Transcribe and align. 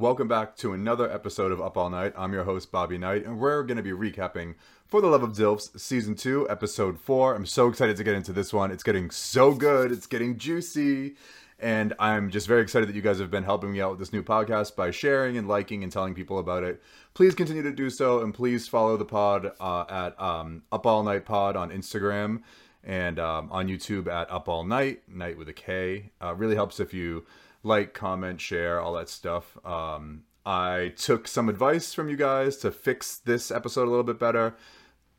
Welcome 0.00 0.28
back 0.28 0.56
to 0.56 0.72
another 0.72 1.12
episode 1.12 1.52
of 1.52 1.60
Up 1.60 1.76
All 1.76 1.90
Night. 1.90 2.14
I'm 2.16 2.32
your 2.32 2.44
host, 2.44 2.72
Bobby 2.72 2.96
Knight, 2.96 3.26
and 3.26 3.38
we're 3.38 3.62
going 3.62 3.76
to 3.76 3.82
be 3.82 3.90
recapping 3.90 4.54
For 4.86 5.02
the 5.02 5.08
Love 5.08 5.22
of 5.22 5.32
Dilfs 5.32 5.78
Season 5.78 6.14
2, 6.14 6.48
Episode 6.48 6.98
4. 6.98 7.34
I'm 7.34 7.44
so 7.44 7.68
excited 7.68 7.98
to 7.98 8.02
get 8.02 8.14
into 8.14 8.32
this 8.32 8.50
one. 8.50 8.70
It's 8.70 8.82
getting 8.82 9.10
so 9.10 9.52
good, 9.52 9.92
it's 9.92 10.06
getting 10.06 10.38
juicy, 10.38 11.16
and 11.58 11.92
I'm 11.98 12.30
just 12.30 12.46
very 12.46 12.62
excited 12.62 12.88
that 12.88 12.96
you 12.96 13.02
guys 13.02 13.18
have 13.18 13.30
been 13.30 13.44
helping 13.44 13.72
me 13.72 13.82
out 13.82 13.90
with 13.90 13.98
this 13.98 14.10
new 14.10 14.22
podcast 14.22 14.74
by 14.74 14.90
sharing 14.90 15.36
and 15.36 15.46
liking 15.46 15.82
and 15.82 15.92
telling 15.92 16.14
people 16.14 16.38
about 16.38 16.64
it. 16.64 16.82
Please 17.12 17.34
continue 17.34 17.62
to 17.62 17.70
do 17.70 17.90
so, 17.90 18.22
and 18.22 18.32
please 18.32 18.66
follow 18.66 18.96
the 18.96 19.04
pod 19.04 19.52
uh, 19.60 19.84
at 19.90 20.18
um, 20.18 20.62
Up 20.72 20.86
All 20.86 21.02
Night 21.02 21.26
Pod 21.26 21.56
on 21.56 21.70
Instagram 21.70 22.40
and 22.82 23.18
um, 23.18 23.52
on 23.52 23.68
YouTube 23.68 24.06
at 24.06 24.30
Up 24.30 24.48
All 24.48 24.64
Night, 24.64 25.02
night 25.06 25.36
with 25.36 25.50
a 25.50 25.52
K. 25.52 26.10
Uh, 26.22 26.34
really 26.34 26.54
helps 26.54 26.80
if 26.80 26.94
you 26.94 27.26
like, 27.62 27.94
comment, 27.94 28.40
share, 28.40 28.80
all 28.80 28.94
that 28.94 29.08
stuff. 29.08 29.58
Um, 29.64 30.22
I 30.44 30.92
took 30.96 31.28
some 31.28 31.48
advice 31.48 31.92
from 31.92 32.08
you 32.08 32.16
guys 32.16 32.56
to 32.58 32.70
fix 32.70 33.18
this 33.18 33.50
episode 33.50 33.86
a 33.86 33.90
little 33.90 34.04
bit 34.04 34.18
better. 34.18 34.54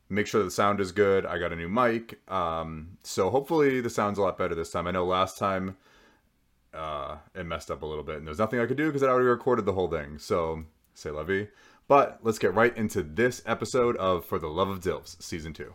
Make 0.08 0.26
sure 0.26 0.42
the 0.42 0.50
sound 0.50 0.80
is 0.80 0.92
good. 0.92 1.24
I 1.24 1.38
got 1.38 1.52
a 1.52 1.56
new 1.56 1.68
mic. 1.68 2.20
Um, 2.30 2.98
so 3.02 3.30
hopefully 3.30 3.80
the 3.80 3.90
sound's 3.90 4.18
a 4.18 4.22
lot 4.22 4.36
better 4.36 4.54
this 4.54 4.70
time. 4.70 4.86
I 4.86 4.90
know 4.90 5.06
last 5.06 5.38
time 5.38 5.76
uh, 6.74 7.16
it 7.34 7.46
messed 7.46 7.70
up 7.70 7.82
a 7.82 7.86
little 7.86 8.04
bit 8.04 8.16
and 8.16 8.26
there's 8.26 8.38
nothing 8.38 8.60
I 8.60 8.66
could 8.66 8.76
do 8.76 8.86
because 8.86 9.02
I 9.02 9.08
already 9.08 9.28
recorded 9.28 9.64
the 9.64 9.72
whole 9.72 9.88
thing. 9.88 10.18
So 10.18 10.64
say 10.94 11.10
lovey. 11.10 11.48
But 11.88 12.20
let's 12.22 12.38
get 12.38 12.54
right 12.54 12.76
into 12.76 13.02
this 13.02 13.42
episode 13.46 13.96
of 13.96 14.24
For 14.24 14.38
the 14.38 14.48
Love 14.48 14.68
of 14.68 14.80
Dilfs, 14.80 15.20
Season 15.22 15.52
2. 15.52 15.72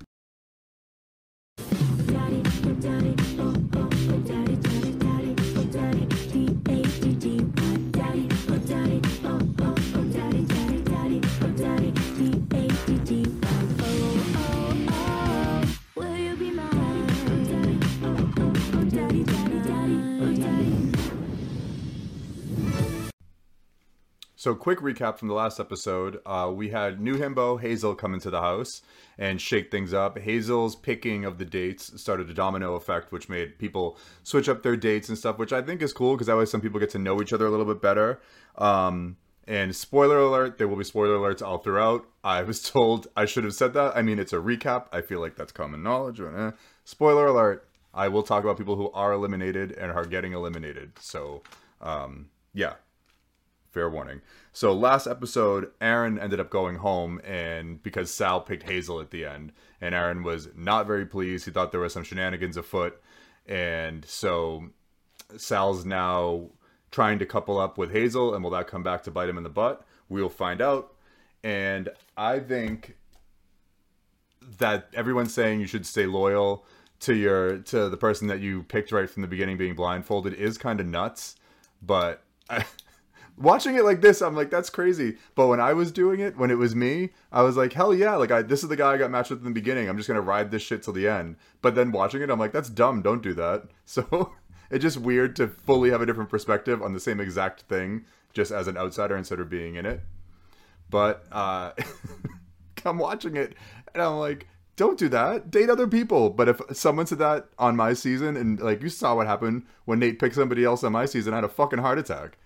So, 24.40 24.54
quick 24.54 24.78
recap 24.82 25.18
from 25.18 25.30
the 25.30 25.34
last 25.34 25.60
episode. 25.60 26.22
Uh, 26.24 26.52
we 26.54 26.70
had 26.70 27.02
new 27.02 27.18
himbo 27.18 27.60
Hazel 27.60 27.96
come 27.96 28.14
into 28.14 28.30
the 28.30 28.40
house 28.40 28.84
and 29.18 29.42
shake 29.42 29.72
things 29.72 29.96
up. 29.96 30.20
Hazel's 30.20 30.76
picking 30.76 31.26
of 31.26 31.40
the 31.40 31.44
dates 31.44 32.00
started 32.00 32.30
a 32.30 32.36
domino 32.36 32.76
effect, 32.76 33.12
which 33.12 33.30
made 33.30 33.58
people 33.58 33.98
switch 34.22 34.48
up 34.48 34.62
their 34.62 34.78
dates 34.78 35.10
and 35.10 35.18
stuff, 35.18 35.40
which 35.40 35.52
I 35.52 35.64
think 35.64 35.82
is 35.82 35.92
cool 35.92 36.14
because 36.14 36.28
that 36.28 36.38
way 36.38 36.46
some 36.46 36.62
people 36.62 36.80
get 36.80 36.92
to 36.92 37.00
know 37.00 37.20
each 37.20 37.34
other 37.34 37.48
a 37.48 37.50
little 37.50 37.66
bit 37.66 37.82
better. 37.82 38.22
Um, 38.60 39.18
and 39.48 39.76
spoiler 39.76 40.20
alert, 40.20 40.60
there 40.60 40.68
will 40.68 40.78
be 40.78 40.84
spoiler 40.84 41.18
alerts 41.18 41.42
all 41.42 41.58
throughout. 41.58 42.06
I 42.24 42.44
was 42.44 42.62
told 42.70 43.08
I 43.18 43.26
should 43.26 43.44
have 43.44 43.56
said 43.56 43.74
that. 43.74 43.98
I 43.98 44.04
mean, 44.04 44.20
it's 44.20 44.34
a 44.34 44.38
recap. 44.38 44.86
I 44.92 45.02
feel 45.02 45.20
like 45.20 45.36
that's 45.36 45.52
common 45.52 45.82
knowledge. 45.82 46.22
Eh. 46.22 46.52
Spoiler 46.84 47.26
alert. 47.26 47.68
I 47.92 48.08
will 48.08 48.22
talk 48.22 48.44
about 48.44 48.60
people 48.60 48.76
who 48.76 48.92
are 48.92 49.14
eliminated 49.14 49.72
and 49.72 49.92
are 49.92 50.06
getting 50.06 50.34
eliminated. 50.34 50.92
So, 51.00 51.42
um, 51.82 52.28
yeah, 52.54 52.74
fair 53.78 53.90
warning. 53.92 54.22
So 54.54 54.74
last 54.74 55.06
episode, 55.06 55.70
Aaron 55.80 56.18
ended 56.18 56.40
up 56.40 56.50
going 56.50 56.78
home, 56.78 57.22
and 57.24 57.84
because 57.84 58.10
Sal 58.10 58.42
picked 58.42 58.64
Hazel 58.64 59.00
at 59.00 59.12
the 59.12 59.24
end, 59.24 59.52
and 59.80 59.94
Aaron 59.94 60.24
was 60.24 60.50
not 60.56 60.88
very 60.88 61.06
pleased. 61.06 61.46
He 61.46 61.52
thought 61.52 61.72
there 61.72 61.80
was 61.80 61.94
some 61.94 62.04
shenanigans 62.04 62.58
afoot, 62.58 63.00
and 63.46 64.04
so 64.04 64.70
Sal's 65.38 65.86
now 65.86 66.50
trying 66.90 67.20
to 67.20 67.26
couple 67.28 67.60
up 67.60 67.78
with 67.78 67.92
Hazel, 67.92 68.34
and 68.34 68.44
will 68.44 68.50
that 68.50 68.66
come 68.66 68.82
back 68.82 69.04
to 69.04 69.12
bite 69.12 69.30
him 69.30 69.38
in 69.38 69.44
the 69.44 69.50
butt? 69.50 69.86
We'll 70.10 70.28
find 70.28 70.60
out. 70.60 70.96
And 71.44 71.90
I 72.18 72.40
think 72.40 72.98
that 74.58 74.90
everyone's 74.96 75.36
saying 75.36 75.60
you 75.60 75.68
should 75.68 75.86
stay 75.86 76.08
loyal 76.08 76.66
to 77.02 77.14
your 77.14 77.60
to 77.60 77.90
the 77.90 77.98
person 77.98 78.28
that 78.30 78.40
you 78.40 78.64
picked 78.64 78.92
right 78.92 79.08
from 79.08 79.22
the 79.22 79.28
beginning 79.28 79.56
being 79.56 79.76
blindfolded 79.76 80.34
is 80.34 80.58
kind 80.58 80.80
of 80.80 80.88
nuts 80.88 81.36
but 81.80 82.24
I, 82.50 82.66
watching 83.38 83.76
it 83.76 83.84
like 83.84 84.02
this 84.02 84.22
i'm 84.22 84.36
like 84.36 84.50
that's 84.50 84.70
crazy 84.70 85.18
but 85.36 85.48
when 85.48 85.60
i 85.60 85.74
was 85.74 85.92
doing 85.92 86.20
it 86.20 86.38
when 86.38 86.52
it 86.52 86.58
was 86.58 86.76
me 86.76 87.10
i 87.32 87.42
was 87.42 87.56
like 87.56 87.74
hell 87.74 87.94
yeah 87.94 88.16
like 88.16 88.32
I, 88.32 88.42
this 88.42 88.64
is 88.64 88.70
the 88.70 88.76
guy 88.76 88.94
i 88.94 88.98
got 88.98 89.12
matched 89.12 89.30
with 89.30 89.40
in 89.40 89.46
the 89.46 89.52
beginning 89.52 89.88
i'm 89.88 89.98
just 89.98 90.08
gonna 90.08 90.22
ride 90.22 90.52
this 90.52 90.64
shit 90.64 90.84
till 90.84 90.94
the 90.94 91.08
end 91.08 91.36
but 91.62 91.76
then 91.76 91.92
watching 91.92 92.22
it 92.22 92.30
i'm 92.30 92.40
like 92.40 92.52
that's 92.52 92.70
dumb 92.70 93.02
don't 93.02 93.24
do 93.24 93.34
that 93.36 93.64
so 93.86 94.34
it's 94.70 94.84
just 94.84 94.98
weird 94.98 95.36
to 95.36 95.48
fully 95.48 95.92
have 95.92 96.02
a 96.02 96.06
different 96.06 96.30
perspective 96.30 96.82
on 96.82 96.94
the 96.94 97.00
same 97.00 97.20
exact 97.20 97.62
thing 97.62 98.06
just 98.34 98.52
as 98.52 98.68
an 98.68 98.78
outsider 98.78 99.16
instead 99.16 99.40
of 99.40 99.50
being 99.50 99.76
in 99.76 99.86
it 99.86 100.02
but 100.90 101.26
uh 101.32 101.72
I'm 102.86 102.98
watching 102.98 103.36
it 103.36 103.56
and 103.94 104.02
I'm 104.02 104.18
like, 104.18 104.48
don't 104.76 104.98
do 104.98 105.10
that. 105.10 105.50
Date 105.50 105.70
other 105.70 105.88
people. 105.88 106.30
But 106.30 106.48
if 106.48 106.62
someone 106.72 107.08
said 107.08 107.20
that 107.20 107.50
on 107.58 107.76
my 107.76 107.94
season, 107.94 108.38
and 108.38 108.60
like 108.60 108.82
you 108.82 108.90
saw 108.90 109.16
what 109.16 109.28
happened 109.28 109.66
when 109.86 110.00
Nate 110.00 110.20
picked 110.20 110.36
somebody 110.36 110.64
else 110.64 110.84
on 110.84 110.92
my 110.92 111.06
season, 111.06 111.34
I 111.34 111.38
had 111.38 111.44
a 111.44 111.50
fucking 111.50 111.80
heart 111.80 111.98
attack. 111.98 112.38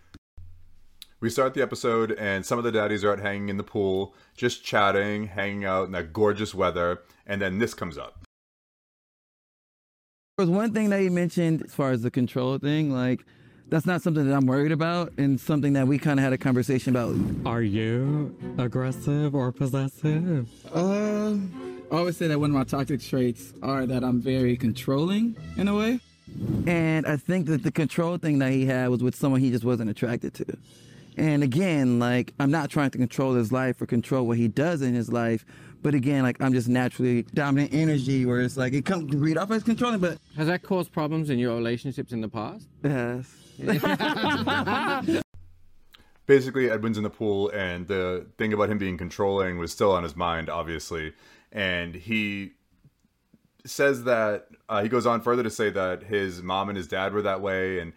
We 1.21 1.29
start 1.29 1.53
the 1.53 1.61
episode, 1.61 2.13
and 2.13 2.43
some 2.43 2.57
of 2.57 2.63
the 2.63 2.71
daddies 2.71 3.03
are 3.03 3.11
out 3.11 3.19
hanging 3.19 3.49
in 3.49 3.57
the 3.57 3.63
pool, 3.63 4.15
just 4.35 4.63
chatting, 4.63 5.27
hanging 5.27 5.65
out 5.65 5.85
in 5.85 5.91
that 5.91 6.13
gorgeous 6.13 6.55
weather, 6.55 7.03
and 7.27 7.39
then 7.39 7.59
this 7.59 7.75
comes 7.75 7.95
up. 7.95 8.23
There 10.35 10.47
was 10.47 10.49
one 10.49 10.73
thing 10.73 10.89
that 10.89 10.99
he 10.99 11.09
mentioned 11.09 11.61
as 11.61 11.75
far 11.75 11.91
as 11.91 12.01
the 12.01 12.09
control 12.09 12.57
thing, 12.57 12.91
like 12.91 13.23
that's 13.69 13.85
not 13.85 14.01
something 14.01 14.27
that 14.27 14.33
I'm 14.35 14.47
worried 14.47 14.71
about, 14.71 15.13
and 15.19 15.39
something 15.39 15.73
that 15.73 15.85
we 15.85 15.99
kind 15.99 16.19
of 16.19 16.23
had 16.23 16.33
a 16.33 16.39
conversation 16.39 16.95
about. 16.95 17.15
Are 17.45 17.61
you 17.61 18.35
aggressive 18.57 19.35
or 19.35 19.51
possessive? 19.51 20.49
Uh, 20.73 21.33
I 21.91 21.97
always 21.99 22.17
say 22.17 22.29
that 22.29 22.39
one 22.39 22.49
of 22.49 22.55
my 22.55 22.63
toxic 22.63 22.99
traits 22.99 23.53
are 23.61 23.85
that 23.85 24.03
I'm 24.03 24.21
very 24.21 24.57
controlling 24.57 25.35
in 25.55 25.67
a 25.67 25.75
way, 25.75 25.99
and 26.65 27.05
I 27.05 27.17
think 27.17 27.45
that 27.45 27.61
the 27.61 27.71
control 27.71 28.17
thing 28.17 28.39
that 28.39 28.53
he 28.53 28.65
had 28.65 28.89
was 28.89 29.03
with 29.03 29.13
someone 29.13 29.39
he 29.39 29.51
just 29.51 29.63
wasn't 29.63 29.91
attracted 29.91 30.33
to. 30.33 30.57
And 31.17 31.43
again, 31.43 31.99
like 31.99 32.33
I'm 32.39 32.51
not 32.51 32.69
trying 32.69 32.89
to 32.91 32.97
control 32.97 33.33
his 33.35 33.51
life 33.51 33.81
or 33.81 33.85
control 33.85 34.25
what 34.25 34.37
he 34.37 34.47
does 34.47 34.81
in 34.81 34.93
his 34.93 35.11
life, 35.11 35.45
but 35.81 35.93
again, 35.93 36.23
like 36.23 36.41
I'm 36.41 36.53
just 36.53 36.69
naturally 36.69 37.23
dominant 37.33 37.73
energy, 37.73 38.25
where 38.25 38.39
it's 38.41 38.55
like 38.57 38.73
it 38.73 38.85
comes 38.85 39.13
read 39.13 39.37
off 39.37 39.51
as 39.51 39.63
controlling, 39.63 39.99
but 39.99 40.17
Has 40.37 40.47
that 40.47 40.63
caused 40.63 40.91
problems 40.91 41.29
in 41.29 41.37
your 41.39 41.55
relationships 41.55 42.11
in 42.13 42.21
the 42.21 42.29
past? 42.29 42.67
yes. 42.83 43.35
basically 46.25 46.69
Edwin's 46.71 46.97
in 46.97 47.03
the 47.03 47.09
pool 47.09 47.49
and 47.49 47.87
the 47.87 48.25
thing 48.37 48.53
about 48.53 48.69
him 48.69 48.77
being 48.77 48.97
controlling 48.97 49.57
was 49.57 49.71
still 49.71 49.91
on 49.91 50.01
his 50.03 50.15
mind 50.15 50.49
obviously 50.49 51.13
and 51.51 51.93
he 51.93 52.51
says 53.65 54.05
that 54.05 54.47
uh, 54.69 54.81
he 54.81 54.89
goes 54.89 55.05
on 55.05 55.21
further 55.21 55.43
to 55.43 55.49
say 55.49 55.69
that 55.69 56.03
his 56.03 56.41
mom 56.41 56.69
and 56.69 56.77
his 56.77 56.87
dad 56.87 57.13
were 57.13 57.21
that 57.21 57.41
way 57.41 57.79
and 57.79 57.91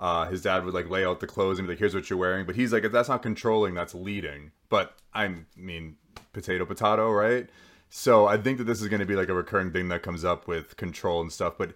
uh, 0.00 0.26
his 0.26 0.42
dad 0.42 0.64
would 0.64 0.74
like 0.74 0.90
lay 0.90 1.04
out 1.04 1.20
the 1.20 1.26
clothes 1.26 1.58
and 1.58 1.68
be 1.68 1.72
like 1.72 1.78
here's 1.78 1.94
what 1.94 2.10
you're 2.10 2.18
wearing 2.18 2.46
but 2.46 2.56
he's 2.56 2.72
like 2.72 2.84
if 2.84 2.90
that's 2.90 3.08
not 3.08 3.22
controlling 3.22 3.74
that's 3.74 3.94
leading 3.94 4.50
but 4.68 4.96
i 5.14 5.32
mean 5.56 5.96
potato 6.32 6.64
potato 6.64 7.12
right 7.12 7.48
so 7.88 8.26
i 8.26 8.36
think 8.36 8.58
that 8.58 8.64
this 8.64 8.80
is 8.80 8.88
going 8.88 9.00
to 9.00 9.06
be 9.06 9.14
like 9.14 9.28
a 9.28 9.34
recurring 9.34 9.70
thing 9.70 9.88
that 9.88 10.02
comes 10.02 10.24
up 10.24 10.48
with 10.48 10.76
control 10.76 11.20
and 11.20 11.30
stuff 11.30 11.54
but 11.58 11.74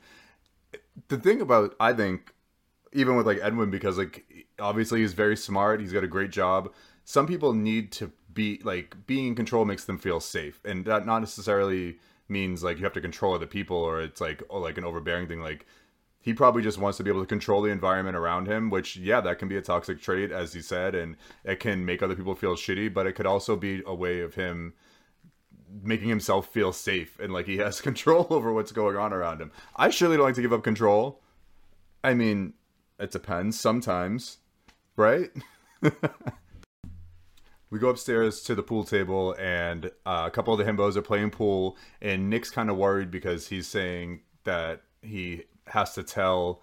the 1.09 1.19
thing 1.19 1.41
about 1.41 1.75
i 1.79 1.93
think 1.93 2.34
even 2.95 3.17
with 3.17 3.27
like 3.27 3.41
Edwin 3.43 3.71
because 3.71 3.99
like 3.99 4.25
obviously 4.59 5.01
he's 5.01 5.13
very 5.13 5.37
smart, 5.37 5.81
he's 5.81 5.93
got 5.93 6.05
a 6.05 6.09
great 6.09 6.31
job. 6.31 6.73
Some 7.05 7.27
people 7.27 7.53
need 7.53 7.93
to 7.93 8.13
be 8.33 8.61
like 8.65 8.97
being 9.07 9.27
in 9.27 9.34
control 9.34 9.65
makes 9.65 9.84
them 9.84 9.99
feel 9.99 10.21
safe, 10.21 10.61
and 10.65 10.87
that 10.87 11.05
not 11.05 11.19
necessarily 11.19 11.99
means 12.29 12.65
like 12.65 12.79
you 12.79 12.84
have 12.84 12.95
to 12.95 13.01
control 13.01 13.34
other 13.34 13.47
people 13.47 13.77
or 13.77 14.01
it's 14.01 14.21
like 14.21 14.43
like 14.51 14.79
an 14.79 14.84
overbearing 14.84 15.29
thing. 15.29 15.41
Like 15.41 15.67
he 16.25 16.33
probably 16.33 16.62
just 16.62 16.79
wants 16.79 16.97
to 16.97 17.05
be 17.05 17.11
able 17.11 17.21
to 17.21 17.27
control 17.27 17.61
the 17.61 17.69
environment 17.69 18.17
around 18.17 18.49
him, 18.49 18.71
which 18.71 18.97
yeah, 18.97 19.21
that 19.21 19.39
can 19.39 19.47
be 19.47 19.59
a 19.59 19.61
toxic 19.61 20.01
trait 20.01 20.33
as 20.33 20.54
he 20.54 20.63
said, 20.63 20.95
and 20.95 21.16
it 21.45 21.60
can 21.60 21.84
make 21.84 22.03
other 22.03 22.16
people 22.16 22.34
feel 22.34 22.57
shitty, 22.57 22.95
but 22.95 23.07
it 23.07 23.13
could 23.13 23.27
also 23.27 23.57
be 23.57 23.83
a 23.87 23.95
way 23.95 24.22
of 24.22 24.34
him 24.34 24.72
making 25.83 26.09
himself 26.09 26.51
feel 26.51 26.72
safe 26.72 27.19
and 27.19 27.31
like 27.31 27.45
he 27.45 27.59
has 27.59 27.81
control 27.83 28.27
over 28.31 28.54
what's 28.54 28.72
going 28.72 28.97
on 28.97 29.13
around 29.13 29.43
him. 29.43 29.53
I 29.77 29.91
surely 29.91 30.16
don't 30.16 30.25
like 30.25 30.34
to 30.37 30.41
give 30.41 30.54
up 30.54 30.65
control. 30.65 31.21
I 32.03 32.15
mean, 32.15 32.54
it 32.98 33.10
depends 33.10 33.60
sometimes, 33.60 34.39
right? 34.97 35.31
we 37.69 37.78
go 37.78 37.91
upstairs 37.91 38.41
to 38.45 38.54
the 38.54 38.63
pool 38.63 38.84
table, 38.84 39.37
and 39.39 39.91
uh, 40.07 40.25
a 40.27 40.31
couple 40.31 40.54
of 40.54 40.59
the 40.59 40.65
himbos 40.65 40.97
are 40.97 41.03
playing 41.03 41.33
pool, 41.33 41.77
and 42.01 42.31
Nick's 42.31 42.48
kind 42.48 42.71
of 42.71 42.78
worried 42.78 43.10
because 43.10 43.48
he's 43.48 43.66
saying 43.66 44.22
that 44.45 44.81
he 45.03 45.45
has 45.69 45.95
to 45.95 46.03
tell 46.03 46.63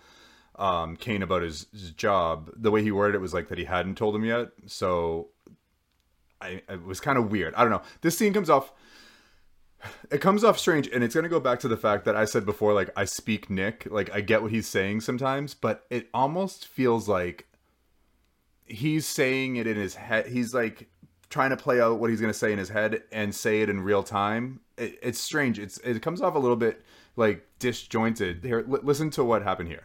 um, 0.56 0.96
Kane 0.96 1.24
about 1.24 1.42
his, 1.42 1.68
his 1.72 1.92
job. 1.92 2.52
The 2.56 2.72
way 2.72 2.84
he 2.84 2.92
worded 2.92 3.16
it 3.16 3.22
was 3.22 3.34
like 3.34 3.50
that 3.50 3.58
he 3.58 3.66
hadn't 3.66 3.98
told 3.98 4.16
him 4.16 4.26
yet, 4.26 4.50
so 4.68 5.30
I, 6.40 6.62
it 6.70 6.86
was 6.86 7.00
kind 7.00 7.18
of 7.18 7.32
weird. 7.32 7.54
I 7.56 7.62
don't 7.62 7.72
know. 7.72 7.84
This 8.02 8.18
scene 8.18 8.34
comes 8.34 8.50
off 8.50 8.74
it 10.12 10.22
comes 10.22 10.44
off 10.44 10.60
strange 10.60 10.88
and 10.94 11.04
it's 11.04 11.16
going 11.16 11.24
to 11.24 11.30
go 11.30 11.40
back 11.40 11.60
to 11.60 11.68
the 11.68 11.76
fact 11.76 12.06
that 12.06 12.16
i 12.16 12.24
said 12.24 12.46
before 12.46 12.72
like 12.72 12.92
i 12.96 13.04
speak 13.04 13.50
nick 13.50 13.88
like 13.90 14.14
i 14.14 14.22
get 14.22 14.44
what 14.44 14.52
he's 14.52 14.68
saying 14.68 15.02
sometimes 15.02 15.56
but 15.56 15.88
it 15.90 16.08
almost 16.14 16.68
feels 16.68 17.10
like 17.10 17.48
he's 18.72 19.06
saying 19.06 19.58
it 19.58 19.68
in 19.68 19.78
his 19.78 19.96
head. 19.96 20.28
He's 20.28 20.54
like 20.54 20.90
trying 21.30 21.52
to 21.52 21.58
play 21.58 21.80
out 21.80 22.00
what 22.00 22.10
he's 22.10 22.22
going 22.22 22.34
to 22.34 22.38
say 22.38 22.52
in 22.52 22.60
his 22.60 22.70
head 22.70 23.04
and 23.12 23.34
say 23.34 23.62
it 23.62 23.70
in 23.70 23.82
real 23.82 24.04
time. 24.04 24.62
It, 24.78 25.00
it's 25.02 25.20
strange. 25.20 25.60
It's 25.60 25.78
it 25.80 26.02
comes 26.02 26.22
off 26.22 26.36
a 26.36 26.40
little 26.40 26.58
bit 26.58 26.84
like 27.16 27.46
disjointed. 27.60 28.44
Here, 28.44 28.64
li- 28.68 28.80
listen 28.84 29.10
to 29.12 29.24
what 29.24 29.44
happened 29.44 29.70
here. 29.70 29.84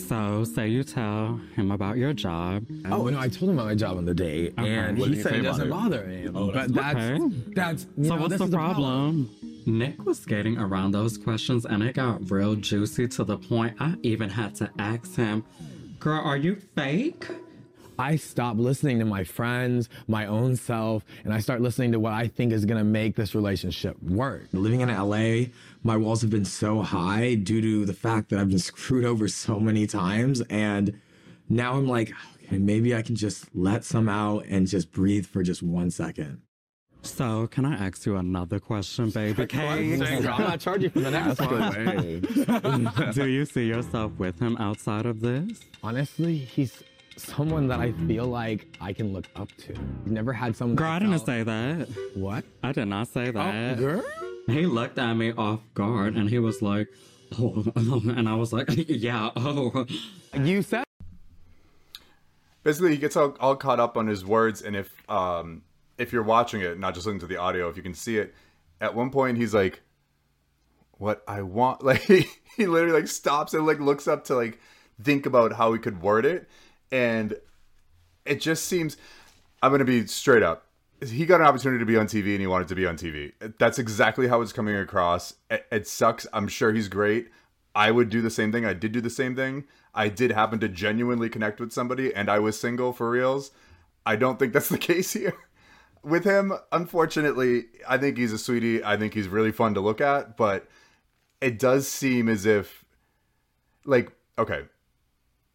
So, 0.00 0.44
say 0.44 0.68
you 0.68 0.82
tell 0.82 1.40
him 1.54 1.70
about 1.70 1.96
your 1.98 2.12
job. 2.12 2.66
Oh 2.90 3.06
no, 3.08 3.18
I 3.18 3.28
told 3.28 3.50
him 3.50 3.58
about 3.58 3.66
my 3.66 3.74
job 3.76 3.96
on 3.96 4.04
the 4.04 4.14
date, 4.14 4.54
and 4.58 4.98
What 4.98 5.10
he 5.10 5.16
he 5.16 5.22
said 5.22 5.36
it 5.36 5.42
doesn't 5.42 5.70
bother 5.70 6.04
him. 6.06 6.36
Oh, 6.36 6.50
but 6.50 6.74
that's 6.74 6.96
okay. 6.96 7.34
that's 7.54 7.82
So, 7.82 7.88
know, 7.96 8.16
what's 8.16 8.30
this 8.30 8.38
the 8.40 8.44
is 8.46 8.50
the 8.50 8.56
problem? 8.56 9.30
Nick 9.66 10.04
was 10.04 10.18
skating 10.18 10.58
around 10.58 10.90
those 10.90 11.16
questions 11.16 11.64
and 11.64 11.82
it 11.82 11.94
got 11.94 12.30
real 12.30 12.54
juicy 12.54 13.08
to 13.08 13.24
the 13.24 13.38
point 13.38 13.76
I 13.80 13.94
even 14.02 14.28
had 14.28 14.54
to 14.56 14.70
ask 14.78 15.14
him, 15.14 15.44
Girl, 16.00 16.20
are 16.20 16.36
you 16.36 16.56
fake? 16.56 17.26
I 17.98 18.16
stop 18.16 18.56
listening 18.58 18.98
to 18.98 19.04
my 19.04 19.24
friends, 19.24 19.88
my 20.08 20.26
own 20.26 20.56
self, 20.56 21.04
and 21.24 21.32
I 21.32 21.38
start 21.38 21.60
listening 21.60 21.92
to 21.92 22.00
what 22.00 22.12
I 22.12 22.28
think 22.28 22.52
is 22.52 22.64
gonna 22.64 22.84
make 22.84 23.16
this 23.16 23.34
relationship 23.34 24.00
work. 24.02 24.48
Living 24.52 24.80
in 24.80 24.88
LA, 24.88 25.46
my 25.82 25.96
walls 25.96 26.20
have 26.22 26.30
been 26.30 26.44
so 26.44 26.82
high 26.82 27.34
due 27.34 27.60
to 27.60 27.84
the 27.84 27.94
fact 27.94 28.30
that 28.30 28.38
I've 28.38 28.48
been 28.48 28.58
screwed 28.70 29.04
over 29.04 29.28
so 29.28 29.60
many 29.60 29.86
times. 29.86 30.40
And 30.50 31.00
now 31.48 31.74
I'm 31.74 31.86
like, 31.86 32.12
okay, 32.44 32.58
maybe 32.58 32.94
I 32.94 33.02
can 33.02 33.16
just 33.16 33.54
let 33.54 33.84
some 33.84 34.08
out 34.08 34.44
and 34.48 34.66
just 34.66 34.90
breathe 34.90 35.26
for 35.26 35.42
just 35.42 35.62
one 35.62 35.90
second. 35.90 36.40
So, 37.02 37.46
can 37.48 37.66
I 37.66 37.74
ask 37.74 38.06
you 38.06 38.16
another 38.16 38.58
question, 38.58 39.10
baby? 39.10 39.46
Kate? 39.46 40.00
I'm 40.00 40.24
not 40.24 40.58
charging 40.58 40.88
for 40.88 41.00
the 41.00 41.10
next 41.10 41.38
one. 41.38 43.10
Do 43.12 43.26
you 43.26 43.44
see 43.44 43.66
yourself 43.66 44.12
with 44.18 44.40
him 44.40 44.56
outside 44.56 45.04
of 45.04 45.20
this? 45.20 45.60
Honestly, 45.82 46.38
he's 46.38 46.82
someone 47.16 47.68
that 47.68 47.80
I 47.80 47.92
feel 48.06 48.26
like 48.26 48.66
I 48.80 48.92
can 48.92 49.12
look 49.12 49.26
up 49.36 49.48
to. 49.58 49.72
I've 49.74 50.06
never 50.10 50.32
had 50.32 50.56
someone. 50.56 50.76
Girl, 50.76 50.88
I 50.88 50.98
that 50.98 51.06
didn't 51.06 51.14
felt- 51.18 51.26
say 51.26 51.42
that. 51.42 51.88
what. 52.14 52.44
I 52.62 52.72
did 52.72 52.86
not 52.86 53.08
say 53.08 53.30
that. 53.30 53.78
girl. 53.78 54.02
He 54.46 54.66
looked 54.66 54.98
at 54.98 55.14
me 55.14 55.32
off 55.32 55.60
guard 55.74 56.16
and 56.16 56.28
he 56.28 56.38
was 56.38 56.60
like, 56.60 56.88
oh, 57.38 57.64
and 57.76 58.28
I 58.28 58.34
was 58.34 58.52
like, 58.52 58.66
yeah, 58.88 59.30
oh. 59.36 59.86
You 60.38 60.62
said 60.62 60.84
basically 62.62 62.90
he 62.92 62.96
gets 62.96 63.16
all, 63.16 63.36
all 63.40 63.56
caught 63.56 63.78
up 63.78 63.96
on 63.96 64.06
his 64.06 64.24
words 64.24 64.62
and 64.62 64.74
if 64.74 64.90
um 65.10 65.60
if 65.98 66.12
you're 66.14 66.22
watching 66.22 66.62
it 66.62 66.78
not 66.78 66.94
just 66.94 67.06
listening 67.06 67.20
to 67.20 67.26
the 67.26 67.36
audio 67.36 67.68
if 67.68 67.76
you 67.76 67.82
can 67.82 67.92
see 67.94 68.16
it 68.16 68.34
at 68.80 68.94
one 68.94 69.10
point 69.10 69.36
he's 69.36 69.52
like 69.52 69.82
what 70.92 71.22
i 71.28 71.42
want 71.42 71.84
like 71.84 72.00
he, 72.00 72.26
he 72.56 72.66
literally 72.66 72.94
like 73.00 73.06
stops 73.06 73.52
and 73.52 73.66
like 73.66 73.78
looks 73.80 74.08
up 74.08 74.24
to 74.24 74.34
like 74.34 74.58
think 75.02 75.26
about 75.26 75.52
how 75.52 75.72
he 75.74 75.78
could 75.78 76.00
word 76.00 76.24
it 76.24 76.48
and 76.94 77.34
it 78.24 78.40
just 78.40 78.66
seems 78.66 78.96
i'm 79.62 79.70
gonna 79.70 79.84
be 79.84 80.06
straight 80.06 80.42
up 80.42 80.66
he 81.04 81.26
got 81.26 81.40
an 81.40 81.46
opportunity 81.46 81.78
to 81.78 81.86
be 81.86 81.96
on 81.96 82.06
tv 82.06 82.32
and 82.32 82.40
he 82.40 82.46
wanted 82.46 82.68
to 82.68 82.74
be 82.74 82.86
on 82.86 82.96
tv 82.96 83.32
that's 83.58 83.78
exactly 83.78 84.28
how 84.28 84.40
it's 84.40 84.52
coming 84.52 84.76
across 84.76 85.34
it, 85.50 85.66
it 85.70 85.86
sucks 85.86 86.26
i'm 86.32 86.48
sure 86.48 86.72
he's 86.72 86.88
great 86.88 87.28
I 87.74 87.90
would 87.90 88.08
do 88.08 88.22
the 88.22 88.30
same 88.30 88.52
thing. 88.52 88.64
I 88.64 88.72
did 88.72 88.92
do 88.92 89.00
the 89.00 89.10
same 89.10 89.34
thing. 89.34 89.64
I 89.94 90.08
did 90.08 90.32
happen 90.32 90.60
to 90.60 90.68
genuinely 90.68 91.28
connect 91.28 91.60
with 91.60 91.72
somebody 91.72 92.14
and 92.14 92.28
I 92.28 92.38
was 92.38 92.58
single 92.58 92.92
for 92.92 93.10
reals. 93.10 93.50
I 94.06 94.16
don't 94.16 94.38
think 94.38 94.52
that's 94.52 94.68
the 94.68 94.78
case 94.92 95.12
here. 95.12 95.34
With 96.02 96.24
him, 96.24 96.52
unfortunately, 96.70 97.64
I 97.88 97.96
think 97.96 98.18
he's 98.18 98.32
a 98.32 98.38
sweetie. 98.38 98.84
I 98.84 98.96
think 98.96 99.14
he's 99.14 99.28
really 99.28 99.52
fun 99.52 99.74
to 99.74 99.80
look 99.80 100.00
at, 100.00 100.36
but 100.36 100.68
it 101.40 101.58
does 101.58 101.88
seem 101.88 102.28
as 102.28 102.44
if 102.46 102.84
like 103.84 104.12
okay. 104.38 104.64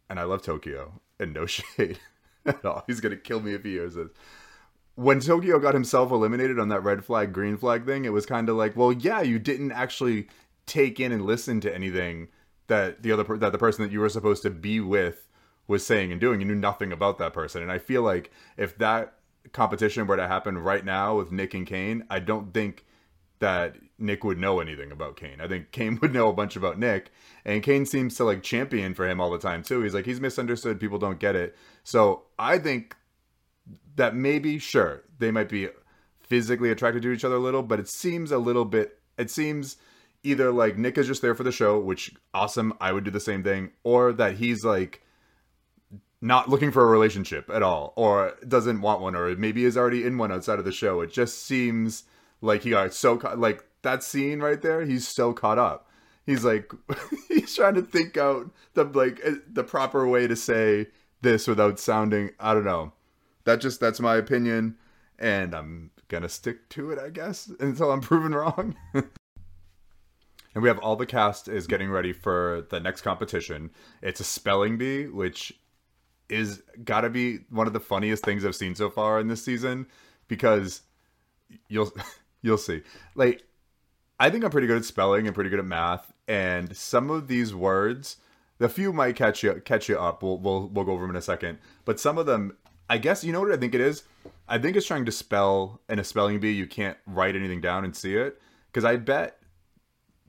And 0.08 0.18
I 0.18 0.24
love 0.24 0.42
Tokyo 0.42 1.00
and 1.20 1.32
no 1.32 1.46
shade 1.46 2.00
at 2.44 2.64
all. 2.64 2.84
He's 2.86 3.00
to 3.00 3.16
kill 3.16 3.40
me 3.40 3.54
if 3.54 3.62
he 3.62 3.72
hears 3.72 3.94
this 3.94 4.10
when 5.00 5.20
Tokyo 5.20 5.58
got 5.58 5.72
himself 5.72 6.10
eliminated 6.10 6.58
on 6.58 6.68
that 6.68 6.82
red 6.82 7.02
flag, 7.02 7.32
green 7.32 7.56
flag 7.56 7.86
thing, 7.86 8.04
it 8.04 8.12
was 8.12 8.26
kind 8.26 8.50
of 8.50 8.56
like, 8.56 8.76
well, 8.76 8.92
yeah, 8.92 9.22
you 9.22 9.38
didn't 9.38 9.72
actually 9.72 10.28
take 10.66 11.00
in 11.00 11.10
and 11.10 11.24
listen 11.24 11.58
to 11.62 11.74
anything 11.74 12.28
that 12.66 13.02
the 13.02 13.10
other 13.10 13.24
per- 13.24 13.38
that 13.38 13.52
the 13.52 13.58
person 13.58 13.82
that 13.82 13.92
you 13.92 14.00
were 14.00 14.10
supposed 14.10 14.42
to 14.42 14.50
be 14.50 14.78
with 14.78 15.26
was 15.66 15.86
saying 15.86 16.12
and 16.12 16.20
doing. 16.20 16.40
You 16.40 16.46
knew 16.46 16.54
nothing 16.54 16.92
about 16.92 17.16
that 17.16 17.32
person, 17.32 17.62
and 17.62 17.72
I 17.72 17.78
feel 17.78 18.02
like 18.02 18.30
if 18.58 18.76
that 18.76 19.14
competition 19.52 20.06
were 20.06 20.18
to 20.18 20.28
happen 20.28 20.58
right 20.58 20.84
now 20.84 21.16
with 21.16 21.32
Nick 21.32 21.54
and 21.54 21.66
Kane, 21.66 22.04
I 22.10 22.18
don't 22.18 22.52
think 22.52 22.84
that 23.40 23.76
Nick 23.98 24.22
would 24.22 24.38
know 24.38 24.60
anything 24.60 24.92
about 24.92 25.16
Kane. 25.16 25.40
I 25.40 25.48
think 25.48 25.72
Kane 25.72 25.98
would 26.02 26.12
know 26.12 26.28
a 26.28 26.32
bunch 26.32 26.56
about 26.56 26.78
Nick, 26.78 27.10
and 27.44 27.62
Kane 27.62 27.84
seems 27.84 28.14
to 28.16 28.24
like 28.24 28.42
champion 28.42 28.94
for 28.94 29.08
him 29.08 29.20
all 29.20 29.30
the 29.30 29.38
time 29.38 29.62
too. 29.62 29.82
He's 29.82 29.94
like 29.94 30.06
he's 30.06 30.20
misunderstood, 30.20 30.80
people 30.80 30.98
don't 30.98 31.18
get 31.18 31.34
it. 31.34 31.56
So 31.82 32.22
I 32.38 32.58
think 32.58 32.96
that 33.96 34.14
maybe 34.14 34.58
sure 34.58 35.02
they 35.18 35.30
might 35.30 35.48
be 35.48 35.68
physically 36.20 36.70
attracted 36.70 37.02
to 37.02 37.10
each 37.10 37.24
other 37.24 37.34
a 37.34 37.40
little, 37.40 37.62
but 37.62 37.80
it 37.80 37.88
seems 37.88 38.30
a 38.30 38.38
little 38.38 38.64
bit. 38.64 38.98
It 39.18 39.30
seems 39.30 39.76
either 40.22 40.52
like 40.52 40.78
Nick 40.78 40.98
is 40.98 41.06
just 41.06 41.22
there 41.22 41.34
for 41.34 41.42
the 41.42 41.52
show, 41.52 41.78
which 41.78 42.14
awesome, 42.32 42.74
I 42.80 42.92
would 42.92 43.04
do 43.04 43.10
the 43.10 43.20
same 43.20 43.42
thing, 43.42 43.70
or 43.82 44.12
that 44.12 44.36
he's 44.36 44.64
like 44.64 45.02
not 46.20 46.48
looking 46.48 46.70
for 46.70 46.82
a 46.82 46.90
relationship 46.90 47.50
at 47.50 47.62
all, 47.62 47.94
or 47.96 48.34
doesn't 48.46 48.82
want 48.82 49.00
one, 49.00 49.14
or 49.14 49.34
maybe 49.36 49.64
is 49.64 49.76
already 49.76 50.04
in 50.04 50.18
one 50.18 50.30
outside 50.30 50.58
of 50.58 50.64
the 50.64 50.72
show. 50.72 51.00
It 51.00 51.10
just 51.10 51.44
seems 51.44 52.04
like 52.40 52.62
he 52.62 52.70
got 52.70 52.94
so 52.94 53.16
caught, 53.16 53.38
like 53.38 53.64
that 53.82 54.02
scene 54.02 54.40
right 54.40 54.60
there. 54.60 54.84
He's 54.84 55.06
so 55.06 55.32
caught 55.32 55.58
up. 55.58 55.88
He's 56.26 56.44
like 56.44 56.70
he's 57.28 57.54
trying 57.54 57.74
to 57.74 57.82
think 57.82 58.16
out 58.16 58.50
the 58.74 58.84
like 58.84 59.20
eh, 59.24 59.36
the 59.50 59.64
proper 59.64 60.06
way 60.06 60.26
to 60.26 60.36
say 60.36 60.88
this 61.22 61.46
without 61.46 61.78
sounding. 61.78 62.30
I 62.38 62.54
don't 62.54 62.64
know. 62.64 62.92
That 63.44 63.60
just 63.60 63.80
that's 63.80 64.00
my 64.00 64.16
opinion, 64.16 64.76
and 65.18 65.54
I'm 65.54 65.90
gonna 66.08 66.28
stick 66.28 66.68
to 66.70 66.90
it, 66.90 66.98
I 66.98 67.10
guess, 67.10 67.50
until 67.60 67.90
I'm 67.90 68.00
proven 68.00 68.34
wrong. 68.34 68.76
and 68.94 70.62
we 70.62 70.68
have 70.68 70.78
all 70.78 70.96
the 70.96 71.06
cast 71.06 71.48
is 71.48 71.66
getting 71.66 71.90
ready 71.90 72.12
for 72.12 72.66
the 72.70 72.80
next 72.80 73.00
competition. 73.02 73.70
It's 74.02 74.20
a 74.20 74.24
spelling 74.24 74.78
bee, 74.78 75.06
which 75.06 75.58
is 76.28 76.62
gotta 76.84 77.10
be 77.10 77.38
one 77.50 77.66
of 77.66 77.72
the 77.72 77.80
funniest 77.80 78.24
things 78.24 78.44
I've 78.44 78.54
seen 78.54 78.74
so 78.74 78.88
far 78.88 79.18
in 79.18 79.28
this 79.28 79.42
season 79.42 79.86
because 80.28 80.82
you'll 81.68 81.92
you'll 82.42 82.58
see. 82.58 82.82
Like 83.14 83.44
I 84.20 84.28
think 84.28 84.44
I'm 84.44 84.50
pretty 84.50 84.66
good 84.66 84.76
at 84.76 84.84
spelling 84.84 85.26
and 85.26 85.34
pretty 85.34 85.48
good 85.48 85.58
at 85.58 85.64
math, 85.64 86.12
and 86.28 86.76
some 86.76 87.10
of 87.10 87.26
these 87.26 87.54
words, 87.54 88.18
the 88.58 88.68
few 88.68 88.92
might 88.92 89.16
catch 89.16 89.42
you 89.42 89.62
catch 89.64 89.88
you 89.88 89.98
up. 89.98 90.22
We'll 90.22 90.38
we'll 90.38 90.68
we'll 90.68 90.84
go 90.84 90.92
over 90.92 91.02
them 91.02 91.10
in 91.10 91.16
a 91.16 91.22
second, 91.22 91.58
but 91.84 91.98
some 91.98 92.18
of 92.18 92.26
them, 92.26 92.56
I 92.88 92.98
guess 92.98 93.24
you 93.24 93.32
know 93.32 93.40
what 93.40 93.50
I 93.50 93.56
think 93.56 93.74
it 93.74 93.80
is. 93.80 94.04
I 94.46 94.58
think 94.58 94.76
it's 94.76 94.86
trying 94.86 95.06
to 95.06 95.12
spell 95.12 95.80
in 95.88 95.98
a 95.98 96.04
spelling 96.04 96.38
bee. 96.38 96.52
You 96.52 96.66
can't 96.66 96.98
write 97.06 97.34
anything 97.34 97.60
down 97.60 97.84
and 97.84 97.96
see 97.96 98.16
it 98.16 98.40
because 98.66 98.84
I 98.84 98.96
bet 98.96 99.38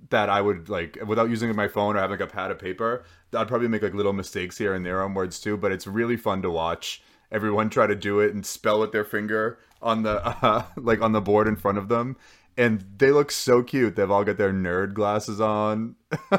that 0.10 0.30
I 0.30 0.41
would 0.41 0.70
like 0.70 0.98
without 1.06 1.30
using 1.30 1.53
my 1.56 1.68
phone 1.68 1.96
or 1.96 2.00
having 2.00 2.18
like 2.18 2.30
a 2.30 2.32
pad 2.32 2.50
of 2.50 2.60
paper, 2.60 3.03
I'd 3.36 3.48
probably 3.48 3.68
make 3.68 3.82
like 3.82 3.94
little 3.94 4.13
mistakes 4.13 4.58
here 4.58 4.74
and 4.74 4.86
there 4.86 5.03
on 5.03 5.13
words 5.13 5.39
too. 5.39 5.58
But 5.58 5.74
it's 5.74 5.86
really 5.86 6.15
fun 6.18 6.41
to 6.44 6.50
watch 6.50 7.03
everyone 7.32 7.70
try 7.70 7.88
to 7.88 7.96
do 7.96 8.20
it 8.20 8.34
and 8.34 8.46
spell 8.46 8.80
with 8.80 8.91
their 8.91 9.06
finger 9.06 9.60
on 9.82 10.04
the 10.04 10.26
uh, 10.46 10.66
like 10.78 11.02
on 11.02 11.12
the 11.12 11.22
board 11.22 11.48
in 11.48 11.56
front 11.56 11.78
of 11.78 11.88
them, 11.90 12.18
and 12.58 12.86
they 12.98 13.12
look 13.12 13.32
so 13.32 13.64
cute. 13.64 13.96
They've 13.96 14.10
all 14.10 14.24
got 14.24 14.38
their 14.38 14.54
nerd 14.54 14.94
glasses 14.94 15.40
on. 15.42 15.96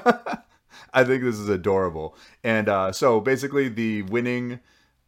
I 0.94 1.04
think 1.04 1.22
this 1.22 1.38
is 1.38 1.48
adorable. 1.48 2.16
And 2.42 2.68
uh, 2.68 2.92
so 2.92 3.20
basically, 3.20 3.68
the 3.68 4.02
winning, 4.02 4.60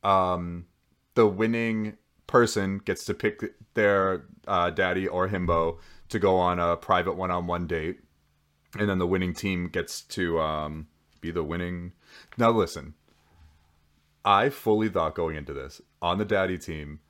um, 0.02 0.66
the 1.14 1.26
winning 1.26 1.96
person 2.26 2.78
gets 2.78 3.04
to 3.06 3.14
pick 3.14 3.42
their 3.74 4.24
uh, 4.46 4.70
daddy 4.70 5.06
or 5.06 5.28
himbo 5.28 5.78
to 6.08 6.18
go 6.18 6.36
on 6.36 6.58
a 6.58 6.76
private 6.76 7.16
one-on-one 7.16 7.66
date 7.66 8.00
and 8.78 8.88
then 8.88 8.98
the 8.98 9.06
winning 9.06 9.34
team 9.34 9.68
gets 9.68 10.00
to 10.00 10.40
um, 10.40 10.88
be 11.20 11.30
the 11.30 11.42
winning. 11.44 11.92
Now, 12.36 12.50
listen, 12.50 12.94
I 14.24 14.48
fully 14.48 14.88
thought 14.88 15.14
going 15.14 15.36
into 15.36 15.52
this 15.52 15.80
on 16.02 16.18
the 16.18 16.24
daddy 16.24 16.58
team, 16.58 17.00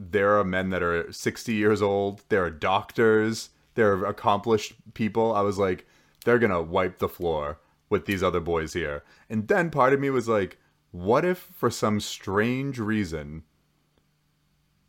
there 0.00 0.38
are 0.38 0.44
men 0.44 0.70
that 0.70 0.82
are 0.82 1.12
60 1.12 1.52
years 1.52 1.82
old, 1.82 2.22
there 2.30 2.42
are 2.42 2.50
doctors, 2.50 3.50
there 3.74 3.92
are 3.92 4.06
accomplished 4.06 4.74
people. 4.94 5.34
I 5.34 5.42
was 5.42 5.58
like, 5.58 5.86
they're 6.24 6.38
going 6.38 6.50
to 6.50 6.62
wipe 6.62 6.98
the 6.98 7.08
floor 7.08 7.58
with 7.90 8.06
these 8.06 8.22
other 8.22 8.40
boys 8.40 8.72
here. 8.72 9.04
And 9.28 9.48
then 9.48 9.70
part 9.70 9.92
of 9.92 10.00
me 10.00 10.08
was 10.10 10.28
like, 10.28 10.58
what 10.90 11.24
if 11.24 11.38
for 11.38 11.70
some 11.70 12.00
strange 12.00 12.78
reason 12.78 13.44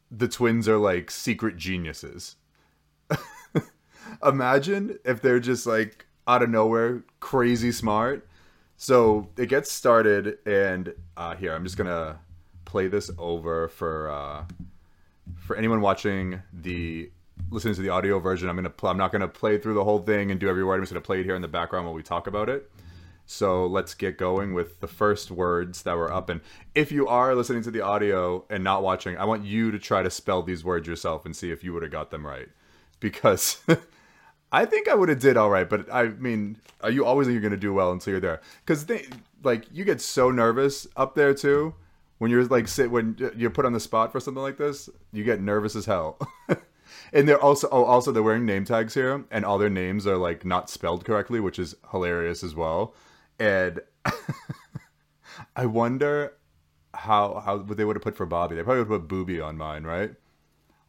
the 0.09 0.27
twins 0.27 0.67
are 0.67 0.77
like 0.77 1.11
secret 1.11 1.57
geniuses? 1.57 2.37
imagine 4.25 4.97
if 5.03 5.21
they're 5.21 5.39
just 5.39 5.65
like 5.65 6.05
out 6.27 6.41
of 6.41 6.49
nowhere 6.49 7.03
crazy 7.19 7.71
smart 7.71 8.27
so 8.77 9.29
it 9.37 9.47
gets 9.47 9.71
started 9.71 10.37
and 10.45 10.93
uh 11.17 11.35
here 11.35 11.53
i'm 11.53 11.63
just 11.63 11.77
gonna 11.77 12.19
play 12.65 12.87
this 12.87 13.11
over 13.17 13.67
for 13.67 14.09
uh 14.09 14.43
for 15.39 15.55
anyone 15.55 15.81
watching 15.81 16.41
the 16.53 17.09
listening 17.49 17.73
to 17.73 17.81
the 17.81 17.89
audio 17.89 18.19
version 18.19 18.49
i'm 18.49 18.55
gonna 18.55 18.69
pl- 18.69 18.89
i'm 18.89 18.97
not 18.97 19.11
gonna 19.11 19.27
play 19.27 19.57
through 19.57 19.73
the 19.73 19.83
whole 19.83 19.99
thing 19.99 20.31
and 20.31 20.39
do 20.39 20.49
every 20.49 20.63
word 20.63 20.75
i'm 20.75 20.81
just 20.81 20.91
gonna 20.91 21.01
play 21.01 21.19
it 21.19 21.25
here 21.25 21.35
in 21.35 21.41
the 21.41 21.47
background 21.47 21.85
while 21.85 21.95
we 21.95 22.03
talk 22.03 22.27
about 22.27 22.49
it 22.49 22.69
So 23.25 23.65
let's 23.65 23.93
get 23.93 24.17
going 24.17 24.53
with 24.53 24.79
the 24.81 24.87
first 24.87 25.31
words 25.31 25.83
that 25.83 25.95
were 25.95 26.11
up. 26.11 26.29
And 26.29 26.41
if 26.75 26.91
you 26.91 27.07
are 27.07 27.33
listening 27.35 27.63
to 27.63 27.71
the 27.71 27.81
audio 27.81 28.43
and 28.49 28.63
not 28.63 28.83
watching, 28.83 29.17
I 29.17 29.23
want 29.25 29.45
you 29.45 29.71
to 29.71 29.79
try 29.79 30.03
to 30.03 30.09
spell 30.09 30.43
these 30.43 30.65
words 30.65 30.87
yourself 30.87 31.25
and 31.25 31.33
see 31.35 31.49
if 31.51 31.63
you 31.63 31.71
would 31.73 31.83
have 31.83 31.91
got 31.93 32.11
them 32.11 32.27
right. 32.27 32.49
Because 32.99 33.63
I 34.51 34.65
think 34.65 34.89
I 34.89 34.95
would 34.95 35.09
have 35.09 35.19
did 35.19 35.37
all 35.37 35.49
right, 35.49 35.69
but 35.69 35.87
I 35.93 36.09
mean, 36.09 36.57
are 36.81 36.91
you 36.91 37.05
always 37.05 37.27
think 37.27 37.33
you're 37.35 37.41
gonna 37.49 37.57
do 37.57 37.73
well 37.73 37.91
until 37.91 38.11
you're 38.11 38.19
there? 38.19 38.41
Because 38.65 38.85
like 39.43 39.65
you 39.71 39.85
get 39.85 40.01
so 40.01 40.29
nervous 40.29 40.87
up 40.97 41.15
there 41.15 41.33
too 41.33 41.73
when 42.21 42.29
you're 42.29 42.45
like 42.45 42.67
sit 42.67 42.91
when 42.91 43.17
you're 43.35 43.49
put 43.49 43.65
on 43.65 43.73
the 43.73 43.79
spot 43.79 44.11
for 44.11 44.19
something 44.19 44.43
like 44.43 44.57
this. 44.57 44.91
You 45.11 45.23
get 45.23 45.41
nervous 45.41 45.75
as 45.75 45.87
hell. 45.87 46.19
and 47.13 47.27
they're 47.27 47.41
also 47.41 47.67
oh 47.71 47.83
also 47.83 48.11
they're 48.11 48.21
wearing 48.21 48.45
name 48.45 48.63
tags 48.63 48.93
here, 48.93 49.25
and 49.31 49.43
all 49.43 49.57
their 49.57 49.71
names 49.71 50.05
are 50.05 50.17
like 50.17 50.45
not 50.45 50.69
spelled 50.69 51.03
correctly, 51.03 51.39
which 51.39 51.57
is 51.57 51.73
hilarious 51.89 52.43
as 52.43 52.53
well. 52.53 52.93
And 53.39 53.79
I 55.55 55.65
wonder 55.65 56.33
how 56.93 57.41
how 57.43 57.57
what 57.57 57.77
they 57.77 57.85
would 57.85 57.95
have 57.95 58.03
put 58.03 58.15
for 58.15 58.27
Bobby. 58.27 58.55
They 58.55 58.61
probably 58.61 58.83
would 58.83 58.91
have 58.91 59.01
put 59.01 59.07
Booby 59.07 59.41
on 59.41 59.57
mine, 59.57 59.83
right? 59.83 60.13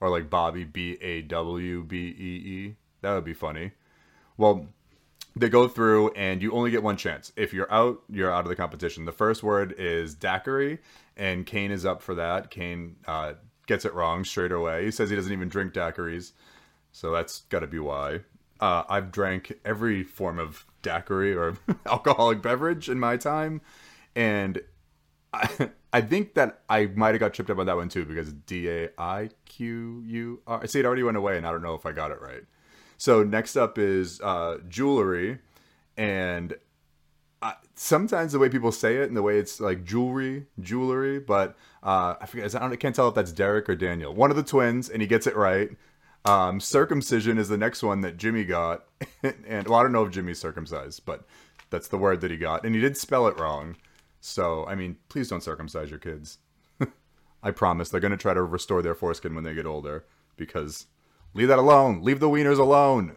Or 0.02 0.10
like 0.10 0.28
Bobby 0.28 0.64
B 0.64 0.98
A 1.00 1.22
W 1.22 1.82
B 1.82 1.96
E 1.96 2.50
E. 2.50 2.76
That 3.00 3.14
would 3.14 3.24
be 3.24 3.32
funny. 3.32 3.72
Well, 4.36 4.66
they 5.34 5.48
go 5.48 5.68
through 5.68 6.10
and 6.10 6.42
you 6.42 6.52
only 6.52 6.70
get 6.70 6.82
one 6.82 6.96
chance. 6.96 7.32
If 7.36 7.52
you're 7.52 7.72
out, 7.72 8.02
you're 8.10 8.30
out 8.30 8.44
of 8.44 8.48
the 8.48 8.56
competition. 8.56 9.04
The 9.04 9.12
first 9.12 9.42
word 9.42 9.74
is 9.78 10.14
daiquiri, 10.14 10.78
and 11.16 11.46
Kane 11.46 11.70
is 11.70 11.86
up 11.86 12.02
for 12.02 12.14
that. 12.16 12.50
Kane 12.50 12.96
uh, 13.06 13.34
gets 13.66 13.84
it 13.84 13.94
wrong 13.94 14.24
straight 14.24 14.52
away. 14.52 14.84
He 14.84 14.90
says 14.90 15.10
he 15.10 15.16
doesn't 15.16 15.32
even 15.32 15.48
drink 15.48 15.72
daiquiris, 15.72 16.32
so 16.90 17.12
that's 17.12 17.40
got 17.42 17.60
to 17.60 17.66
be 17.66 17.78
why. 17.78 18.20
Uh, 18.60 18.84
I've 18.88 19.10
drank 19.10 19.52
every 19.64 20.04
form 20.04 20.38
of 20.38 20.66
daiquiri 20.82 21.34
or 21.34 21.56
alcoholic 21.86 22.42
beverage 22.42 22.88
in 22.88 22.98
my 23.00 23.16
time, 23.16 23.62
and 24.14 24.60
I, 25.32 25.70
I 25.92 26.00
think 26.02 26.34
that 26.34 26.60
I 26.68 26.86
might 26.86 27.10
have 27.10 27.20
got 27.20 27.34
tripped 27.34 27.50
up 27.50 27.58
on 27.58 27.66
that 27.66 27.76
one 27.76 27.88
too 27.88 28.04
because 28.04 28.32
D 28.32 28.68
A 28.68 28.90
I 28.98 29.30
Q 29.46 30.02
U 30.06 30.40
R. 30.46 30.66
See 30.66 30.80
it 30.80 30.86
already 30.86 31.02
went 31.02 31.16
away, 31.16 31.36
and 31.38 31.46
I 31.46 31.50
don't 31.50 31.62
know 31.62 31.74
if 31.74 31.86
I 31.86 31.92
got 31.92 32.10
it 32.10 32.20
right. 32.20 32.42
So 33.02 33.24
next 33.24 33.56
up 33.56 33.78
is 33.78 34.20
uh, 34.20 34.58
jewelry, 34.68 35.40
and 35.96 36.54
sometimes 37.74 38.30
the 38.30 38.38
way 38.38 38.48
people 38.48 38.70
say 38.70 38.98
it 38.98 39.08
and 39.08 39.16
the 39.16 39.22
way 39.22 39.40
it's 39.40 39.58
like 39.58 39.82
jewelry, 39.82 40.46
jewelry, 40.60 41.18
but 41.18 41.56
uh, 41.82 42.14
I 42.20 42.26
forget. 42.26 42.54
I, 42.54 42.60
don't, 42.60 42.72
I 42.72 42.76
can't 42.76 42.94
tell 42.94 43.08
if 43.08 43.16
that's 43.16 43.32
Derek 43.32 43.68
or 43.68 43.74
Daniel. 43.74 44.14
One 44.14 44.30
of 44.30 44.36
the 44.36 44.44
twins, 44.44 44.88
and 44.88 45.02
he 45.02 45.08
gets 45.08 45.26
it 45.26 45.34
right. 45.34 45.70
Um, 46.26 46.60
circumcision 46.60 47.38
is 47.38 47.48
the 47.48 47.58
next 47.58 47.82
one 47.82 48.02
that 48.02 48.18
Jimmy 48.18 48.44
got, 48.44 48.84
and 49.24 49.66
well, 49.66 49.80
I 49.80 49.82
don't 49.82 49.90
know 49.90 50.04
if 50.04 50.12
Jimmy's 50.12 50.38
circumcised, 50.38 51.04
but 51.04 51.24
that's 51.70 51.88
the 51.88 51.98
word 51.98 52.20
that 52.20 52.30
he 52.30 52.36
got, 52.36 52.64
and 52.64 52.72
he 52.72 52.80
did 52.80 52.96
spell 52.96 53.26
it 53.26 53.36
wrong. 53.36 53.74
So 54.20 54.64
I 54.66 54.76
mean, 54.76 54.98
please 55.08 55.28
don't 55.28 55.42
circumcise 55.42 55.90
your 55.90 55.98
kids. 55.98 56.38
I 57.42 57.50
promise 57.50 57.88
they're 57.88 57.98
gonna 57.98 58.16
try 58.16 58.32
to 58.32 58.44
restore 58.44 58.80
their 58.80 58.94
foreskin 58.94 59.34
when 59.34 59.42
they 59.42 59.54
get 59.54 59.66
older 59.66 60.04
because 60.36 60.86
leave 61.34 61.48
that 61.48 61.58
alone. 61.58 62.02
Leave 62.02 62.20
the 62.20 62.28
wieners 62.28 62.58
alone. 62.58 63.16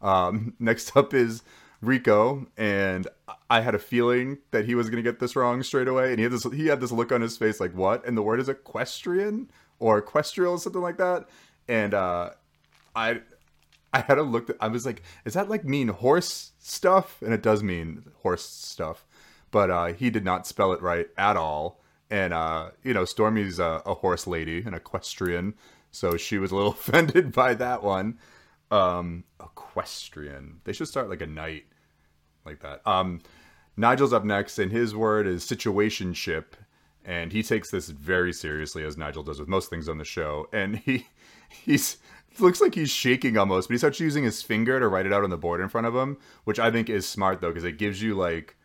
Um, 0.00 0.54
next 0.58 0.96
up 0.96 1.14
is 1.14 1.42
Rico, 1.80 2.46
and 2.56 3.06
I 3.48 3.60
had 3.60 3.74
a 3.74 3.78
feeling 3.78 4.38
that 4.50 4.64
he 4.64 4.74
was 4.74 4.90
gonna 4.90 5.02
get 5.02 5.20
this 5.20 5.36
wrong 5.36 5.62
straight 5.62 5.88
away, 5.88 6.10
and 6.10 6.18
he 6.18 6.24
had 6.24 6.32
this 6.32 6.44
he 6.44 6.66
had 6.66 6.80
this 6.80 6.92
look 6.92 7.12
on 7.12 7.20
his 7.20 7.36
face 7.36 7.60
like 7.60 7.72
what? 7.72 8.06
And 8.06 8.16
the 8.16 8.22
word 8.22 8.40
is 8.40 8.48
equestrian 8.48 9.50
or 9.78 9.98
equestrial, 9.98 10.54
or 10.54 10.58
something 10.58 10.82
like 10.82 10.98
that. 10.98 11.28
And 11.68 11.94
uh, 11.94 12.30
I 12.96 13.20
I 13.92 14.00
had 14.00 14.18
a 14.18 14.22
look. 14.22 14.48
That, 14.48 14.56
I 14.60 14.68
was 14.68 14.84
like, 14.84 15.02
is 15.24 15.34
that 15.34 15.48
like 15.48 15.64
mean 15.64 15.88
horse 15.88 16.52
stuff? 16.58 17.22
And 17.22 17.32
it 17.32 17.42
does 17.42 17.62
mean 17.62 18.04
horse 18.22 18.44
stuff, 18.44 19.06
but 19.50 19.70
uh, 19.70 19.86
he 19.86 20.10
did 20.10 20.24
not 20.24 20.46
spell 20.46 20.72
it 20.72 20.82
right 20.82 21.08
at 21.16 21.36
all. 21.36 21.80
And 22.10 22.32
uh, 22.32 22.70
you 22.82 22.92
know, 22.92 23.04
Stormy's 23.04 23.58
a, 23.58 23.82
a 23.86 23.94
horse 23.94 24.26
lady, 24.26 24.62
an 24.62 24.74
equestrian, 24.74 25.54
so 25.90 26.16
she 26.16 26.38
was 26.38 26.50
a 26.50 26.56
little 26.56 26.72
offended 26.78 27.32
by 27.32 27.54
that 27.54 27.82
one. 27.82 28.18
Um, 28.70 29.24
equestrian. 29.42 30.60
They 30.64 30.72
should 30.72 30.88
start 30.88 31.08
like 31.08 31.22
a 31.22 31.26
knight 31.26 31.64
like 32.44 32.60
that. 32.60 32.86
Um, 32.86 33.20
Nigel's 33.76 34.12
up 34.12 34.24
next, 34.24 34.58
and 34.58 34.72
his 34.72 34.94
word 34.94 35.26
is 35.26 35.44
situationship, 35.44 36.44
and 37.04 37.32
he 37.32 37.42
takes 37.42 37.70
this 37.70 37.88
very 37.88 38.32
seriously, 38.32 38.84
as 38.84 38.96
Nigel 38.96 39.22
does 39.22 39.38
with 39.38 39.48
most 39.48 39.70
things 39.70 39.88
on 39.88 39.98
the 39.98 40.04
show. 40.04 40.48
And 40.52 40.76
he 40.76 41.06
he's 41.48 41.98
looks 42.40 42.60
like 42.60 42.74
he's 42.74 42.90
shaking 42.90 43.36
almost, 43.36 43.68
but 43.68 43.74
he 43.74 43.78
starts 43.78 44.00
using 44.00 44.24
his 44.24 44.42
finger 44.42 44.78
to 44.78 44.88
write 44.88 45.06
it 45.06 45.12
out 45.12 45.24
on 45.24 45.30
the 45.30 45.36
board 45.36 45.60
in 45.60 45.68
front 45.68 45.86
of 45.86 45.94
him, 45.94 46.18
which 46.44 46.58
I 46.58 46.70
think 46.70 46.88
is 46.90 47.08
smart 47.08 47.40
though, 47.40 47.48
because 47.48 47.64
it 47.64 47.78
gives 47.78 48.02
you 48.02 48.14
like 48.14 48.56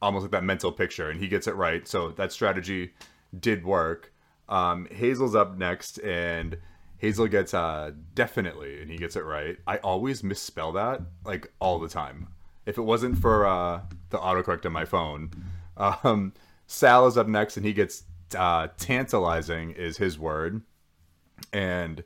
almost 0.00 0.22
like 0.22 0.32
that 0.32 0.44
mental 0.44 0.72
picture, 0.72 1.10
and 1.10 1.20
he 1.20 1.28
gets 1.28 1.46
it 1.46 1.54
right. 1.54 1.86
So 1.86 2.10
that 2.12 2.32
strategy 2.32 2.92
did 3.38 3.64
work. 3.64 4.11
Um, 4.48 4.86
Hazel's 4.90 5.34
up 5.34 5.56
next, 5.56 5.98
and 5.98 6.58
Hazel 6.98 7.26
gets 7.26 7.54
uh 7.54 7.92
definitely, 8.14 8.80
and 8.80 8.90
he 8.90 8.96
gets 8.96 9.16
it 9.16 9.24
right. 9.24 9.58
I 9.66 9.78
always 9.78 10.22
misspell 10.22 10.72
that 10.72 11.00
like 11.24 11.52
all 11.58 11.78
the 11.78 11.88
time. 11.88 12.28
If 12.64 12.78
it 12.78 12.82
wasn't 12.82 13.18
for 13.18 13.44
uh, 13.44 13.80
the 14.10 14.18
autocorrect 14.18 14.64
on 14.66 14.72
my 14.72 14.84
phone, 14.84 15.30
um, 15.76 16.32
Sal 16.66 17.08
is 17.08 17.18
up 17.18 17.26
next, 17.26 17.56
and 17.56 17.66
he 17.66 17.72
gets 17.72 18.04
uh, 18.36 18.68
tantalizing 18.78 19.72
is 19.72 19.96
his 19.96 20.18
word. 20.18 20.62
And 21.52 22.04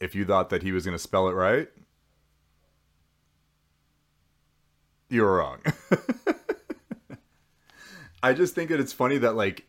if 0.00 0.14
you 0.14 0.24
thought 0.24 0.50
that 0.50 0.62
he 0.62 0.72
was 0.72 0.84
going 0.84 0.96
to 0.96 1.02
spell 1.02 1.28
it 1.28 1.32
right, 1.32 1.68
you 5.08 5.22
were 5.22 5.36
wrong. 5.36 5.60
I 8.22 8.32
just 8.32 8.54
think 8.54 8.70
that 8.70 8.80
it's 8.80 8.92
funny 8.92 9.18
that 9.18 9.34
like 9.34 9.66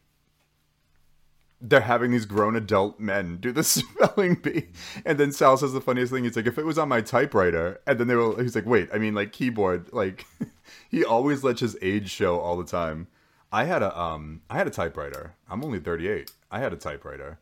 they're 1.62 1.82
having 1.82 2.12
these 2.12 2.26
grown 2.26 2.56
adult 2.56 3.00
men 3.00 3.38
do 3.38 3.52
the 3.52 3.64
spelling 3.64 4.36
bee, 4.36 4.68
and 5.06 5.18
then 5.18 5.32
Sal 5.32 5.58
says 5.58 5.74
the 5.74 5.82
funniest 5.82 6.12
thing. 6.12 6.24
He's 6.24 6.36
like, 6.36 6.48
"If 6.48 6.58
it 6.58 6.66
was 6.66 6.78
on 6.78 6.90
my 6.90 7.02
typewriter," 7.02 7.80
and 7.86 8.00
then 8.00 8.08
they 8.08 8.16
were, 8.16 8.42
he's 8.42 8.56
like, 8.56 8.66
"Wait, 8.66 8.90
I 8.94 8.98
mean 8.98 9.14
like 9.14 9.32
keyboard." 9.32 9.92
Like 9.92 10.26
he 10.90 11.04
always 11.04 11.44
lets 11.44 11.62
his 11.62 11.78
age 11.82 12.10
show 12.10 12.40
all 12.40 12.58
the 12.58 12.66
time. 12.66 13.08
I 13.52 13.66
had 13.66 13.82
a 13.82 14.00
um, 14.00 14.42
I 14.50 14.58
had 14.58 14.68
a 14.68 14.72
typewriter. 14.72 15.36
I'm 15.50 15.64
only 15.64 15.80
38. 15.80 16.32
I 16.52 16.60
had 16.60 16.74
a 16.74 16.78
typewriter. 16.78 17.40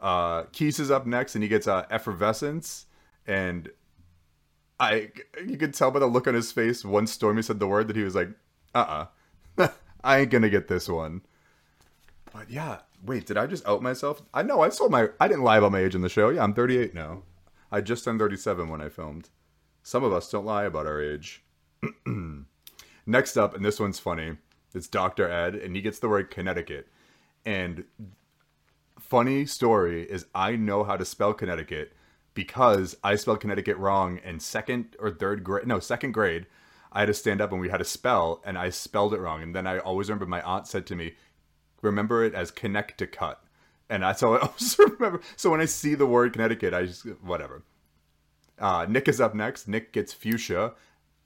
Uh, 0.00 0.44
Keith 0.52 0.78
is 0.78 0.90
up 0.90 1.06
next, 1.06 1.34
and 1.34 1.42
he 1.42 1.48
gets 1.48 1.66
uh, 1.66 1.84
effervescence, 1.90 2.86
and 3.26 3.68
I 4.80 5.10
you 5.44 5.56
could 5.56 5.74
tell 5.74 5.90
by 5.90 5.98
the 5.98 6.06
look 6.06 6.26
on 6.26 6.34
his 6.34 6.52
face 6.52 6.84
once 6.84 7.12
Stormy 7.12 7.42
said 7.42 7.58
the 7.58 7.66
word 7.66 7.88
that 7.88 7.96
he 7.96 8.04
was 8.04 8.14
like, 8.14 8.30
"Uh, 8.74 9.06
uh 9.58 9.68
I 10.04 10.20
ain't 10.20 10.30
gonna 10.30 10.48
get 10.48 10.68
this 10.68 10.88
one." 10.88 11.22
But 12.32 12.50
yeah, 12.50 12.78
wait, 13.04 13.26
did 13.26 13.36
I 13.36 13.46
just 13.46 13.66
out 13.66 13.82
myself? 13.82 14.22
I 14.32 14.42
know 14.42 14.60
I 14.60 14.68
sold 14.68 14.90
my 14.90 15.08
I 15.20 15.28
didn't 15.28 15.44
lie 15.44 15.58
about 15.58 15.72
my 15.72 15.80
age 15.80 15.94
in 15.94 16.02
the 16.02 16.08
show. 16.08 16.30
Yeah, 16.30 16.42
I'm 16.42 16.54
38 16.54 16.94
now. 16.94 17.22
I 17.70 17.80
just 17.80 18.04
turned 18.04 18.18
37 18.18 18.68
when 18.68 18.80
I 18.80 18.88
filmed. 18.88 19.28
Some 19.82 20.04
of 20.04 20.12
us 20.12 20.30
don't 20.30 20.46
lie 20.46 20.64
about 20.64 20.86
our 20.86 21.00
age. 21.00 21.44
Next 23.06 23.36
up, 23.36 23.54
and 23.54 23.64
this 23.64 23.80
one's 23.80 23.98
funny. 23.98 24.36
It's 24.74 24.88
Dr. 24.88 25.30
Ed, 25.30 25.54
and 25.54 25.74
he 25.74 25.82
gets 25.82 25.98
the 25.98 26.08
word 26.08 26.30
Connecticut. 26.30 26.88
And 27.44 27.84
funny 28.98 29.46
story 29.46 30.02
is 30.02 30.26
I 30.34 30.56
know 30.56 30.84
how 30.84 30.96
to 30.96 31.04
spell 31.04 31.32
Connecticut 31.32 31.92
because 32.34 32.96
I 33.02 33.16
spelled 33.16 33.40
Connecticut 33.40 33.78
wrong 33.78 34.20
in 34.24 34.40
second 34.40 34.96
or 34.98 35.10
third 35.10 35.42
grade. 35.42 35.66
No, 35.66 35.78
second 35.78 36.12
grade. 36.12 36.46
I 36.92 37.00
had 37.00 37.06
to 37.06 37.14
stand 37.14 37.40
up 37.40 37.52
and 37.52 37.60
we 37.60 37.68
had 37.68 37.78
to 37.78 37.84
spell, 37.84 38.42
and 38.44 38.56
I 38.56 38.70
spelled 38.70 39.14
it 39.14 39.20
wrong. 39.20 39.42
And 39.42 39.54
then 39.54 39.66
I 39.66 39.78
always 39.78 40.08
remember 40.08 40.26
my 40.26 40.42
aunt 40.42 40.66
said 40.66 40.86
to 40.86 40.96
me, 40.96 41.14
"Remember 41.82 42.24
it 42.24 42.34
as 42.34 42.50
Connecticut," 42.50 43.38
and 43.88 44.04
I, 44.04 44.12
so 44.12 44.34
I 44.34 44.38
always 44.42 44.78
remember. 44.78 45.20
So 45.36 45.50
when 45.50 45.60
I 45.60 45.66
see 45.66 45.94
the 45.94 46.06
word 46.06 46.32
Connecticut, 46.32 46.74
I 46.74 46.86
just 46.86 47.04
whatever. 47.22 47.62
Uh, 48.58 48.86
Nick 48.88 49.08
is 49.08 49.20
up 49.20 49.34
next. 49.34 49.68
Nick 49.68 49.92
gets 49.92 50.12
fuchsia, 50.12 50.72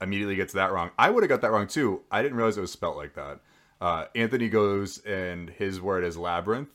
immediately 0.01 0.35
gets 0.35 0.53
that 0.53 0.71
wrong. 0.71 0.91
I 0.97 1.09
would 1.09 1.23
have 1.23 1.29
got 1.29 1.41
that 1.41 1.51
wrong 1.51 1.67
too. 1.67 2.01
I 2.11 2.21
didn't 2.21 2.37
realize 2.37 2.57
it 2.57 2.61
was 2.61 2.71
spelt 2.71 2.97
like 2.97 3.15
that. 3.15 3.39
Uh, 3.81 4.05
Anthony 4.15 4.49
goes 4.49 4.99
and 4.99 5.49
his 5.49 5.81
word 5.81 6.03
is 6.03 6.15
labyrinth. 6.15 6.69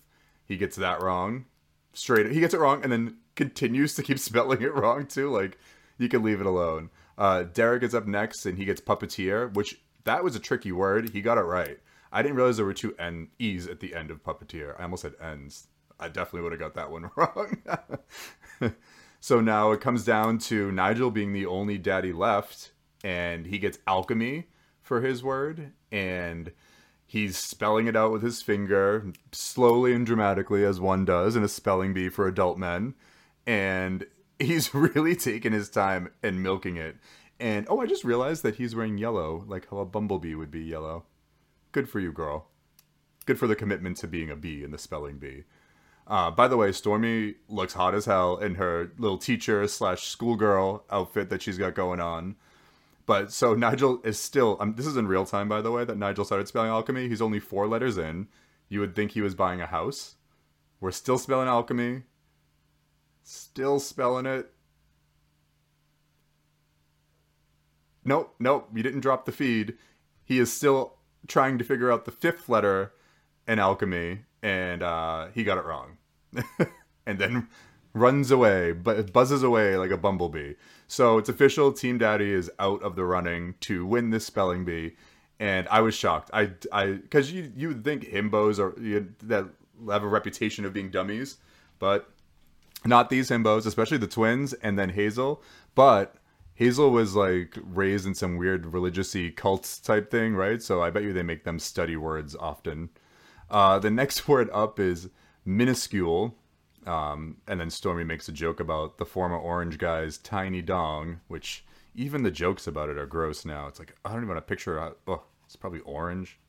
He 0.45 0.57
gets 0.57 0.77
that 0.77 1.01
wrong. 1.01 1.47
Straight, 1.93 2.31
he 2.31 2.41
gets 2.41 2.55
it 2.55 2.61
wrong 2.61 2.83
and 2.83 2.93
then 2.93 3.17
continues 3.35 3.95
to 3.95 4.03
keep 4.03 4.19
spelling 4.19 4.63
it 4.63 4.75
wrong 4.75 5.07
too. 5.07 5.31
Like 5.31 5.59
you 5.97 6.09
can 6.09 6.23
leave 6.23 6.41
it 6.41 6.47
alone. 6.47 6.91
Uh, 7.17 7.45
Derek 7.45 7.83
is 7.83 7.95
up 7.95 8.07
next 8.07 8.47
and 8.47 8.59
he 8.59 8.65
gets 8.65 8.81
puppeteer, 8.81 9.53
which 9.55 9.81
that 10.05 10.25
was 10.25 10.37
a 10.37 10.41
tricky 10.41 10.73
word. 10.73 11.11
He 11.11 11.21
got 11.21 11.39
it 11.39 11.43
right. 11.43 11.79
I 12.13 12.23
didn't 12.23 12.37
realize 12.37 12.57
there 12.57 12.67
were 12.67 12.75
two 12.75 12.95
N 12.99 13.29
E's 13.39 13.67
at 13.67 13.81
the 13.81 13.95
end 13.95 14.11
of 14.11 14.23
puppeteer. 14.23 14.79
I 14.79 14.85
almost 14.85 15.03
said 15.03 15.15
N's. 15.21 15.69
I 16.01 16.09
definitely 16.09 16.43
would 16.43 16.53
have 16.53 16.61
got 16.61 16.75
that 16.75 16.91
one 16.91 17.11
wrong. 17.17 17.63
so 19.21 19.41
now 19.41 19.73
it 19.73 19.81
comes 19.81 20.05
down 20.05 20.39
to 20.39 20.71
Nigel 20.73 21.11
being 21.11 21.33
the 21.33 21.47
only 21.47 21.79
daddy 21.79 22.13
left, 22.13 22.73
and 23.03 23.47
he 23.47 23.59
gets 23.59 23.79
alchemy 23.87 24.49
for 24.81 25.03
his 25.03 25.23
word, 25.23 25.73
and 25.93 26.53
he's 27.07 27.37
spelling 27.37 27.87
it 27.87 27.97
out 27.97 28.13
with 28.13 28.23
his 28.23 28.43
finger, 28.43 29.13
slowly 29.33 29.93
and 29.93 30.07
dramatically, 30.07 30.65
as 30.65 30.81
one 30.81 31.05
does 31.05 31.37
in 31.37 31.43
a 31.43 31.49
spelling 31.49 31.93
bee 31.93 32.09
for 32.09 32.29
adult 32.29 32.59
men. 32.59 32.95
And 33.47 34.07
he's 34.39 34.75
really 34.75 35.17
taking 35.17 35.53
his 35.53 35.69
time 35.69 36.11
and 36.23 36.43
milking 36.43 36.77
it. 36.77 36.97
And 37.41 37.67
oh, 37.69 37.81
I 37.81 37.87
just 37.87 38.05
realized 38.05 38.43
that 38.43 38.57
he's 38.57 38.75
wearing 38.75 38.99
yellow, 38.99 39.45
like 39.47 39.69
how 39.71 39.79
a 39.79 39.85
bumblebee 39.85 40.35
would 40.35 40.51
be 40.51 40.63
yellow. 40.63 41.05
Good 41.73 41.89
for 41.89 42.01
you, 42.01 42.13
girl. 42.13 42.49
Good 43.27 43.39
for 43.39 43.47
the 43.47 43.57
commitment 43.57 43.99
to 43.99 44.07
being 44.07 44.31
a 44.31 44.37
bee 44.37 44.65
in 44.65 44.71
the 44.71 44.79
spelling 44.79 45.19
bee. 45.19 45.45
Uh, 46.07 46.31
by 46.31 46.49
the 46.49 46.57
way, 46.57 46.73
Stormy 46.73 47.35
looks 47.49 47.75
hot 47.75 47.95
as 47.95 48.07
hell 48.07 48.39
in 48.39 48.55
her 48.55 48.93
little 48.97 49.19
teacher 49.19 49.67
slash 49.69 50.05
schoolgirl 50.05 50.85
outfit 50.91 51.29
that 51.29 51.43
she's 51.43 51.59
got 51.59 51.75
going 51.75 52.01
on. 52.01 52.37
But 53.05 53.33
so 53.33 53.55
Nigel 53.55 54.01
is 54.05 54.19
still. 54.19 54.57
Um, 54.61 54.75
this 54.75 54.87
is 54.87 54.97
in 54.97 55.07
real 55.07 55.27
time, 55.27 55.49
by 55.49 55.61
the 55.61 55.71
way, 55.71 55.85
that 55.85 55.99
Nigel 55.99 56.25
started 56.25 56.49
spelling 56.49 56.71
alchemy. 56.71 57.09
He's 57.09 57.23
only 57.23 57.41
four 57.41 57.67
letters 57.67 57.99
in. 57.99 58.29
You 58.71 58.81
would 58.81 58.95
think 58.95 59.13
he 59.13 59.21
was 59.21 59.35
buying 59.35 59.61
a 59.61 59.67
house. 59.67 60.17
We're 60.81 60.91
still 60.91 61.19
spelling 61.19 61.49
alchemy. 61.49 62.05
Still 63.23 63.81
spelling 63.81 64.27
it. 64.27 64.53
Nope, 68.05 68.35
nope, 68.39 68.71
you 68.75 68.83
didn't 68.83 69.01
drop 69.01 69.27
the 69.27 69.33
feed. 69.33 69.77
He 70.25 70.39
is 70.39 70.51
still 70.51 70.98
trying 71.27 71.59
to 71.59 71.65
figure 71.65 71.91
out 71.91 72.05
the 72.05 72.11
fifth 72.11 72.49
letter 72.49 72.93
in 73.47 73.59
alchemy, 73.59 74.21
and 74.43 74.83
uh, 74.83 75.29
he 75.35 75.45
got 75.45 75.59
it 75.59 75.65
wrong. 75.65 75.99
and 77.07 77.19
then 77.19 77.49
runs 77.95 78.31
away, 78.31 78.73
but 78.73 79.13
buzzes 79.13 79.43
away 79.43 79.77
like 79.77 79.91
a 79.91 79.97
bumblebee. 79.97 80.55
So 80.87 81.19
it's 81.19 81.29
official. 81.29 81.73
Team 81.73 81.99
Daddy 81.99 82.33
is 82.33 82.51
out 82.59 82.83
of 82.83 82.97
the 82.97 83.05
running 83.05 83.55
to 83.61 83.85
win 83.85 84.11
this 84.11 84.27
spelling 84.27 84.65
bee, 84.65 84.97
and 85.41 85.67
I 85.69 85.81
was 85.81 85.95
shocked. 85.95 86.31
I, 86.33 86.51
I, 86.73 86.93
because 86.93 87.33
you 87.33 87.53
you 87.57 87.69
would 87.69 87.85
think 87.85 88.05
himbos 88.05 88.59
are 88.59 88.81
you, 88.81 89.15
that 89.25 89.47
have 89.91 90.03
a 90.03 90.09
reputation 90.09 90.65
of 90.65 90.73
being 90.73 90.91
dummies, 90.91 91.37
but 91.79 92.11
not 92.85 93.11
these 93.11 93.31
himbos, 93.31 93.67
especially 93.67 93.99
the 93.99 94.07
twins 94.07 94.53
and 94.55 94.79
then 94.79 94.91
Hazel. 94.91 95.43
But 95.75 96.15
Hazel 96.59 96.91
was 96.91 97.15
like 97.15 97.57
raised 97.63 98.05
in 98.05 98.17
some 98.17 98.37
weird 98.37 98.67
religious-y 98.67 99.33
cult 99.37 99.79
type 99.85 100.11
thing, 100.11 100.35
right? 100.35 100.61
So 100.61 100.83
I 100.83 100.91
bet 100.91 101.05
you 101.05 101.13
they 101.13 101.23
make 101.23 101.45
them 101.45 101.61
study 101.61 101.95
words 101.95 102.35
often. 102.35 102.89
Uh, 103.49 103.79
the 103.79 103.93
next 103.93 104.27
word 104.29 104.51
up 104.53 104.81
is 104.81 105.09
minuscule. 105.45 106.35
Um, 106.85 107.37
and 107.47 107.61
then 107.61 107.71
Stormy 107.71 108.03
makes 108.03 108.29
a 108.29 108.33
joke 108.33 108.59
about 108.59 108.99
the 108.99 109.05
former 109.05 109.39
orange 109.39 109.79
guy's 109.79 110.19
tiny 110.19 110.61
dong, 110.61 111.21
which 111.29 111.65
even 111.95 112.25
the 112.25 112.31
jokes 112.33 112.67
about 112.67 112.89
it 112.89 112.99
are 112.99 113.07
gross 113.07 113.45
now. 113.45 113.69
It's 113.69 113.79
like, 113.79 113.95
I 114.05 114.09
don't 114.09 114.25
even 114.25 114.29
want 114.31 114.39
to 114.39 114.49
picture, 114.49 114.81
oh, 115.07 115.23
it's 115.47 115.55
probably 115.55 115.81
orange. 115.81 116.41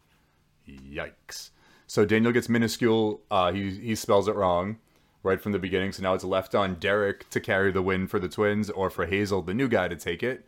Yikes. 0.68 1.52
So 1.86 2.04
Daniel 2.04 2.32
gets 2.32 2.50
minuscule. 2.50 3.22
Uh, 3.30 3.52
he, 3.52 3.70
he 3.70 3.94
spells 3.94 4.28
it 4.28 4.34
wrong 4.34 4.80
right 5.24 5.42
from 5.42 5.52
the 5.52 5.60
beginning. 5.60 5.92
So 5.92 6.04
now 6.04 6.14
it's 6.14 6.24
left 6.24 6.56
on 6.56 6.76
Derek 6.76 7.30
to 7.30 7.40
carry 7.40 7.72
the 7.72 7.82
win 7.82 8.08
for 8.08 8.20
the 8.20 8.30
twins 8.30 8.70
or 8.70 8.90
for 8.90 9.06
Hazel, 9.06 9.42
the 9.42 9.54
new 9.54 9.68
guy, 9.68 9.88
to 9.88 9.96
take 9.96 10.24
it. 10.24 10.48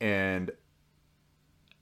And 0.00 0.50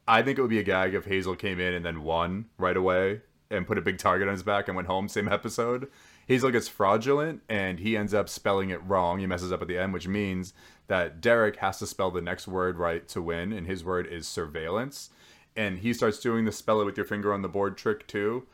I 0.07 0.23
think 0.23 0.38
it 0.38 0.42
would 0.42 0.50
be 0.50 0.59
a 0.59 0.64
gag 0.64 0.95
if 0.95 1.04
Hazel 1.04 1.37
came 1.37 1.61
in 1.61 1.75
and 1.75 1.85
then 1.85 2.02
won 2.02 2.47
right 2.57 2.76
away 2.76 3.21
and 3.50 3.66
put 3.66 3.78
a 3.78 3.83
big 3.83 3.99
target 3.99 4.28
on 4.28 4.35
his 4.35 4.42
back 4.42 4.68
and 4.68 4.76
went 4.76 4.88
home 4.88 5.09
same 5.09 5.28
episode. 5.28 5.88
Hazel 6.26 6.50
gets 6.50 6.68
fraudulent 6.68 7.42
and 7.49 7.80
he 7.80 7.97
ends 7.97 8.12
up 8.12 8.28
spelling 8.28 8.71
it 8.71 8.85
wrong. 8.85 9.18
He 9.18 9.26
messes 9.26 9.52
up 9.52 9.62
at 9.62 9.68
the 9.68 9.78
end, 9.78 9.92
which 9.92 10.07
means 10.07 10.52
that 10.87 11.21
Derek 11.21 11.57
has 11.57 11.78
to 11.78 11.87
spell 11.87 12.11
the 12.11 12.21
next 12.21 12.47
word 12.47 12.78
right 12.78 13.07
to 13.09 13.23
win, 13.23 13.52
and 13.52 13.66
his 13.66 13.85
word 13.85 14.07
is 14.07 14.26
surveillance. 14.26 15.11
And 15.57 15.78
he 15.78 15.92
starts 15.92 16.21
doing 16.21 16.45
the 16.45 16.52
spell 16.52 16.80
it 16.80 16.85
with 16.85 16.97
your 16.97 17.07
finger 17.07 17.33
on 17.33 17.42
the 17.42 17.49
board 17.49 17.76
trick 17.76 18.07
too. 18.07 18.47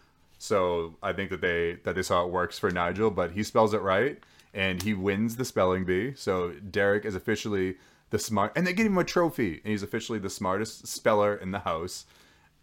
So 0.45 0.97
I 1.03 1.15
think 1.15 1.31
that 1.31 1.41
they 1.41 1.79
that 1.85 1.95
they 1.95 2.03
saw 2.03 2.23
it 2.23 2.31
works 2.31 2.59
for 2.59 2.71
Nigel, 2.71 3.11
but 3.11 3.31
he 3.31 3.43
spells 3.43 3.73
it 3.73 3.81
right 3.81 4.23
and 4.53 4.83
he 4.83 4.93
wins 4.93 5.37
the 5.37 5.45
spelling 5.45 5.87
bee. 5.87 6.13
So 6.15 6.53
Derek 6.71 7.07
is 7.07 7.15
officially 7.15 7.77
the 8.11 8.19
smart, 8.19 8.53
and 8.55 8.67
they 8.67 8.75
give 8.75 8.87
him 8.87 8.99
a 8.99 9.05
trophy, 9.05 9.63
and 9.65 9.71
he's 9.71 9.83
officially 9.83 10.19
the 10.19 10.29
smartest 10.29 10.87
speller 10.87 11.35
in 11.35 11.51
the 11.51 11.61
house. 11.61 12.05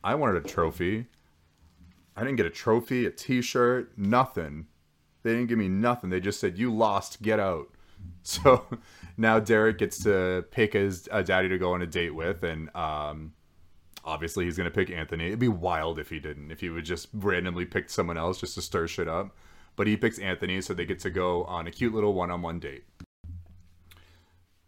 I 0.04 0.14
wanted 0.14 0.46
a 0.46 0.48
trophy. 0.48 1.08
I 2.16 2.22
didn't 2.22 2.38
get 2.38 2.46
a 2.46 2.52
trophy, 2.52 3.08
a 3.08 3.12
T-shirt, 3.12 3.98
nothing. 3.98 4.68
They 5.24 5.32
didn't 5.32 5.48
give 5.48 5.58
me 5.58 5.68
nothing. 5.68 6.12
They 6.12 6.20
just 6.20 6.40
said 6.40 6.60
you 6.60 6.72
lost, 6.72 7.24
get 7.24 7.40
out. 7.40 7.70
So 8.24 8.66
now 9.18 9.40
Derek 9.40 9.80
gets 9.80 10.04
to 10.04 10.46
pick 10.52 10.74
his 10.74 11.10
uh, 11.12 11.24
daddy 11.24 11.50
to 11.50 11.58
go 11.58 11.74
on 11.74 11.82
a 11.82 11.88
date 11.88 12.14
with, 12.14 12.44
and 12.44 12.70
um, 12.76 13.34
obviously 14.04 14.46
he's 14.46 14.58
gonna 14.58 14.72
pick 14.72 14.90
Anthony. 14.90 15.28
It'd 15.28 15.40
be 15.40 15.48
wild 15.48 16.00
if 16.00 16.10
he 16.10 16.20
didn't. 16.20 16.52
If 16.52 16.62
he 16.62 16.70
would 16.70 16.86
just 16.86 17.08
randomly 17.14 17.66
pick 17.66 17.90
someone 17.90 18.18
else 18.18 18.40
just 18.40 18.56
to 18.56 18.62
stir 18.62 18.88
shit 18.88 19.08
up. 19.08 19.36
But 19.76 19.88
he 19.88 19.98
picks 19.98 20.20
Anthony, 20.20 20.62
so 20.62 20.74
they 20.74 20.86
get 20.86 21.00
to 21.00 21.10
go 21.10 21.44
on 21.46 21.66
a 21.66 21.72
cute 21.72 21.94
little 21.94 22.14
one-on-one 22.14 22.60
date. 22.60 22.84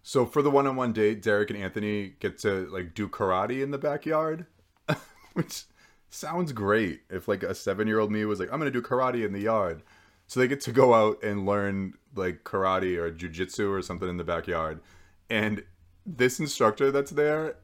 So 0.02 0.26
for 0.26 0.42
the 0.42 0.52
one-on-one 0.52 0.94
date, 0.94 1.22
Derek 1.22 1.50
and 1.50 1.60
Anthony 1.60 2.14
get 2.20 2.38
to 2.40 2.68
like 2.68 2.94
do 2.94 3.08
karate 3.08 3.64
in 3.64 3.72
the 3.72 3.78
backyard, 3.78 4.46
which 5.34 5.64
sounds 6.10 6.52
great. 6.52 7.02
If 7.10 7.28
like 7.28 7.44
a 7.44 7.56
seven-year-old 7.56 8.12
me 8.12 8.26
was 8.26 8.40
like, 8.40 8.52
"I'm 8.52 8.60
gonna 8.60 8.72
do 8.72 8.82
karate 8.82 9.26
in 9.26 9.34
the 9.34 9.42
yard," 9.42 9.82
so 10.28 10.40
they 10.40 10.48
get 10.48 10.62
to 10.62 10.72
go 10.72 10.94
out 10.94 11.24
and 11.24 11.46
learn 11.46 11.94
like 12.16 12.44
karate 12.44 12.98
or 12.98 13.12
jujitsu 13.12 13.72
or 13.72 13.82
something 13.82 14.10
in 14.10 14.18
the 14.18 14.24
backyard, 14.24 14.82
and 15.30 15.64
this 16.06 16.40
instructor 16.40 16.92
that's 16.92 17.12
there 17.12 17.56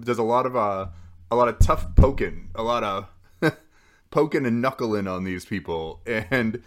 does 0.00 0.18
a 0.18 0.22
lot 0.22 0.46
of 0.46 0.56
uh 0.56 0.86
a 1.30 1.36
lot 1.36 1.48
of 1.48 1.58
tough 1.58 1.94
poking, 1.96 2.50
a 2.54 2.62
lot 2.62 2.84
of 2.84 3.08
poking 4.10 4.46
and 4.46 4.60
knuckling 4.60 5.06
on 5.06 5.24
these 5.24 5.44
people, 5.44 6.00
and 6.06 6.62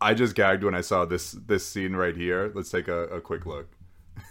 I 0.00 0.14
just 0.14 0.34
gagged 0.34 0.64
when 0.64 0.74
I 0.74 0.80
saw 0.80 1.04
this 1.04 1.32
this 1.32 1.66
scene 1.66 1.94
right 1.94 2.16
here. 2.16 2.50
Let's 2.54 2.70
take 2.70 2.88
a, 2.88 3.04
a 3.04 3.20
quick 3.20 3.46
look. 3.46 3.68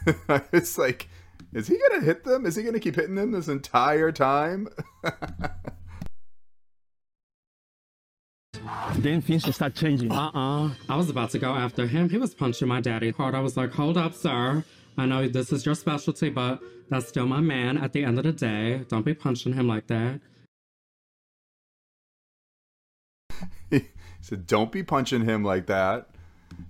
it's 0.52 0.78
like, 0.78 1.08
is 1.54 1.68
he 1.68 1.80
gonna 1.90 2.04
hit 2.04 2.24
them? 2.24 2.46
Is 2.46 2.56
he 2.56 2.64
gonna 2.64 2.80
keep 2.80 2.96
hitting 2.96 3.16
them 3.16 3.32
this 3.32 3.48
entire 3.48 4.12
time? 4.12 4.68
Then 8.96 9.22
things 9.22 9.44
should 9.44 9.56
start 9.56 9.76
changing. 9.76 10.12
Uh-uh. 10.12 10.72
I 10.90 10.96
was 10.96 11.10
about 11.10 11.30
to 11.32 11.40
go 11.40 11.54
after 11.54 11.88
him. 11.88 12.10
He 12.10 12.18
was 12.18 12.34
punching 12.34 12.68
my 12.68 12.82
daddy 12.82 13.12
hard. 13.12 13.34
I 13.34 13.40
was 13.40 13.56
like, 13.56 13.72
hold 13.72 13.98
up, 13.98 14.14
sir. 14.14 14.64
I 15.00 15.06
know 15.06 15.28
this 15.28 15.52
is 15.52 15.66
your 15.66 15.76
specialty, 15.76 16.30
but 16.30 16.62
that's 16.90 17.08
still 17.08 17.26
my 17.26 17.40
man 17.40 17.78
at 17.78 17.94
the 17.94 18.04
end 18.04 18.18
of 18.18 18.24
the 18.24 18.32
day. 18.32 18.86
Don't 18.88 19.06
be 19.06 19.14
punching 19.14 19.54
him 19.54 19.68
like 19.68 19.88
that. 19.88 20.22
he 23.70 23.88
said, 24.22 24.48
"Don't 24.48 24.72
be 24.72 24.84
punching 24.84 25.26
him 25.26 25.44
like 25.44 25.68
that." 25.68 26.10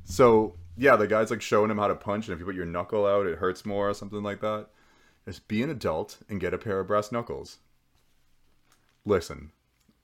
So 0.03 0.55
yeah, 0.77 0.95
the 0.95 1.07
guy's 1.07 1.31
like 1.31 1.41
showing 1.41 1.71
him 1.71 1.77
how 1.77 1.87
to 1.87 1.95
punch, 1.95 2.27
and 2.27 2.33
if 2.33 2.39
you 2.39 2.45
put 2.45 2.55
your 2.55 2.65
knuckle 2.65 3.05
out, 3.05 3.25
it 3.25 3.39
hurts 3.39 3.65
more 3.65 3.89
or 3.89 3.93
something 3.93 4.23
like 4.23 4.41
that. 4.41 4.67
Just 5.25 5.47
be 5.47 5.61
an 5.61 5.69
adult 5.69 6.17
and 6.29 6.39
get 6.39 6.53
a 6.53 6.57
pair 6.57 6.79
of 6.79 6.87
brass 6.87 7.11
knuckles. 7.11 7.57
Listen, 9.05 9.51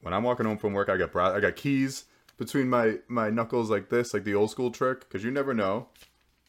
when 0.02 0.14
I'm 0.14 0.24
walking 0.24 0.46
home 0.46 0.58
from 0.58 0.74
work, 0.74 0.90
I 0.90 0.98
got 0.98 1.12
bra- 1.12 1.34
I 1.34 1.40
got 1.40 1.56
keys 1.56 2.06
between 2.38 2.70
my 2.70 3.00
my 3.08 3.30
knuckles 3.30 3.70
like 3.70 3.90
this, 3.90 4.14
like 4.14 4.24
the 4.24 4.36
old 4.36 4.52
school 4.52 4.72
trick, 4.72 5.02
because 5.02 5.24
you 5.24 5.32
never 5.32 5.54
know. 5.54 5.88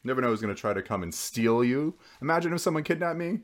Never 0.03 0.21
know 0.21 0.29
who's 0.29 0.41
gonna 0.41 0.55
try 0.55 0.73
to 0.73 0.81
come 0.81 1.03
and 1.03 1.13
steal 1.13 1.63
you. 1.63 1.95
Imagine 2.21 2.53
if 2.53 2.61
someone 2.61 2.83
kidnapped 2.83 3.17
me. 3.17 3.39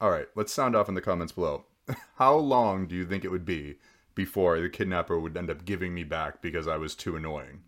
All 0.00 0.10
right, 0.10 0.28
let's 0.34 0.52
sound 0.52 0.76
off 0.76 0.88
in 0.88 0.94
the 0.94 1.00
comments 1.00 1.32
below. 1.32 1.64
How 2.16 2.34
long 2.34 2.86
do 2.86 2.94
you 2.94 3.06
think 3.06 3.24
it 3.24 3.30
would 3.30 3.44
be 3.44 3.78
before 4.14 4.60
the 4.60 4.68
kidnapper 4.68 5.18
would 5.18 5.36
end 5.36 5.50
up 5.50 5.64
giving 5.64 5.94
me 5.94 6.04
back 6.04 6.42
because 6.42 6.68
I 6.68 6.76
was 6.76 6.94
too 6.94 7.16
annoying? 7.16 7.62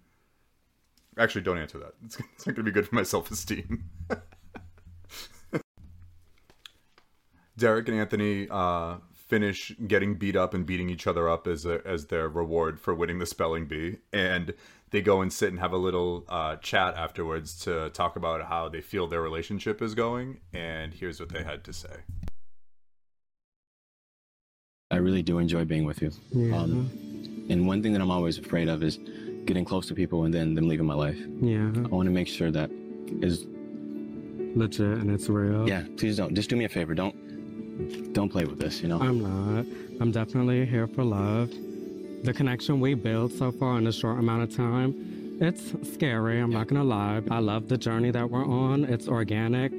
Actually, 1.17 1.43
don't 1.43 1.59
answer 1.59 1.79
that. 1.79 1.95
It's, 2.05 2.17
it's 2.35 2.47
not 2.47 2.55
going 2.55 2.65
to 2.67 2.71
be 2.71 2.75
good 2.75 2.87
for 2.87 2.95
my 2.95 3.03
self 3.03 3.31
esteem. 3.31 3.85
Derek 7.57 7.89
and 7.89 7.99
Anthony 7.99 8.47
uh, 8.49 8.99
finish 9.15 9.73
getting 9.87 10.15
beat 10.15 10.37
up 10.37 10.55
and 10.55 10.65
beating 10.65 10.89
each 10.89 11.09
other 11.09 11.29
up 11.29 11.49
as 11.49 11.67
a, 11.67 11.81
as 11.85 12.07
their 12.07 12.29
reward 12.29 12.81
for 12.81 12.95
winning 12.95 13.19
the 13.19 13.27
spelling 13.27 13.67
bee, 13.67 13.97
and 14.13 14.55
they 14.91 15.03
go 15.03 15.21
and 15.21 15.33
sit 15.33 15.51
and 15.51 15.59
have 15.61 15.73
a 15.73 15.77
little 15.77 16.25
uh, 16.29 16.57
chat 16.57 16.95
afterwards 16.95 17.59
to 17.65 17.91
talk 17.91 18.17
about 18.17 18.43
how 18.47 18.69
they 18.69 18.81
feel 18.81 19.07
their 19.07 19.21
relationship 19.23 19.83
is 19.83 19.95
going. 19.95 20.41
And 20.53 20.95
here's 20.95 21.21
what 21.21 21.29
they 21.29 21.43
had 21.43 21.65
to 21.65 21.73
say. 21.73 21.97
I 24.91 24.97
really 24.97 25.23
do 25.23 25.39
enjoy 25.39 25.65
being 25.65 25.85
with 25.85 26.01
you. 26.01 26.11
Um, 26.55 26.91
and 27.51 27.67
one 27.67 27.83
thing 27.83 27.93
that 27.93 28.01
I'm 28.01 28.11
always 28.11 28.39
afraid 28.39 28.69
of 28.69 28.83
is 28.83 28.99
getting 29.45 29.65
close 29.65 29.87
to 29.89 29.95
people 29.95 30.25
and 30.25 30.33
then 30.33 30.55
them 30.55 30.67
leaving 30.69 30.87
my 30.87 30.95
life. 30.95 31.19
Yeah, 31.41 31.71
I 31.75 31.89
want 31.89 32.07
to 32.07 32.13
make 32.13 32.29
sure 32.29 32.51
that 32.51 32.71
is 33.21 33.47
legit 34.55 34.81
and 34.99 35.11
it's 35.11 35.29
real. 35.29 35.69
yeah. 35.69 35.85
Please 35.99 36.17
don't 36.17 36.35
just 36.35 36.49
do 36.49 36.57
me 36.57 36.65
a 36.65 36.69
favor. 36.69 36.95
Don't 36.95 38.13
don't 38.15 38.29
play 38.31 38.45
with 38.45 38.59
this. 38.59 38.81
You 38.81 38.89
know. 38.89 38.99
I'm 39.01 39.21
not. 39.23 39.67
I'm 40.01 40.11
definitely 40.11 40.65
here 40.67 40.87
for 40.87 41.05
love. 41.05 41.51
The 42.25 42.33
connection 42.35 42.81
we 42.81 42.95
built 42.95 43.33
so 43.33 43.53
far 43.53 43.79
in 43.79 43.87
a 43.87 43.93
short 43.93 44.19
amount 44.19 44.43
of 44.43 44.55
time, 44.55 45.39
it's 45.41 45.73
scary. 45.95 46.41
I'm 46.41 46.51
not 46.51 46.67
gonna 46.67 46.85
lie. 46.85 47.23
I 47.31 47.39
love 47.39 47.69
the 47.69 47.79
journey 47.79 48.11
that 48.11 48.29
we're 48.29 48.45
on. 48.45 48.85
It's 48.85 49.09
organic. 49.09 49.73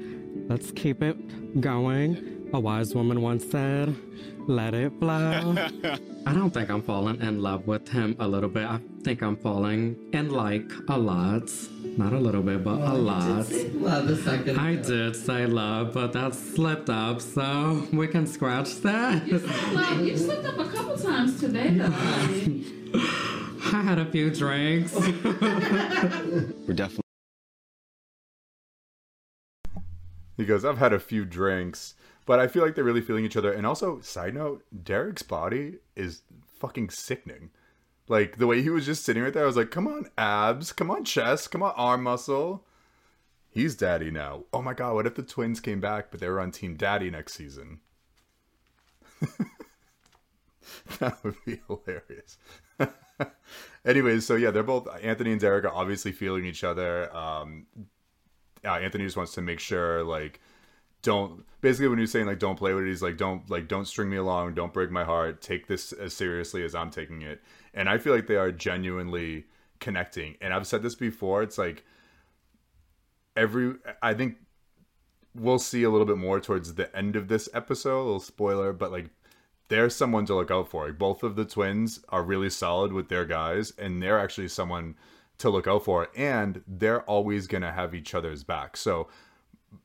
Let's 0.48 0.72
keep 0.72 1.02
it 1.02 1.60
going. 1.60 2.39
A 2.52 2.58
wise 2.58 2.94
woman 2.94 3.22
once 3.22 3.48
said, 3.48 3.94
let 4.48 4.74
it 4.74 4.92
flow. 4.98 5.54
I 6.26 6.34
don't 6.34 6.50
think 6.52 6.68
I'm 6.68 6.82
falling 6.82 7.20
in 7.20 7.40
love 7.40 7.68
with 7.68 7.88
him 7.88 8.16
a 8.18 8.26
little 8.26 8.48
bit. 8.48 8.64
I 8.64 8.80
think 9.02 9.22
I'm 9.22 9.36
falling 9.36 9.96
in 10.12 10.30
like 10.30 10.68
a 10.88 10.98
lot. 10.98 11.48
Not 11.96 12.12
a 12.12 12.18
little 12.18 12.42
bit, 12.42 12.64
but 12.64 12.80
a 12.80 12.92
lot. 12.92 13.48
Did 13.48 13.76
Love 13.76 14.08
a 14.08 14.16
second. 14.16 14.58
I 14.58 14.74
did 14.76 15.14
say 15.14 15.46
love, 15.46 15.94
but 15.94 16.12
that 16.12 16.34
slipped 16.34 16.90
up, 16.90 17.20
so 17.20 17.86
we 17.92 18.08
can 18.08 18.26
scratch 18.26 18.74
that. 18.80 19.28
Like, 19.72 19.98
you 19.98 20.16
slipped 20.16 20.46
up 20.46 20.58
a 20.58 20.68
couple 20.68 20.96
times 20.96 21.38
today, 21.38 21.70
though. 21.70 21.86
I 23.72 23.82
had 23.82 23.98
a 23.98 24.06
few 24.06 24.30
drinks. 24.30 24.94
We're 24.94 26.74
definitely 26.74 27.02
He 30.36 30.44
goes, 30.44 30.64
I've 30.64 30.78
had 30.78 30.92
a 30.92 30.98
few 30.98 31.24
drinks, 31.24 31.94
but 32.30 32.38
I 32.38 32.46
feel 32.46 32.62
like 32.62 32.76
they're 32.76 32.84
really 32.84 33.00
feeling 33.00 33.24
each 33.24 33.36
other. 33.36 33.52
And 33.52 33.66
also, 33.66 34.00
side 34.02 34.34
note, 34.34 34.62
Derek's 34.84 35.24
body 35.24 35.78
is 35.96 36.22
fucking 36.60 36.90
sickening. 36.90 37.50
Like 38.06 38.36
the 38.36 38.46
way 38.46 38.62
he 38.62 38.70
was 38.70 38.86
just 38.86 39.04
sitting 39.04 39.24
right 39.24 39.32
there, 39.32 39.42
I 39.42 39.46
was 39.46 39.56
like, 39.56 39.72
come 39.72 39.88
on, 39.88 40.06
abs, 40.16 40.70
come 40.70 40.92
on, 40.92 41.02
chest, 41.02 41.50
come 41.50 41.60
on, 41.60 41.72
arm 41.74 42.04
muscle. 42.04 42.64
He's 43.48 43.74
daddy 43.74 44.12
now. 44.12 44.44
Oh 44.52 44.62
my 44.62 44.74
god, 44.74 44.94
what 44.94 45.08
if 45.08 45.16
the 45.16 45.24
twins 45.24 45.58
came 45.58 45.80
back, 45.80 46.12
but 46.12 46.20
they 46.20 46.28
were 46.28 46.38
on 46.38 46.52
Team 46.52 46.76
Daddy 46.76 47.10
next 47.10 47.32
season? 47.34 47.80
that 51.00 51.18
would 51.24 51.34
be 51.44 51.60
hilarious. 51.66 52.38
Anyways, 53.84 54.24
so 54.24 54.36
yeah, 54.36 54.52
they're 54.52 54.62
both 54.62 54.86
Anthony 55.02 55.32
and 55.32 55.40
Derek 55.40 55.64
are 55.64 55.74
obviously 55.74 56.12
feeling 56.12 56.44
each 56.44 56.62
other. 56.62 57.12
Um, 57.12 57.66
uh, 58.64 58.74
Anthony 58.74 59.02
just 59.02 59.16
wants 59.16 59.34
to 59.34 59.42
make 59.42 59.58
sure 59.58 60.04
like 60.04 60.40
don't 61.02 61.44
basically 61.60 61.88
when 61.88 61.98
he's 61.98 62.12
saying 62.12 62.26
like 62.26 62.38
don't 62.38 62.56
play 62.56 62.74
with 62.74 62.84
it 62.84 62.88
he's 62.88 63.02
like 63.02 63.16
don't 63.16 63.48
like 63.50 63.68
don't 63.68 63.86
string 63.86 64.10
me 64.10 64.16
along 64.16 64.54
don't 64.54 64.72
break 64.72 64.90
my 64.90 65.04
heart 65.04 65.40
take 65.40 65.66
this 65.66 65.92
as 65.92 66.14
seriously 66.14 66.64
as 66.64 66.74
i'm 66.74 66.90
taking 66.90 67.22
it. 67.22 67.40
And 67.74 67.88
i 67.88 67.98
feel 67.98 68.14
like 68.14 68.26
they 68.26 68.36
are 68.36 68.52
genuinely 68.52 69.46
connecting. 69.78 70.36
And 70.40 70.52
i've 70.52 70.66
said 70.66 70.82
this 70.82 70.94
before 70.94 71.42
it's 71.42 71.58
like 71.58 71.84
every 73.36 73.74
i 74.02 74.14
think 74.14 74.36
we'll 75.34 75.58
see 75.58 75.84
a 75.84 75.90
little 75.90 76.06
bit 76.06 76.18
more 76.18 76.40
towards 76.40 76.74
the 76.74 76.94
end 76.96 77.14
of 77.14 77.28
this 77.28 77.48
episode 77.54 77.96
a 77.96 78.02
little 78.02 78.20
spoiler 78.20 78.72
but 78.72 78.90
like 78.90 79.10
there's 79.70 79.94
someone 79.94 80.26
to 80.26 80.34
look 80.34 80.50
out 80.50 80.68
for. 80.68 80.86
Like 80.86 80.98
both 80.98 81.22
of 81.22 81.36
the 81.36 81.46
twins 81.46 82.00
are 82.10 82.22
really 82.22 82.50
solid 82.50 82.92
with 82.92 83.08
their 83.08 83.24
guys 83.24 83.72
and 83.78 84.02
they're 84.02 84.18
actually 84.18 84.48
someone 84.48 84.96
to 85.38 85.48
look 85.48 85.66
out 85.66 85.84
for 85.84 86.08
and 86.14 86.62
they're 86.66 87.02
always 87.02 87.46
going 87.46 87.62
to 87.62 87.72
have 87.72 87.94
each 87.94 88.12
other's 88.12 88.44
back. 88.44 88.76
So 88.76 89.08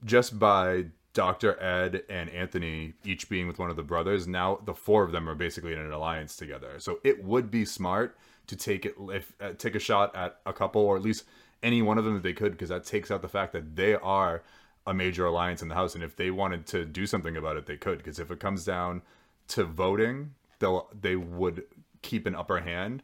just 0.03 0.37
by 0.37 0.87
Dr. 1.15 1.59
Ed 1.63 2.03
and 2.09 2.29
Anthony 2.29 2.93
each 3.03 3.29
being 3.29 3.47
with 3.47 3.57
one 3.57 3.71
of 3.71 3.77
the 3.77 3.83
brothers, 3.83 4.27
now 4.27 4.59
the 4.65 4.75
four 4.75 5.01
of 5.01 5.13
them 5.13 5.27
are 5.27 5.33
basically 5.33 5.73
in 5.73 5.79
an 5.79 5.91
alliance 5.91 6.35
together. 6.35 6.77
So 6.77 6.99
it 7.03 7.23
would 7.23 7.49
be 7.49 7.65
smart 7.65 8.17
to 8.47 8.55
take 8.55 8.85
it 8.85 8.95
if 8.99 9.33
uh, 9.41 9.53
take 9.57 9.73
a 9.73 9.79
shot 9.79 10.15
at 10.15 10.39
a 10.45 10.53
couple 10.53 10.81
or 10.81 10.97
at 10.97 11.01
least 11.01 11.23
any 11.63 11.81
one 11.81 11.97
of 11.97 12.03
them 12.05 12.17
if 12.17 12.21
they 12.21 12.33
could 12.33 12.51
because 12.51 12.69
that 12.69 12.85
takes 12.85 13.09
out 13.09 13.21
the 13.21 13.29
fact 13.29 13.53
that 13.53 13.75
they 13.75 13.95
are 13.95 14.43
a 14.85 14.93
major 14.93 15.25
alliance 15.25 15.63
in 15.63 15.67
the 15.67 15.73
house 15.73 15.95
and 15.95 16.03
if 16.03 16.15
they 16.15 16.29
wanted 16.29 16.67
to 16.67 16.85
do 16.85 17.07
something 17.07 17.35
about 17.35 17.57
it 17.57 17.65
they 17.65 17.77
could 17.77 17.97
because 17.97 18.19
if 18.19 18.29
it 18.29 18.39
comes 18.39 18.63
down 18.63 19.01
to 19.47 19.63
voting 19.63 20.35
they'll 20.59 20.87
they 21.01 21.15
would 21.15 21.63
keep 22.03 22.27
an 22.27 22.35
upper 22.35 22.59
hand 22.59 23.01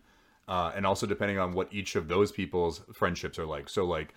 uh, 0.48 0.72
and 0.76 0.86
also 0.86 1.08
depending 1.08 1.40
on 1.40 1.54
what 1.54 1.68
each 1.72 1.96
of 1.96 2.08
those 2.08 2.32
people's 2.32 2.82
friendships 2.94 3.40
are 3.40 3.48
like 3.48 3.68
so 3.68 3.84
like 3.84 4.14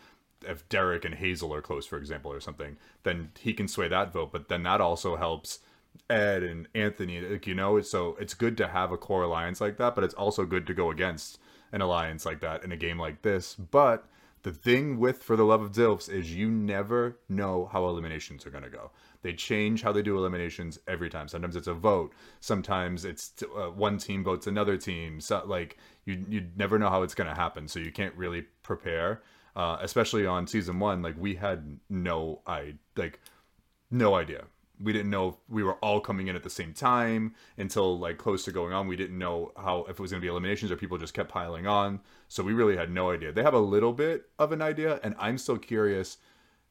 if 0.47 0.69
Derek 0.69 1.05
and 1.05 1.15
Hazel 1.15 1.55
are 1.55 1.63
close, 1.63 1.87
for 1.87 1.99
example, 1.99 2.33
or 2.33 2.41
something, 2.41 2.77
then 3.03 3.31
he 3.39 3.53
can 3.53 3.69
sway 3.69 3.89
that 3.89 4.13
vote. 4.13 4.33
But 4.33 4.49
then 4.49 4.63
that 4.65 4.81
also 4.81 5.17
helps 5.17 5.61
Ed 6.09 6.43
and 6.43 6.69
Anthony. 6.75 7.21
Like 7.21 7.47
you 7.47 7.55
know, 7.55 7.81
so 7.81 8.17
it's 8.21 8.35
good 8.35 8.57
to 8.59 8.69
have 8.69 8.93
a 8.93 8.97
core 8.97 9.23
alliance 9.23 9.61
like 9.61 9.77
that, 9.79 9.95
but 9.95 10.05
it's 10.05 10.15
also 10.15 10.45
good 10.45 10.67
to 10.67 10.75
go 10.75 10.91
against 10.91 11.39
an 11.73 11.81
alliance 11.81 12.25
like 12.25 12.41
that 12.41 12.65
in 12.65 12.73
a 12.73 12.77
game 12.77 12.99
like 12.99 13.23
this. 13.23 13.55
But 13.55 14.07
the 14.45 14.53
thing 14.53 14.99
with 14.99 15.23
For 15.23 15.37
the 15.37 15.45
Love 15.45 15.63
of 15.63 15.73
Dilfs 15.73 16.09
is 16.09 16.35
you 16.35 16.51
never 16.51 17.19
know 17.31 17.69
how 17.73 17.89
eliminations 17.89 18.47
are 18.47 18.51
going 18.51 18.63
to 18.63 18.71
go. 18.71 18.91
They 19.23 19.33
change 19.33 19.81
how 19.81 19.91
they 19.91 20.03
do 20.03 20.19
eliminations 20.19 20.79
every 20.87 21.09
time. 21.09 21.29
Sometimes 21.29 21.57
it's 21.57 21.67
a 21.67 21.73
vote. 21.73 22.13
Sometimes 22.41 23.07
it's 23.07 23.33
uh, 23.43 23.71
one 23.71 23.97
team 23.97 24.23
votes 24.23 24.47
another 24.47 24.77
team. 24.77 25.19
So 25.21 25.43
like 25.47 25.79
you 26.05 26.27
you 26.29 26.47
never 26.57 26.79
know 26.79 26.91
how 26.91 27.03
it's 27.03 27.15
going 27.15 27.31
to 27.31 27.35
happen. 27.35 27.69
So 27.69 27.81
you 27.81 27.91
can't 27.91 28.15
really 28.17 28.43
prepare 28.63 29.23
uh, 29.57 29.79
especially 29.81 30.27
on 30.27 30.47
season 30.47 30.79
one, 30.79 31.03
like 31.03 31.15
we 31.19 31.37
had 31.37 31.79
no 31.89 32.41
I 32.47 32.75
like 32.97 33.21
no 33.91 34.15
idea. 34.15 34.45
We 34.81 34.93
didn't 34.93 35.11
know 35.11 35.39
we 35.49 35.63
were 35.63 35.75
all 35.75 36.01
coming 36.01 36.27
in 36.27 36.35
at 36.35 36.43
the 36.43 36.51
same 36.51 36.73
time 36.73 37.35
until 37.57 37.97
like 37.99 38.19
close 38.19 38.45
to 38.45 38.53
going 38.53 38.73
on. 38.73 38.89
We 38.89 38.97
didn't 38.97 39.19
know 39.19 39.53
how 39.57 39.85
if 39.89 39.91
it 39.91 40.01
was 40.01 40.11
going 40.11 40.21
to 40.21 40.25
be 40.25 40.31
eliminations 40.31 40.73
or 40.73 40.77
people 40.77 40.99
just 40.99 41.15
kept 41.15 41.31
piling 41.31 41.67
on. 41.67 42.01
So 42.29 42.43
we 42.43 42.53
really 42.53 42.77
had 42.77 42.91
no 42.91 43.13
idea. 43.13 43.33
They 43.33 43.45
have 43.45 43.55
a 43.55 43.61
little 43.61 43.93
bit 43.93 44.29
of 44.39 44.51
an 44.51 44.61
idea, 44.61 44.99
and 45.05 45.15
I'm 45.19 45.39
still 45.39 45.59
curious 45.59 46.19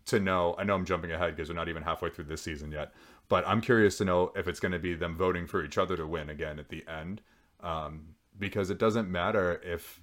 to 0.08 0.20
know. 0.20 0.56
I 0.58 0.66
know 0.66 0.76
I'm 0.76 0.86
jumping 0.86 1.14
ahead 1.14 1.36
because 1.36 1.48
we're 1.48 1.56
not 1.56 1.70
even 1.70 1.84
halfway 1.84 2.10
through 2.10 2.26
this 2.26 2.42
season 2.42 2.74
yet, 2.74 2.92
but 3.30 3.48
I'm 3.48 3.62
curious 3.62 3.98
to 4.00 4.06
know 4.06 4.34
if 4.36 4.50
it's 4.50 4.60
going 4.60 4.74
to 4.74 4.80
be 4.80 4.94
them 4.96 5.16
voting 5.16 5.48
for 5.48 5.64
each 5.64 5.78
other 5.78 5.96
to 5.96 6.06
win 6.06 6.30
again 6.30 6.60
at 6.60 6.68
the 6.68 6.86
end, 6.88 7.22
um, 7.62 8.16
because 8.38 8.70
it 8.70 8.80
doesn't 8.80 9.10
matter 9.10 9.62
if 9.64 10.02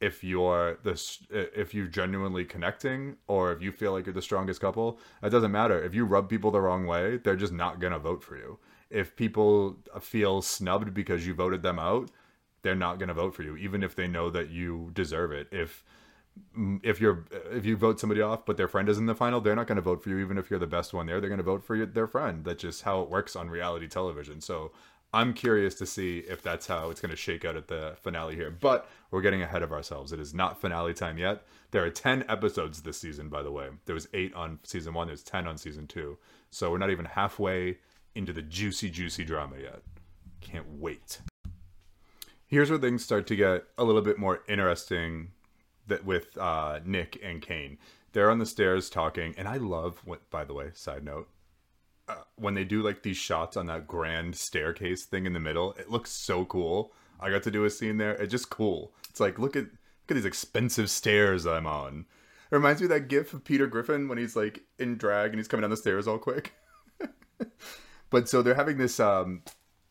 if 0.00 0.22
you're 0.22 0.78
this 0.84 1.20
if 1.30 1.74
you're 1.74 1.86
genuinely 1.86 2.44
connecting 2.44 3.16
or 3.26 3.52
if 3.52 3.60
you 3.60 3.72
feel 3.72 3.92
like 3.92 4.06
you're 4.06 4.12
the 4.12 4.22
strongest 4.22 4.60
couple 4.60 4.98
it 5.22 5.30
doesn't 5.30 5.52
matter. 5.52 5.82
If 5.82 5.94
you 5.94 6.04
rub 6.04 6.28
people 6.28 6.50
the 6.50 6.60
wrong 6.60 6.86
way 6.86 7.16
they're 7.18 7.36
just 7.36 7.52
not 7.52 7.80
going 7.80 7.92
to 7.92 7.98
vote 7.98 8.22
for 8.22 8.36
you. 8.36 8.58
If 8.90 9.16
people 9.16 9.76
feel 10.00 10.40
snubbed 10.42 10.94
because 10.94 11.26
you 11.26 11.34
voted 11.34 11.62
them 11.62 11.78
out 11.78 12.10
they're 12.62 12.74
not 12.74 12.98
going 12.98 13.08
to 13.08 13.14
vote 13.14 13.34
for 13.34 13.42
you 13.42 13.56
even 13.56 13.82
if 13.82 13.94
they 13.94 14.08
know 14.08 14.30
that 14.30 14.50
you 14.50 14.90
deserve 14.92 15.32
it. 15.32 15.48
If 15.50 15.84
if 16.84 17.00
you're 17.00 17.24
if 17.50 17.66
you 17.66 17.76
vote 17.76 17.98
somebody 17.98 18.20
off 18.20 18.46
but 18.46 18.56
their 18.56 18.68
friend 18.68 18.88
is 18.88 18.98
in 18.98 19.06
the 19.06 19.14
final 19.14 19.40
they're 19.40 19.56
not 19.56 19.66
going 19.66 19.76
to 19.76 19.82
vote 19.82 20.02
for 20.02 20.10
you 20.10 20.18
even 20.18 20.38
if 20.38 20.48
you're 20.48 20.60
the 20.60 20.66
best 20.68 20.94
one 20.94 21.06
there 21.06 21.20
they're 21.20 21.28
going 21.28 21.38
to 21.38 21.44
vote 21.44 21.64
for 21.64 21.74
you, 21.74 21.86
their 21.86 22.06
friend. 22.06 22.44
That's 22.44 22.62
just 22.62 22.82
how 22.82 23.02
it 23.02 23.10
works 23.10 23.34
on 23.34 23.50
reality 23.50 23.88
television. 23.88 24.40
So 24.40 24.70
I'm 25.12 25.32
curious 25.32 25.74
to 25.76 25.86
see 25.86 26.18
if 26.18 26.42
that's 26.42 26.66
how 26.66 26.90
it's 26.90 27.00
going 27.00 27.10
to 27.10 27.16
shake 27.16 27.44
out 27.44 27.56
at 27.56 27.68
the 27.68 27.96
finale 28.02 28.34
here. 28.34 28.50
But 28.50 28.88
we're 29.10 29.22
getting 29.22 29.42
ahead 29.42 29.62
of 29.62 29.72
ourselves. 29.72 30.12
It 30.12 30.20
is 30.20 30.34
not 30.34 30.60
finale 30.60 30.92
time 30.92 31.16
yet. 31.16 31.44
There 31.70 31.82
are 31.84 31.90
10 31.90 32.24
episodes 32.28 32.82
this 32.82 32.98
season, 32.98 33.28
by 33.28 33.42
the 33.42 33.50
way. 33.50 33.68
There 33.86 33.94
was 33.94 34.08
8 34.12 34.34
on 34.34 34.58
season 34.64 34.92
1, 34.92 35.06
there's 35.06 35.22
10 35.22 35.46
on 35.46 35.56
season 35.56 35.86
2. 35.86 36.18
So 36.50 36.70
we're 36.70 36.78
not 36.78 36.90
even 36.90 37.06
halfway 37.06 37.78
into 38.14 38.32
the 38.32 38.42
juicy 38.42 38.90
juicy 38.90 39.24
drama 39.24 39.56
yet. 39.62 39.80
Can't 40.40 40.78
wait. 40.78 41.20
Here's 42.46 42.70
where 42.70 42.78
things 42.78 43.04
start 43.04 43.26
to 43.28 43.36
get 43.36 43.64
a 43.76 43.84
little 43.84 44.02
bit 44.02 44.18
more 44.18 44.42
interesting 44.48 45.32
that 45.86 46.04
with 46.04 46.36
uh, 46.38 46.80
Nick 46.84 47.18
and 47.22 47.42
Kane. 47.42 47.78
They're 48.12 48.30
on 48.30 48.38
the 48.38 48.46
stairs 48.46 48.88
talking, 48.88 49.34
and 49.36 49.46
I 49.46 49.56
love 49.56 50.00
what 50.04 50.30
by 50.30 50.44
the 50.44 50.54
way, 50.54 50.70
side 50.74 51.04
note, 51.04 51.28
uh, 52.08 52.14
when 52.36 52.54
they 52.54 52.64
do 52.64 52.82
like 52.82 53.02
these 53.02 53.16
shots 53.16 53.56
on 53.56 53.66
that 53.66 53.86
grand 53.86 54.36
staircase 54.36 55.04
thing 55.04 55.26
in 55.26 55.32
the 55.32 55.40
middle, 55.40 55.72
it 55.72 55.90
looks 55.90 56.10
so 56.10 56.44
cool. 56.44 56.92
I 57.20 57.30
got 57.30 57.42
to 57.44 57.50
do 57.50 57.64
a 57.64 57.70
scene 57.70 57.98
there. 57.98 58.14
It's 58.14 58.30
just 58.30 58.50
cool. 58.50 58.92
It's 59.10 59.20
like 59.20 59.38
look 59.38 59.56
at 59.56 59.64
look 59.64 60.10
at 60.10 60.14
these 60.14 60.24
expensive 60.24 60.90
stairs 60.90 61.46
I'm 61.46 61.66
on. 61.66 62.06
It 62.50 62.54
reminds 62.54 62.80
me 62.80 62.86
of 62.86 62.90
that 62.90 63.08
gif 63.08 63.34
of 63.34 63.44
Peter 63.44 63.66
Griffin 63.66 64.08
when 64.08 64.18
he's 64.18 64.36
like 64.36 64.62
in 64.78 64.96
drag 64.96 65.30
and 65.30 65.38
he's 65.38 65.48
coming 65.48 65.62
down 65.62 65.70
the 65.70 65.76
stairs 65.76 66.08
all 66.08 66.18
quick. 66.18 66.54
but 68.10 68.28
so 68.28 68.40
they're 68.40 68.54
having 68.54 68.78
this 68.78 68.98
um 69.00 69.42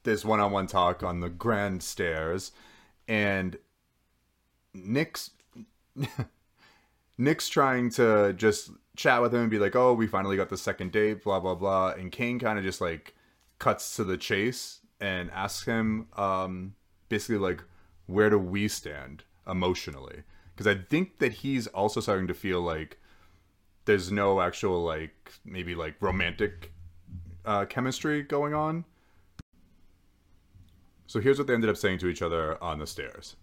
this 0.04 0.26
one-on-one 0.26 0.68
talk 0.68 1.04
on 1.04 1.20
the 1.20 1.30
grand 1.30 1.84
stairs 1.84 2.52
and 3.08 3.58
Nick's 4.74 5.32
Nick's 7.18 7.50
trying 7.50 7.90
to 7.92 8.34
just 8.34 8.72
chat 8.98 9.22
with 9.22 9.34
him 9.34 9.42
and 9.42 9.50
be 9.50 9.60
like, 9.60 9.76
"Oh, 9.76 9.94
we 9.94 10.08
finally 10.08 10.36
got 10.36 10.50
the 10.50 10.58
second 10.58 10.92
date," 10.92 11.24
blah 11.24 11.40
blah 11.40 11.56
blah. 11.56 11.92
And 11.92 12.12
Kane 12.12 12.40
kind 12.40 12.60
of 12.60 12.66
just 12.66 12.82
like 12.82 13.16
cuts 13.60 13.96
to 13.96 14.04
the 14.04 14.18
chase 14.18 14.82
and 15.00 15.32
asks 15.32 15.66
him, 15.66 16.08
um, 16.18 16.76
basically 17.08 17.38
like, 17.38 17.64
"Where 18.08 18.30
do 18.30 18.38
we 18.38 18.68
stand 18.68 19.24
emotionally?" 19.48 20.24
Because 20.54 20.68
I 20.68 20.76
think 20.76 21.20
that 21.20 21.34
he's 21.34 21.68
also 21.68 22.02
starting 22.02 22.28
to 22.28 22.34
feel 22.34 22.62
like 22.62 23.00
there's 23.86 24.12
no 24.12 24.42
actual 24.42 24.84
like 24.84 25.34
maybe 25.46 25.76
like 25.76 25.96
romantic 26.02 26.74
uh, 27.46 27.66
chemistry 27.66 28.24
going 28.24 28.54
on. 28.54 28.84
So 31.06 31.22
here's 31.22 31.38
what 31.38 31.48
they 31.48 31.54
ended 31.54 31.70
up 31.70 31.78
saying 31.78 32.00
to 32.00 32.08
each 32.08 32.22
other 32.22 32.62
on 32.62 32.80
the 32.80 32.88
stairs. 32.88 33.38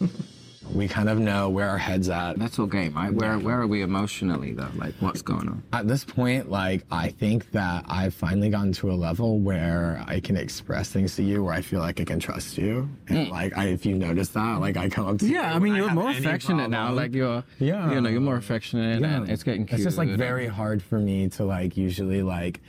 We 0.74 0.88
kind 0.88 1.08
of 1.08 1.18
know 1.18 1.50
where 1.50 1.68
our 1.68 1.78
head's 1.78 2.08
at. 2.08 2.38
That's 2.38 2.58
all 2.58 2.66
game, 2.66 2.94
right? 2.94 3.12
Where 3.12 3.38
where 3.38 3.60
are 3.60 3.66
we 3.66 3.82
emotionally 3.82 4.52
though? 4.52 4.70
Like 4.76 4.94
what's 5.00 5.20
going 5.20 5.48
on? 5.48 5.62
At 5.72 5.86
this 5.86 6.04
point, 6.04 6.50
like 6.50 6.84
I 6.90 7.08
think 7.10 7.50
that 7.50 7.84
I've 7.88 8.14
finally 8.14 8.48
gotten 8.48 8.72
to 8.74 8.90
a 8.90 8.94
level 8.94 9.38
where 9.38 10.02
I 10.06 10.20
can 10.20 10.36
express 10.36 10.88
things 10.88 11.14
to 11.16 11.22
you, 11.22 11.44
where 11.44 11.52
I 11.52 11.60
feel 11.60 11.80
like 11.80 12.00
I 12.00 12.04
can 12.04 12.18
trust 12.20 12.56
you. 12.56 12.88
And 13.08 13.26
mm. 13.26 13.30
like, 13.30 13.56
I, 13.56 13.66
if 13.66 13.84
you 13.84 13.94
notice 13.94 14.28
that, 14.30 14.60
like 14.60 14.76
I 14.76 14.88
come 14.88 15.08
up 15.08 15.18
to 15.18 15.26
you. 15.26 15.34
Yeah, 15.34 15.54
I 15.54 15.58
mean 15.58 15.74
you're 15.74 15.88
have 15.88 15.94
more 15.96 16.10
affectionate 16.10 16.70
now. 16.70 16.92
Like 16.92 17.14
you're 17.14 17.44
Yeah. 17.58 17.92
you 17.92 18.00
know, 18.00 18.08
you're 18.08 18.20
more 18.20 18.36
affectionate 18.36 19.02
and 19.02 19.28
it's 19.28 19.42
getting 19.42 19.66
cute. 19.66 19.80
It's 19.80 19.84
just 19.84 19.98
like 19.98 20.08
very 20.10 20.46
hard 20.46 20.82
for 20.82 20.98
me 20.98 21.28
to 21.30 21.44
like 21.44 21.76
usually 21.76 22.22
like 22.22 22.60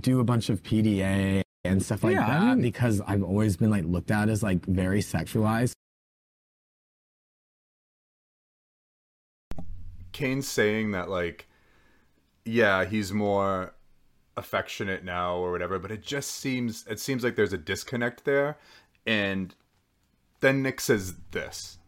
do 0.00 0.18
a 0.20 0.24
bunch 0.24 0.48
of 0.50 0.62
PDA 0.62 1.42
and 1.64 1.82
stuff 1.82 2.02
like 2.02 2.14
Yeah, 2.14 2.26
I 2.26 2.40
that 2.40 2.56
mean- 2.56 2.62
because 2.62 3.00
I've 3.06 3.22
always 3.22 3.56
been 3.56 3.70
like 3.70 3.84
looked 3.84 4.10
at 4.10 4.28
as 4.28 4.42
like 4.42 4.64
very 4.66 5.00
sexualized. 5.00 5.72
Kane's 10.14 10.48
saying 10.48 10.92
that 10.92 11.10
like 11.10 11.46
yeah, 12.46 12.84
he's 12.86 13.12
more 13.12 13.74
affectionate 14.36 15.04
now 15.04 15.36
or 15.36 15.52
whatever, 15.52 15.78
but 15.78 15.90
it 15.90 16.02
just 16.02 16.30
seems 16.30 16.86
it 16.88 16.98
seems 17.00 17.22
like 17.22 17.36
there's 17.36 17.52
a 17.52 17.58
disconnect 17.58 18.24
there. 18.24 18.56
And 19.06 19.54
then 20.40 20.62
Nick 20.62 20.80
says 20.80 21.14
this. 21.32 21.78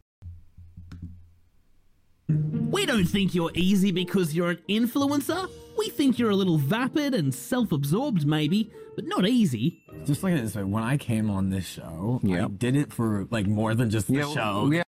We 2.29 2.85
don't 2.87 3.05
think 3.05 3.35
you're 3.35 3.53
easy 3.55 3.93
because 3.93 4.35
you're 4.35 4.51
an 4.51 4.59
influencer. 4.69 5.49
We 5.79 5.89
think 5.91 6.19
you're 6.19 6.31
a 6.31 6.37
little 6.37 6.59
vapid 6.59 7.15
and 7.15 7.33
self 7.35 7.71
absorbed, 7.71 8.27
maybe, 8.27 8.71
but 8.97 9.05
not 9.07 9.29
easy. 9.29 9.83
Just 10.05 10.23
look 10.23 10.33
at 10.33 10.39
it 10.39 10.43
this 10.43 10.57
way: 10.57 10.65
when 10.65 10.83
I 10.83 10.97
came 10.97 11.31
on 11.31 11.51
this 11.51 11.67
show, 11.67 12.21
I 12.29 12.47
did 12.49 12.75
it 12.77 12.93
for 12.93 13.27
like 13.31 13.47
more 13.47 13.75
than 13.75 13.91
just 13.91 14.09
the 14.09 14.15
Yeah, 14.15 14.33
show. 14.33 14.71
yeah. 14.73 14.83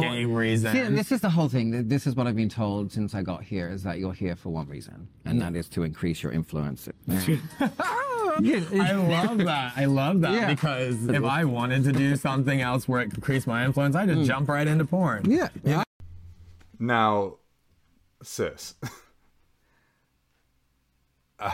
Game 0.00 0.32
reasons. 0.32 0.72
See, 0.72 0.94
this 0.94 1.12
is 1.12 1.20
the 1.20 1.30
whole 1.30 1.48
thing. 1.48 1.88
This 1.88 2.06
is 2.06 2.14
what 2.14 2.26
I've 2.26 2.36
been 2.36 2.48
told 2.48 2.92
since 2.92 3.14
I 3.14 3.22
got 3.22 3.42
here: 3.44 3.68
is 3.68 3.82
that 3.82 3.98
you're 3.98 4.12
here 4.12 4.36
for 4.36 4.50
one 4.50 4.68
reason, 4.68 5.08
and 5.24 5.40
that 5.40 5.54
is 5.56 5.68
to 5.70 5.82
increase 5.82 6.22
your 6.22 6.32
influence. 6.32 6.88
I 7.08 8.92
love 8.92 9.38
that. 9.38 9.72
I 9.76 9.84
love 9.84 10.20
that 10.22 10.32
Yeah. 10.32 10.48
because 10.48 11.08
if 11.08 11.22
I 11.24 11.44
wanted 11.44 11.84
to 11.84 11.92
do 11.92 12.16
something 12.16 12.60
else 12.60 12.88
where 12.88 13.00
it 13.02 13.06
could 13.10 13.18
increase 13.18 13.46
my 13.46 13.64
influence, 13.64 13.94
I'd 13.94 14.08
just 14.08 14.26
jump 14.26 14.48
right 14.48 14.66
into 14.66 14.84
porn. 14.84 15.30
yeah, 15.30 15.48
yeah. 15.62 15.82
Now, 16.78 17.36
sis. 18.22 18.74
Uh, 21.38 21.52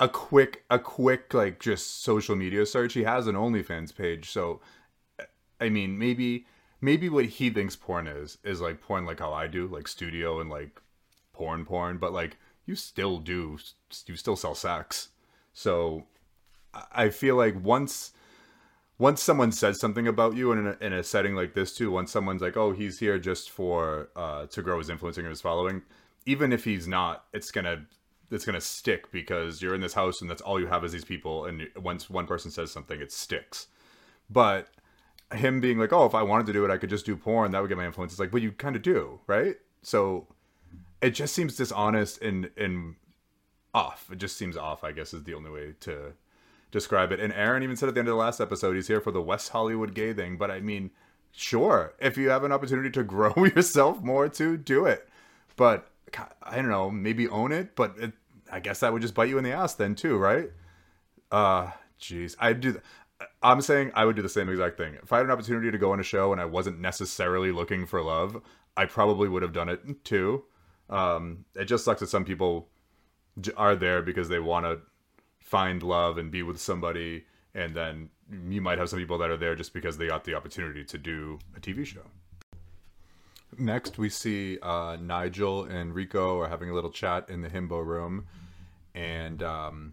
a 0.00 0.08
quick 0.08 0.64
a 0.70 0.78
quick 0.78 1.32
like 1.32 1.60
just 1.60 2.02
social 2.02 2.34
media 2.34 2.66
search. 2.66 2.94
He 2.94 3.04
has 3.04 3.26
an 3.28 3.36
OnlyFans 3.36 3.94
page, 3.94 4.30
so 4.30 4.60
I 5.60 5.68
mean 5.68 5.98
maybe 5.98 6.46
maybe 6.80 7.08
what 7.08 7.26
he 7.26 7.50
thinks 7.50 7.76
porn 7.76 8.06
is 8.06 8.38
is 8.44 8.60
like 8.60 8.80
porn 8.80 9.04
like 9.06 9.20
how 9.20 9.32
I 9.32 9.46
do, 9.46 9.66
like 9.66 9.88
studio 9.88 10.40
and 10.40 10.50
like 10.50 10.80
porn 11.32 11.64
porn, 11.64 11.98
but 11.98 12.12
like 12.12 12.36
you 12.66 12.74
still 12.74 13.18
do 13.18 13.58
you 14.06 14.16
still 14.16 14.36
sell 14.36 14.54
sex. 14.54 15.08
So 15.52 16.06
I- 16.94 17.10
feel 17.10 17.36
like 17.36 17.62
once 17.62 18.12
once 18.98 19.22
someone 19.22 19.50
says 19.50 19.80
something 19.80 20.06
about 20.06 20.36
you 20.36 20.52
in 20.52 20.66
a, 20.66 20.76
in 20.80 20.92
a 20.92 21.02
setting 21.02 21.34
like 21.34 21.54
this 21.54 21.74
too, 21.74 21.90
once 21.90 22.10
someone's 22.12 22.42
like, 22.42 22.56
"Oh, 22.56 22.72
he's 22.72 22.98
here 22.98 23.18
just 23.18 23.50
for 23.50 24.10
uh, 24.14 24.46
to 24.46 24.62
grow 24.62 24.78
his 24.78 24.90
influencing 24.90 25.24
and 25.24 25.30
his 25.30 25.40
following," 25.40 25.82
even 26.26 26.52
if 26.52 26.64
he's 26.64 26.86
not, 26.86 27.24
it's 27.32 27.50
gonna 27.50 27.86
it's 28.30 28.44
gonna 28.44 28.60
stick 28.60 29.10
because 29.10 29.60
you're 29.62 29.74
in 29.74 29.80
this 29.80 29.94
house 29.94 30.20
and 30.20 30.30
that's 30.30 30.42
all 30.42 30.60
you 30.60 30.66
have 30.66 30.84
is 30.84 30.92
these 30.92 31.04
people, 31.04 31.46
and 31.46 31.68
once 31.76 32.08
one 32.10 32.26
person 32.26 32.50
says 32.50 32.70
something, 32.70 33.00
it 33.00 33.10
sticks. 33.12 33.68
But 34.28 34.68
him 35.32 35.60
being 35.60 35.78
like, 35.78 35.92
"Oh, 35.92 36.06
if 36.06 36.14
I 36.14 36.22
wanted 36.22 36.46
to 36.46 36.52
do 36.52 36.64
it, 36.64 36.70
I 36.70 36.76
could 36.76 36.90
just 36.90 37.06
do 37.06 37.16
porn. 37.16 37.50
That 37.52 37.60
would 37.60 37.68
get 37.68 37.76
my 37.76 37.86
influence." 37.86 38.12
It's 38.12 38.20
like, 38.20 38.30
but 38.30 38.42
you 38.42 38.52
kind 38.52 38.76
of 38.76 38.82
do, 38.82 39.20
right? 39.26 39.56
So 39.82 40.26
it 41.00 41.10
just 41.10 41.34
seems 41.34 41.56
dishonest 41.56 42.20
and 42.22 42.50
and 42.56 42.96
off. 43.74 44.08
It 44.12 44.16
just 44.16 44.36
seems 44.36 44.56
off. 44.56 44.84
I 44.84 44.92
guess 44.92 45.14
is 45.14 45.24
the 45.24 45.34
only 45.34 45.50
way 45.50 45.74
to 45.80 46.12
describe 46.70 47.12
it. 47.12 47.20
And 47.20 47.32
Aaron 47.32 47.62
even 47.62 47.76
said 47.76 47.88
at 47.88 47.94
the 47.94 48.00
end 48.00 48.08
of 48.08 48.12
the 48.12 48.20
last 48.20 48.40
episode, 48.40 48.74
he's 48.74 48.88
here 48.88 49.00
for 49.00 49.10
the 49.10 49.22
West 49.22 49.50
Hollywood 49.50 49.94
gay 49.94 50.12
thing. 50.12 50.36
But 50.36 50.50
I 50.50 50.60
mean, 50.60 50.90
sure, 51.32 51.94
if 51.98 52.16
you 52.16 52.30
have 52.30 52.44
an 52.44 52.52
opportunity 52.52 52.90
to 52.90 53.02
grow 53.04 53.32
yourself 53.36 54.02
more, 54.02 54.28
to 54.28 54.56
do 54.56 54.86
it. 54.86 55.08
But 55.56 55.88
I 56.42 56.56
don't 56.56 56.68
know, 56.68 56.90
maybe 56.90 57.28
own 57.28 57.52
it. 57.52 57.76
But 57.76 57.94
it, 57.98 58.12
I 58.50 58.60
guess 58.60 58.80
that 58.80 58.92
would 58.92 59.02
just 59.02 59.14
bite 59.14 59.28
you 59.28 59.38
in 59.38 59.44
the 59.44 59.52
ass 59.52 59.74
then 59.74 59.94
too, 59.94 60.16
right? 60.16 60.50
Uh, 61.30 61.70
jeez, 62.00 62.34
I 62.38 62.52
do. 62.52 62.80
I'm 63.42 63.60
saying 63.60 63.92
I 63.94 64.04
would 64.04 64.16
do 64.16 64.22
the 64.22 64.28
same 64.28 64.48
exact 64.48 64.76
thing. 64.76 64.96
If 65.02 65.12
I 65.12 65.18
had 65.18 65.26
an 65.26 65.32
opportunity 65.32 65.70
to 65.70 65.78
go 65.78 65.92
on 65.92 66.00
a 66.00 66.04
show 66.04 66.32
and 66.32 66.40
I 66.40 66.44
wasn't 66.44 66.80
necessarily 66.80 67.52
looking 67.52 67.86
for 67.86 68.02
love, 68.02 68.42
I 68.76 68.86
probably 68.86 69.28
would 69.28 69.42
have 69.42 69.52
done 69.52 69.68
it 69.68 70.04
too. 70.04 70.44
Um, 70.88 71.44
it 71.54 71.66
just 71.66 71.84
sucks 71.84 72.00
that 72.00 72.08
some 72.08 72.24
people 72.24 72.68
are 73.56 73.76
there 73.76 74.02
because 74.02 74.28
they 74.28 74.38
want 74.38 74.66
to 74.66 74.80
find 75.38 75.82
love 75.82 76.18
and 76.18 76.30
be 76.30 76.42
with 76.42 76.60
somebody, 76.60 77.24
and 77.54 77.74
then 77.74 78.10
you 78.48 78.60
might 78.60 78.78
have 78.78 78.88
some 78.88 78.98
people 78.98 79.18
that 79.18 79.30
are 79.30 79.36
there 79.36 79.54
just 79.54 79.72
because 79.72 79.98
they 79.98 80.08
got 80.08 80.24
the 80.24 80.34
opportunity 80.34 80.84
to 80.84 80.98
do 80.98 81.38
a 81.56 81.60
TV 81.60 81.84
show. 81.84 82.02
Next, 83.58 83.98
we 83.98 84.08
see 84.08 84.58
uh, 84.62 84.96
Nigel 85.00 85.64
and 85.64 85.94
Rico 85.94 86.38
are 86.40 86.48
having 86.48 86.70
a 86.70 86.74
little 86.74 86.90
chat 86.90 87.28
in 87.28 87.42
the 87.42 87.48
himbo 87.48 87.84
room, 87.84 88.26
and 88.94 89.42
um, 89.42 89.92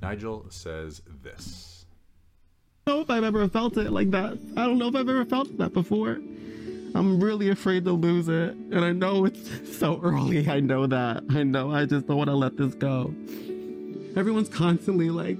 Nigel 0.00 0.46
says 0.48 1.02
this. 1.22 1.75
Know 2.88 3.00
if 3.00 3.10
I've 3.10 3.24
ever 3.24 3.48
felt 3.48 3.76
it 3.78 3.90
like 3.90 4.12
that. 4.12 4.38
I 4.56 4.64
don't 4.64 4.78
know 4.78 4.86
if 4.86 4.94
I've 4.94 5.08
ever 5.08 5.24
felt 5.24 5.58
that 5.58 5.72
before. 5.72 6.20
I'm 6.94 7.18
really 7.18 7.50
afraid 7.50 7.84
to 7.84 7.90
lose 7.90 8.28
it. 8.28 8.54
And 8.54 8.84
I 8.84 8.92
know 8.92 9.24
it's 9.24 9.76
so 9.76 10.00
early. 10.04 10.48
I 10.48 10.60
know 10.60 10.86
that. 10.86 11.24
I 11.30 11.42
know. 11.42 11.72
I 11.72 11.84
just 11.84 12.06
don't 12.06 12.16
want 12.16 12.30
to 12.30 12.36
let 12.36 12.56
this 12.56 12.76
go. 12.76 13.12
Everyone's 14.14 14.48
constantly 14.48 15.10
like, 15.10 15.36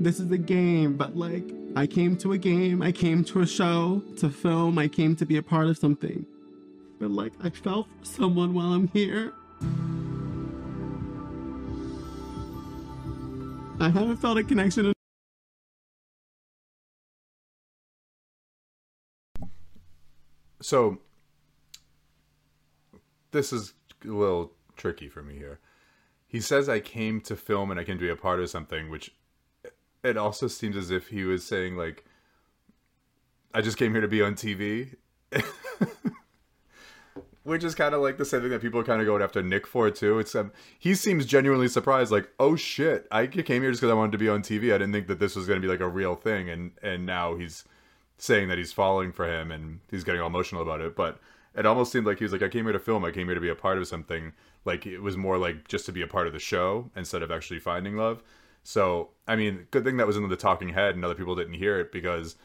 this 0.00 0.18
is 0.20 0.30
a 0.30 0.38
game, 0.38 0.96
but 0.96 1.18
like, 1.18 1.44
I 1.76 1.86
came 1.86 2.16
to 2.16 2.32
a 2.32 2.38
game, 2.38 2.80
I 2.80 2.92
came 2.92 3.22
to 3.24 3.42
a 3.42 3.46
show 3.46 4.02
to 4.20 4.30
film, 4.30 4.78
I 4.78 4.88
came 4.88 5.16
to 5.16 5.26
be 5.26 5.36
a 5.36 5.42
part 5.42 5.66
of 5.66 5.76
something. 5.76 6.24
But 6.98 7.10
like, 7.10 7.34
I 7.42 7.50
felt 7.50 7.88
someone 8.04 8.54
while 8.54 8.72
I'm 8.72 8.88
here. 8.88 9.34
I 13.78 13.90
haven't 13.90 14.16
felt 14.16 14.38
a 14.38 14.44
connection 14.44 14.94
So, 20.60 20.98
this 23.30 23.52
is 23.52 23.74
a 24.04 24.08
little 24.08 24.52
tricky 24.76 25.08
for 25.08 25.22
me 25.22 25.36
here. 25.36 25.60
He 26.26 26.40
says 26.40 26.68
I 26.68 26.80
came 26.80 27.20
to 27.22 27.36
film 27.36 27.70
and 27.70 27.80
I 27.80 27.84
can 27.84 27.98
be 27.98 28.08
a 28.08 28.16
part 28.16 28.40
of 28.40 28.50
something, 28.50 28.90
which 28.90 29.12
it 30.02 30.16
also 30.16 30.46
seems 30.48 30.76
as 30.76 30.90
if 30.90 31.08
he 31.08 31.24
was 31.24 31.44
saying 31.44 31.76
like, 31.76 32.04
I 33.52 33.60
just 33.60 33.76
came 33.76 33.92
here 33.92 34.00
to 34.00 34.08
be 34.08 34.22
on 34.22 34.34
TV. 34.34 34.94
Which 37.42 37.64
is 37.64 37.74
kind 37.74 37.94
of 37.94 38.02
like 38.02 38.18
the 38.18 38.24
same 38.24 38.42
thing 38.42 38.50
that 38.50 38.60
people 38.60 38.78
are 38.78 38.84
kind 38.84 39.00
of 39.00 39.06
going 39.06 39.22
after 39.22 39.42
Nick 39.42 39.66
for 39.66 39.90
too. 39.90 40.18
It's 40.18 40.34
um, 40.34 40.52
he 40.78 40.94
seems 40.94 41.24
genuinely 41.24 41.68
surprised, 41.68 42.12
like, 42.12 42.28
"Oh 42.38 42.54
shit, 42.54 43.08
I 43.10 43.26
came 43.26 43.62
here 43.62 43.70
just 43.70 43.80
because 43.80 43.90
I 43.90 43.96
wanted 43.96 44.12
to 44.12 44.18
be 44.18 44.28
on 44.28 44.42
TV. 44.42 44.74
I 44.74 44.78
didn't 44.78 44.92
think 44.92 45.06
that 45.08 45.18
this 45.18 45.34
was 45.34 45.46
going 45.46 45.60
to 45.60 45.66
be 45.66 45.70
like 45.70 45.80
a 45.80 45.88
real 45.88 46.14
thing." 46.14 46.50
And 46.50 46.72
and 46.82 47.06
now 47.06 47.36
he's 47.36 47.64
saying 48.20 48.48
that 48.48 48.58
he's 48.58 48.72
falling 48.72 49.12
for 49.12 49.26
him 49.26 49.50
and 49.50 49.80
he's 49.90 50.04
getting 50.04 50.20
all 50.20 50.28
emotional 50.28 50.62
about 50.62 50.80
it. 50.80 50.94
But 50.94 51.18
it 51.54 51.66
almost 51.66 51.90
seemed 51.90 52.06
like 52.06 52.18
he 52.18 52.24
was 52.24 52.32
like, 52.32 52.42
"I 52.42 52.48
came 52.48 52.64
here 52.64 52.72
to 52.72 52.78
film. 52.78 53.04
I 53.04 53.10
came 53.10 53.26
here 53.26 53.34
to 53.34 53.40
be 53.40 53.48
a 53.48 53.54
part 53.54 53.78
of 53.78 53.86
something." 53.88 54.32
Like 54.64 54.86
it 54.86 55.00
was 55.00 55.16
more 55.16 55.38
like 55.38 55.68
just 55.68 55.86
to 55.86 55.92
be 55.92 56.02
a 56.02 56.06
part 56.06 56.26
of 56.26 56.32
the 56.32 56.38
show 56.38 56.90
instead 56.94 57.22
of 57.22 57.30
actually 57.30 57.60
finding 57.60 57.96
love. 57.96 58.22
So 58.62 59.10
I 59.26 59.36
mean, 59.36 59.66
good 59.70 59.84
thing 59.84 59.96
that 59.96 60.06
was 60.06 60.16
in 60.16 60.28
the 60.28 60.36
talking 60.36 60.70
head 60.70 60.94
and 60.94 61.04
other 61.04 61.14
people 61.14 61.34
didn't 61.34 61.54
hear 61.54 61.80
it 61.80 61.92
because 61.92 62.36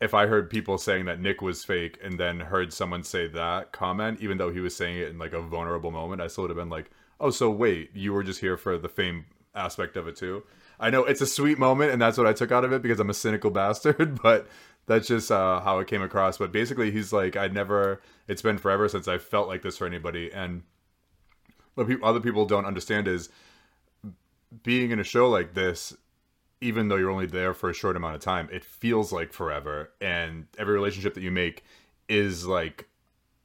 if 0.00 0.14
I 0.14 0.26
heard 0.26 0.48
people 0.50 0.78
saying 0.78 1.06
that 1.06 1.20
Nick 1.20 1.42
was 1.42 1.64
fake 1.64 1.98
and 2.02 2.18
then 2.18 2.40
heard 2.40 2.72
someone 2.72 3.02
say 3.02 3.26
that 3.28 3.72
comment, 3.72 4.20
even 4.20 4.38
though 4.38 4.52
he 4.52 4.60
was 4.60 4.76
saying 4.76 4.98
it 4.98 5.08
in 5.08 5.18
like 5.18 5.32
a 5.32 5.42
vulnerable 5.42 5.90
moment, 5.90 6.22
I 6.22 6.28
still 6.28 6.44
would 6.44 6.50
have 6.50 6.56
been 6.56 6.70
like, 6.70 6.90
oh, 7.20 7.30
so 7.30 7.50
wait, 7.50 7.90
you 7.94 8.12
were 8.12 8.22
just 8.22 8.40
here 8.40 8.56
for 8.56 8.78
the 8.78 8.88
fame 8.88 9.26
aspect 9.54 9.96
of 9.96 10.06
it 10.06 10.16
too. 10.16 10.44
I 10.78 10.90
know 10.90 11.04
it's 11.04 11.20
a 11.20 11.26
sweet 11.26 11.58
moment 11.58 11.90
and 11.90 12.00
that's 12.00 12.16
what 12.16 12.28
I 12.28 12.32
took 12.32 12.52
out 12.52 12.64
of 12.64 12.72
it 12.72 12.82
because 12.82 13.00
I'm 13.00 13.10
a 13.10 13.14
cynical 13.14 13.50
bastard, 13.50 14.20
but 14.22 14.46
that's 14.88 15.06
just 15.06 15.30
uh, 15.30 15.60
how 15.60 15.78
it 15.78 15.86
came 15.86 16.02
across. 16.02 16.38
But 16.38 16.50
basically, 16.50 16.90
he's 16.90 17.12
like, 17.12 17.36
I 17.36 17.46
never, 17.46 18.00
it's 18.26 18.42
been 18.42 18.58
forever 18.58 18.88
since 18.88 19.06
I 19.06 19.18
felt 19.18 19.46
like 19.46 19.62
this 19.62 19.78
for 19.78 19.86
anybody. 19.86 20.32
And 20.32 20.62
what 21.74 21.86
other 22.02 22.20
people 22.20 22.44
don't 22.44 22.66
understand 22.66 23.06
is 23.06 23.28
being 24.62 24.90
in 24.90 24.98
a 24.98 25.04
show 25.04 25.28
like 25.28 25.54
this 25.54 25.94
even 26.60 26.88
though 26.88 26.96
you're 26.96 27.10
only 27.10 27.26
there 27.26 27.54
for 27.54 27.70
a 27.70 27.74
short 27.74 27.96
amount 27.96 28.16
of 28.16 28.20
time, 28.20 28.48
it 28.52 28.64
feels 28.64 29.12
like 29.12 29.32
forever. 29.32 29.90
And 30.00 30.46
every 30.58 30.74
relationship 30.74 31.14
that 31.14 31.22
you 31.22 31.30
make 31.30 31.64
is 32.08 32.46
like 32.46 32.88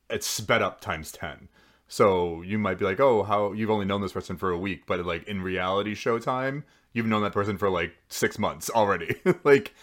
it's 0.09 0.27
sped 0.27 0.61
up 0.61 0.81
times 0.81 1.11
10. 1.11 1.49
So 1.87 2.41
you 2.41 2.57
might 2.57 2.79
be 2.79 2.85
like, 2.85 2.99
oh, 2.99 3.23
how 3.23 3.53
you've 3.53 3.69
only 3.69 3.85
known 3.85 4.01
this 4.01 4.13
person 4.13 4.37
for 4.37 4.49
a 4.49 4.57
week, 4.57 4.85
but 4.87 5.05
like 5.05 5.27
in 5.27 5.41
reality 5.41 5.93
show 5.93 6.17
time, 6.17 6.63
you've 6.93 7.05
known 7.05 7.23
that 7.23 7.33
person 7.33 7.57
for 7.57 7.69
like 7.69 7.93
six 8.09 8.39
months 8.39 8.69
already. 8.69 9.15
like 9.43 9.73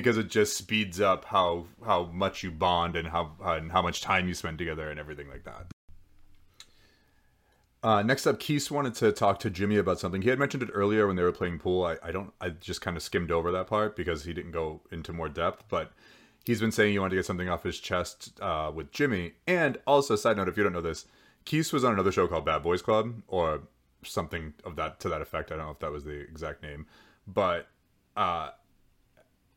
because 0.00 0.18
it 0.18 0.28
just 0.28 0.56
speeds 0.56 1.00
up 1.00 1.24
how 1.26 1.66
how 1.84 2.04
much 2.04 2.42
you 2.42 2.50
bond 2.50 2.96
and 2.96 3.08
how 3.08 3.32
and 3.42 3.72
how 3.72 3.82
much 3.82 4.00
time 4.00 4.28
you 4.28 4.34
spend 4.34 4.58
together 4.58 4.90
and 4.90 5.00
everything 5.00 5.28
like 5.28 5.44
that. 5.44 5.66
Uh, 7.82 8.02
next 8.02 8.26
up, 8.26 8.40
Keith 8.40 8.70
wanted 8.70 8.94
to 8.94 9.12
talk 9.12 9.38
to 9.38 9.48
Jimmy 9.48 9.76
about 9.76 10.00
something. 10.00 10.22
He 10.22 10.28
had 10.28 10.38
mentioned 10.38 10.62
it 10.62 10.70
earlier 10.74 11.06
when 11.06 11.16
they 11.16 11.22
were 11.22 11.32
playing 11.32 11.58
pool. 11.58 11.84
I, 11.84 11.96
I 12.02 12.12
don't. 12.12 12.32
I 12.40 12.50
just 12.50 12.80
kind 12.80 12.96
of 12.96 13.02
skimmed 13.02 13.30
over 13.30 13.50
that 13.52 13.68
part 13.68 13.96
because 13.96 14.24
he 14.24 14.32
didn't 14.32 14.52
go 14.52 14.82
into 14.90 15.12
more 15.12 15.28
depth. 15.28 15.64
But 15.68 15.92
he's 16.44 16.60
been 16.60 16.72
saying 16.72 16.92
he 16.92 16.98
wanted 16.98 17.10
to 17.10 17.16
get 17.16 17.26
something 17.26 17.48
off 17.48 17.62
his 17.62 17.78
chest 17.78 18.38
uh, 18.40 18.70
with 18.74 18.90
Jimmy. 18.92 19.32
And 19.46 19.78
also, 19.86 20.16
side 20.16 20.36
note, 20.36 20.48
if 20.48 20.56
you 20.56 20.62
don't 20.62 20.72
know 20.72 20.80
this, 20.80 21.06
Keith 21.44 21.72
was 21.72 21.84
on 21.84 21.92
another 21.92 22.12
show 22.12 22.26
called 22.26 22.44
Bad 22.44 22.62
Boys 22.62 22.82
Club 22.82 23.22
or 23.28 23.62
something 24.02 24.52
of 24.64 24.76
that 24.76 25.00
to 25.00 25.08
that 25.08 25.22
effect. 25.22 25.52
I 25.52 25.56
don't 25.56 25.66
know 25.66 25.72
if 25.72 25.78
that 25.78 25.92
was 25.92 26.04
the 26.04 26.18
exact 26.18 26.62
name, 26.62 26.86
but 27.26 27.68
uh, 28.16 28.50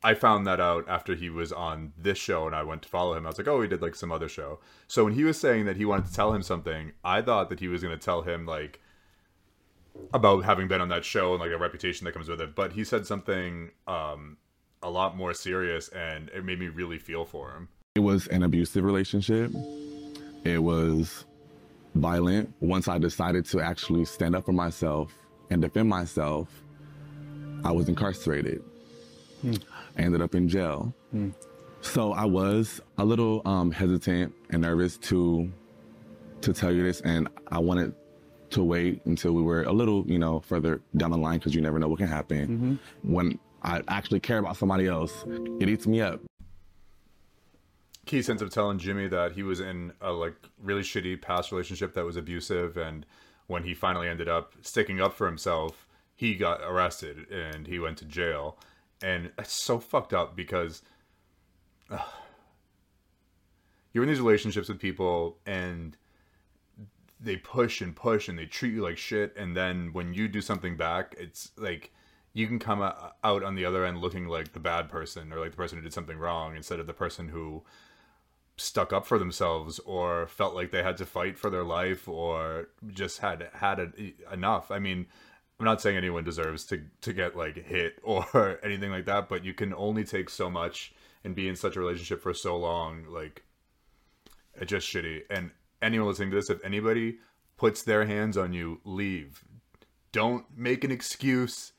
I 0.02 0.14
found 0.14 0.46
that 0.46 0.60
out 0.60 0.88
after 0.88 1.14
he 1.14 1.28
was 1.28 1.52
on 1.52 1.92
this 1.98 2.16
show 2.16 2.46
and 2.46 2.56
I 2.56 2.62
went 2.62 2.82
to 2.82 2.88
follow 2.88 3.14
him. 3.14 3.26
I 3.26 3.30
was 3.30 3.38
like, 3.38 3.48
oh, 3.48 3.60
he 3.60 3.68
did 3.68 3.82
like 3.82 3.94
some 3.94 4.10
other 4.10 4.28
show. 4.28 4.58
So 4.88 5.04
when 5.04 5.12
he 5.12 5.24
was 5.24 5.38
saying 5.38 5.66
that 5.66 5.76
he 5.76 5.84
wanted 5.84 6.06
to 6.06 6.14
tell 6.14 6.32
him 6.32 6.42
something, 6.42 6.92
I 7.04 7.20
thought 7.20 7.50
that 7.50 7.60
he 7.60 7.68
was 7.68 7.82
going 7.82 7.96
to 7.96 8.02
tell 8.02 8.22
him 8.22 8.46
like 8.46 8.80
about 10.14 10.44
having 10.44 10.68
been 10.68 10.80
on 10.80 10.88
that 10.88 11.04
show 11.04 11.32
and 11.32 11.40
like 11.40 11.50
a 11.50 11.58
reputation 11.58 12.06
that 12.06 12.12
comes 12.12 12.28
with 12.28 12.40
it. 12.40 12.54
But 12.54 12.72
he 12.72 12.82
said 12.82 13.06
something 13.06 13.72
um, 13.86 14.38
a 14.82 14.88
lot 14.88 15.16
more 15.16 15.34
serious 15.34 15.88
and 15.88 16.30
it 16.30 16.44
made 16.46 16.58
me 16.58 16.68
really 16.68 16.98
feel 16.98 17.26
for 17.26 17.52
him. 17.52 17.68
It 17.96 18.00
was 18.00 18.26
an 18.28 18.42
abusive 18.42 18.84
relationship. 18.84 19.52
It 20.44 20.62
was 20.62 21.26
violent. 21.94 22.54
Once 22.60 22.88
I 22.88 22.96
decided 22.96 23.44
to 23.46 23.60
actually 23.60 24.06
stand 24.06 24.34
up 24.34 24.46
for 24.46 24.52
myself 24.52 25.12
and 25.50 25.60
defend 25.60 25.90
myself, 25.90 26.48
I 27.64 27.72
was 27.72 27.90
incarcerated. 27.90 28.62
I 29.44 30.02
ended 30.02 30.20
up 30.22 30.34
in 30.34 30.48
jail. 30.48 30.94
So 31.82 32.12
I 32.12 32.24
was 32.24 32.80
a 32.98 33.04
little 33.04 33.42
um, 33.44 33.70
hesitant 33.70 34.34
and 34.50 34.62
nervous 34.62 34.96
to 34.98 35.50
to 36.42 36.52
tell 36.52 36.72
you 36.72 36.82
this, 36.82 37.00
and 37.02 37.28
I 37.48 37.58
wanted 37.58 37.94
to 38.50 38.64
wait 38.64 39.04
until 39.04 39.32
we 39.32 39.42
were 39.42 39.62
a 39.64 39.72
little, 39.72 40.04
you 40.06 40.18
know, 40.18 40.40
further 40.40 40.80
down 40.96 41.10
the 41.10 41.18
line 41.18 41.38
because 41.38 41.54
you 41.54 41.60
never 41.60 41.78
know 41.78 41.88
what 41.88 41.98
can 41.98 42.08
happen. 42.08 42.78
When 43.02 43.38
I 43.62 43.82
actually 43.88 44.20
care 44.20 44.38
about 44.38 44.56
somebody 44.56 44.86
else, 44.86 45.24
it 45.60 45.68
eats 45.68 45.86
me 45.86 46.00
up. 46.00 46.20
Keith 48.06 48.28
ends 48.28 48.42
up 48.42 48.50
telling 48.50 48.78
Jimmy 48.78 49.06
that 49.08 49.32
he 49.32 49.42
was 49.42 49.60
in 49.60 49.92
a 50.00 50.12
like 50.12 50.34
really 50.62 50.82
shitty 50.82 51.20
past 51.20 51.52
relationship 51.52 51.94
that 51.94 52.04
was 52.04 52.16
abusive, 52.16 52.76
and 52.76 53.06
when 53.46 53.64
he 53.64 53.74
finally 53.74 54.08
ended 54.08 54.28
up 54.28 54.54
sticking 54.62 55.00
up 55.00 55.14
for 55.14 55.26
himself, 55.26 55.86
he 56.16 56.34
got 56.34 56.60
arrested 56.62 57.30
and 57.30 57.66
he 57.66 57.78
went 57.78 57.98
to 57.98 58.04
jail, 58.04 58.58
and 59.02 59.30
it's 59.38 59.52
so 59.52 59.78
fucked 59.78 60.12
up 60.12 60.36
because 60.36 60.82
ugh, 61.90 62.00
you're 63.92 64.04
in 64.04 64.08
these 64.08 64.20
relationships 64.20 64.68
with 64.68 64.78
people 64.78 65.38
and 65.46 65.96
they 67.20 67.36
push 67.36 67.80
and 67.80 67.94
push 67.94 68.28
and 68.28 68.38
they 68.38 68.46
treat 68.46 68.72
you 68.72 68.82
like 68.82 68.96
shit, 68.96 69.36
and 69.36 69.56
then 69.56 69.92
when 69.92 70.14
you 70.14 70.28
do 70.28 70.40
something 70.40 70.76
back, 70.76 71.14
it's 71.18 71.50
like 71.56 71.92
you 72.32 72.46
can 72.46 72.58
come 72.58 72.80
out 72.80 73.14
on 73.24 73.54
the 73.54 73.64
other 73.64 73.84
end 73.84 73.98
looking 73.98 74.26
like 74.26 74.52
the 74.52 74.60
bad 74.60 74.88
person 74.88 75.32
or 75.32 75.40
like 75.40 75.50
the 75.50 75.56
person 75.56 75.78
who 75.78 75.82
did 75.82 75.92
something 75.92 76.16
wrong 76.16 76.56
instead 76.56 76.78
of 76.78 76.86
the 76.86 76.94
person 76.94 77.28
who 77.28 77.62
stuck 78.56 78.92
up 78.92 79.06
for 79.06 79.18
themselves 79.18 79.78
or 79.80 80.26
felt 80.26 80.54
like 80.54 80.70
they 80.70 80.82
had 80.82 80.96
to 80.96 81.06
fight 81.06 81.38
for 81.38 81.50
their 81.50 81.64
life 81.64 82.06
or 82.06 82.68
just 82.88 83.18
had 83.18 83.48
had 83.54 83.78
it 83.78 84.14
enough. 84.32 84.70
I 84.70 84.78
mean, 84.78 85.06
I'm 85.60 85.66
not 85.66 85.82
saying 85.82 85.98
anyone 85.98 86.24
deserves 86.24 86.64
to 86.66 86.80
to 87.02 87.12
get 87.12 87.36
like 87.36 87.54
hit 87.54 87.98
or 88.02 88.58
anything 88.64 88.90
like 88.90 89.04
that, 89.04 89.28
but 89.28 89.44
you 89.44 89.52
can 89.52 89.74
only 89.74 90.04
take 90.04 90.30
so 90.30 90.48
much 90.50 90.94
and 91.22 91.36
be 91.36 91.48
in 91.48 91.54
such 91.54 91.76
a 91.76 91.80
relationship 91.80 92.22
for 92.22 92.32
so 92.32 92.56
long. 92.56 93.04
Like, 93.06 93.44
it's 94.54 94.70
just 94.70 94.88
shitty. 94.88 95.24
And 95.28 95.50
anyone 95.82 96.08
listening 96.08 96.30
to 96.30 96.36
this, 96.36 96.48
if 96.48 96.64
anybody 96.64 97.18
puts 97.58 97.82
their 97.82 98.06
hands 98.06 98.38
on 98.38 98.54
you, 98.54 98.80
leave. 98.84 99.44
Don't 100.12 100.46
make 100.56 100.82
an 100.82 100.90
excuse. 100.90 101.72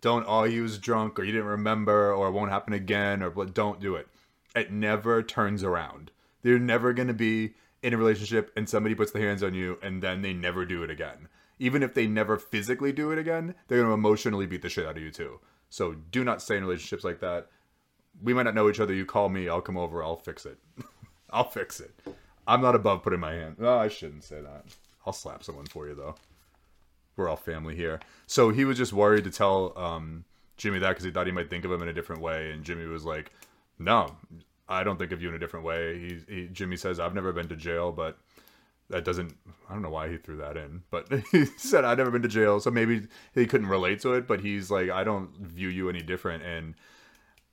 Don't 0.00 0.24
oh 0.28 0.44
you 0.44 0.62
was 0.62 0.78
drunk 0.78 1.18
or 1.18 1.24
you 1.24 1.32
didn't 1.32 1.48
remember 1.48 2.12
or 2.12 2.28
it 2.28 2.32
won't 2.32 2.52
happen 2.52 2.74
again 2.74 3.24
or 3.24 3.30
but 3.30 3.54
don't 3.54 3.80
do 3.80 3.96
it. 3.96 4.06
It 4.54 4.70
never 4.70 5.20
turns 5.24 5.64
around. 5.64 6.12
They're 6.42 6.60
never 6.60 6.92
gonna 6.92 7.12
be 7.12 7.54
in 7.86 7.94
a 7.94 7.96
relationship 7.96 8.50
and 8.56 8.68
somebody 8.68 8.96
puts 8.96 9.12
their 9.12 9.22
hands 9.22 9.44
on 9.44 9.54
you 9.54 9.78
and 9.80 10.02
then 10.02 10.20
they 10.20 10.32
never 10.32 10.64
do 10.66 10.82
it 10.82 10.90
again. 10.90 11.28
Even 11.60 11.84
if 11.84 11.94
they 11.94 12.08
never 12.08 12.36
physically 12.36 12.92
do 12.92 13.12
it 13.12 13.18
again, 13.18 13.54
they're 13.68 13.80
gonna 13.80 13.94
emotionally 13.94 14.44
beat 14.44 14.62
the 14.62 14.68
shit 14.68 14.84
out 14.84 14.96
of 14.96 15.02
you 15.02 15.12
too. 15.12 15.38
So 15.70 15.94
do 16.10 16.24
not 16.24 16.42
stay 16.42 16.56
in 16.56 16.64
relationships 16.64 17.04
like 17.04 17.20
that. 17.20 17.46
We 18.20 18.34
might 18.34 18.42
not 18.42 18.56
know 18.56 18.68
each 18.68 18.80
other. 18.80 18.92
You 18.92 19.06
call 19.06 19.28
me, 19.28 19.48
I'll 19.48 19.60
come 19.60 19.78
over, 19.78 20.02
I'll 20.02 20.16
fix 20.16 20.44
it. 20.44 20.58
I'll 21.30 21.48
fix 21.48 21.78
it. 21.78 21.94
I'm 22.44 22.60
not 22.60 22.74
above 22.74 23.04
putting 23.04 23.20
my 23.20 23.34
hand. 23.34 23.56
No, 23.60 23.78
I 23.78 23.86
shouldn't 23.86 24.24
say 24.24 24.40
that. 24.40 24.64
I'll 25.06 25.12
slap 25.12 25.44
someone 25.44 25.66
for 25.66 25.86
you 25.86 25.94
though. 25.94 26.16
We're 27.16 27.28
all 27.28 27.36
family 27.36 27.76
here. 27.76 28.00
So 28.26 28.50
he 28.50 28.64
was 28.64 28.76
just 28.76 28.92
worried 28.92 29.24
to 29.24 29.30
tell 29.30 29.78
um, 29.78 30.24
Jimmy 30.56 30.80
that 30.80 30.88
because 30.88 31.04
he 31.04 31.12
thought 31.12 31.26
he 31.26 31.32
might 31.32 31.50
think 31.50 31.64
of 31.64 31.70
him 31.70 31.82
in 31.82 31.88
a 31.88 31.92
different 31.92 32.20
way, 32.20 32.50
and 32.50 32.64
Jimmy 32.64 32.86
was 32.86 33.04
like, 33.04 33.30
"No, 33.78 34.16
I 34.68 34.84
don't 34.84 34.98
think 34.98 35.12
of 35.12 35.22
you 35.22 35.28
in 35.28 35.34
a 35.34 35.38
different 35.38 35.64
way." 35.64 35.98
He, 35.98 36.20
he 36.28 36.48
Jimmy 36.48 36.76
says, 36.76 37.00
"I've 37.00 37.14
never 37.14 37.32
been 37.32 37.48
to 37.48 37.56
jail, 37.56 37.92
but 37.92 38.18
that 38.90 39.04
doesn't. 39.04 39.36
I 39.68 39.72
don't 39.72 39.82
know 39.82 39.90
why 39.90 40.08
he 40.08 40.16
threw 40.16 40.36
that 40.38 40.56
in, 40.56 40.82
but 40.90 41.08
he 41.32 41.46
said 41.56 41.84
I've 41.84 41.98
never 41.98 42.10
been 42.10 42.22
to 42.22 42.28
jail, 42.28 42.60
so 42.60 42.70
maybe 42.70 43.06
he 43.34 43.46
couldn't 43.46 43.68
relate 43.68 44.00
to 44.00 44.14
it. 44.14 44.26
But 44.26 44.40
he's 44.40 44.70
like, 44.70 44.90
I 44.90 45.04
don't 45.04 45.30
view 45.36 45.68
you 45.68 45.88
any 45.88 46.02
different, 46.02 46.44
and 46.44 46.74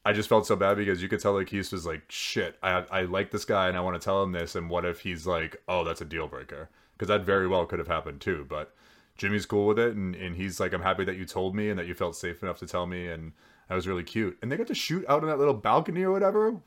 I 0.06 0.14
just 0.14 0.30
felt 0.30 0.46
so 0.46 0.56
bad 0.56 0.78
because 0.78 1.02
you 1.02 1.08
could 1.08 1.20
tell 1.20 1.34
like 1.34 1.48
Keith 1.48 1.72
was 1.72 1.86
like, 1.86 2.04
shit, 2.10 2.58
I 2.62 2.86
I 2.92 3.02
like 3.04 3.32
this 3.32 3.46
guy 3.46 3.68
and 3.68 3.78
I 3.78 3.82
want 3.82 4.00
to 4.00 4.04
tell 4.04 4.22
him 4.22 4.32
this, 4.32 4.56
and 4.56 4.70
what 4.70 4.86
if 4.86 5.02
he's 5.02 5.26
like, 5.26 5.62
oh, 5.68 5.84
that's 5.84 6.02
a 6.02 6.06
deal 6.06 6.28
breaker? 6.28 6.70
Because 6.94 7.08
that 7.08 7.26
very 7.26 7.48
well 7.48 7.66
could 7.66 7.80
have 7.80 7.88
happened 7.88 8.22
too. 8.22 8.46
But 8.48 8.74
Jimmy's 9.18 9.46
cool 9.46 9.68
with 9.68 9.80
it, 9.80 9.96
and, 9.96 10.16
and 10.16 10.36
he's 10.36 10.60
like, 10.60 10.74
I'm 10.74 10.82
happy 10.82 11.06
that 11.06 11.18
you 11.18 11.26
told 11.26 11.56
me 11.56 11.70
and 11.70 11.80
that 11.80 11.88
you 11.88 11.94
felt 11.94 12.16
safe 12.16 12.44
enough 12.44 12.60
to 12.60 12.68
tell 12.68 12.86
me, 12.86 13.08
and 13.08 13.32
that 13.70 13.76
was 13.76 13.88
really 13.88 14.04
cute. 14.04 14.38
And 14.42 14.52
they 14.52 14.58
got 14.58 14.68
to 14.68 14.76
shoot 14.76 15.06
out 15.08 15.24
on 15.24 15.30
that 15.30 15.40
little 15.40 15.54
balcony 15.54 16.04
or 16.04 16.12
whatever. 16.12 16.58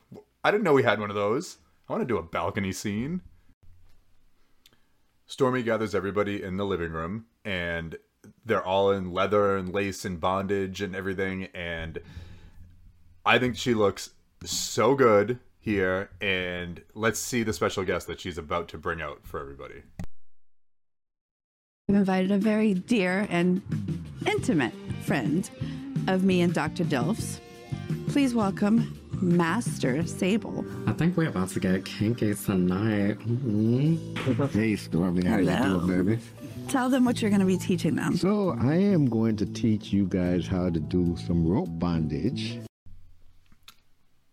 I 0.47 0.51
didn't 0.51 0.63
know 0.63 0.71
we 0.71 0.83
had 0.83 1.01
one 1.01 1.09
of 1.09 1.15
those. 1.17 1.57
I 1.89 1.91
want 1.91 2.03
to 2.03 2.07
do 2.07 2.17
a 2.17 2.23
balcony 2.23 2.71
scene. 2.71 3.19
Stormy 5.25 5.61
gathers 5.61 5.93
everybody 5.93 6.41
in 6.41 6.55
the 6.55 6.65
living 6.65 6.93
room, 6.93 7.25
and 7.43 7.97
they're 8.45 8.63
all 8.63 8.91
in 8.91 9.11
leather 9.11 9.57
and 9.57 9.73
lace 9.73 10.05
and 10.05 10.21
bondage 10.21 10.81
and 10.81 10.95
everything. 10.95 11.49
And 11.53 11.99
I 13.25 13.39
think 13.39 13.57
she 13.57 13.73
looks 13.73 14.11
so 14.45 14.95
good 14.95 15.41
here. 15.59 16.11
And 16.21 16.81
let's 16.93 17.19
see 17.19 17.43
the 17.43 17.51
special 17.51 17.83
guest 17.83 18.07
that 18.07 18.21
she's 18.21 18.37
about 18.37 18.69
to 18.69 18.77
bring 18.77 19.01
out 19.01 19.27
for 19.27 19.41
everybody. 19.41 19.83
I've 21.89 21.95
invited 21.95 22.31
a 22.31 22.37
very 22.37 22.73
dear 22.73 23.27
and 23.29 23.61
intimate 24.25 24.73
friend 25.03 25.49
of 26.07 26.23
me 26.23 26.39
and 26.39 26.53
Dr. 26.53 26.85
Dilfs. 26.85 27.41
Please 28.07 28.33
welcome 28.33 28.97
Master 29.21 30.05
Sable. 30.05 30.65
I 30.85 30.93
think 30.93 31.17
we're 31.17 31.29
about 31.29 31.49
to 31.49 31.59
get 31.59 31.85
kinky 31.85 32.33
tonight. 32.35 33.17
Mhm. 33.19 34.49
Hey, 34.51 34.75
Stormy, 34.75 35.25
how 35.25 35.37
you 35.37 35.45
doing, 35.45 36.05
baby? 36.05 36.21
Tell 36.67 36.89
them 36.89 37.05
what 37.05 37.21
you're 37.21 37.31
going 37.31 37.39
to 37.41 37.45
be 37.47 37.57
teaching 37.57 37.95
them. 37.95 38.15
So 38.17 38.51
I 38.59 38.75
am 38.75 39.07
going 39.07 39.35
to 39.37 39.45
teach 39.45 39.91
you 39.93 40.05
guys 40.05 40.47
how 40.47 40.69
to 40.69 40.79
do 40.79 41.15
some 41.25 41.47
rope 41.47 41.69
bondage. 41.79 42.59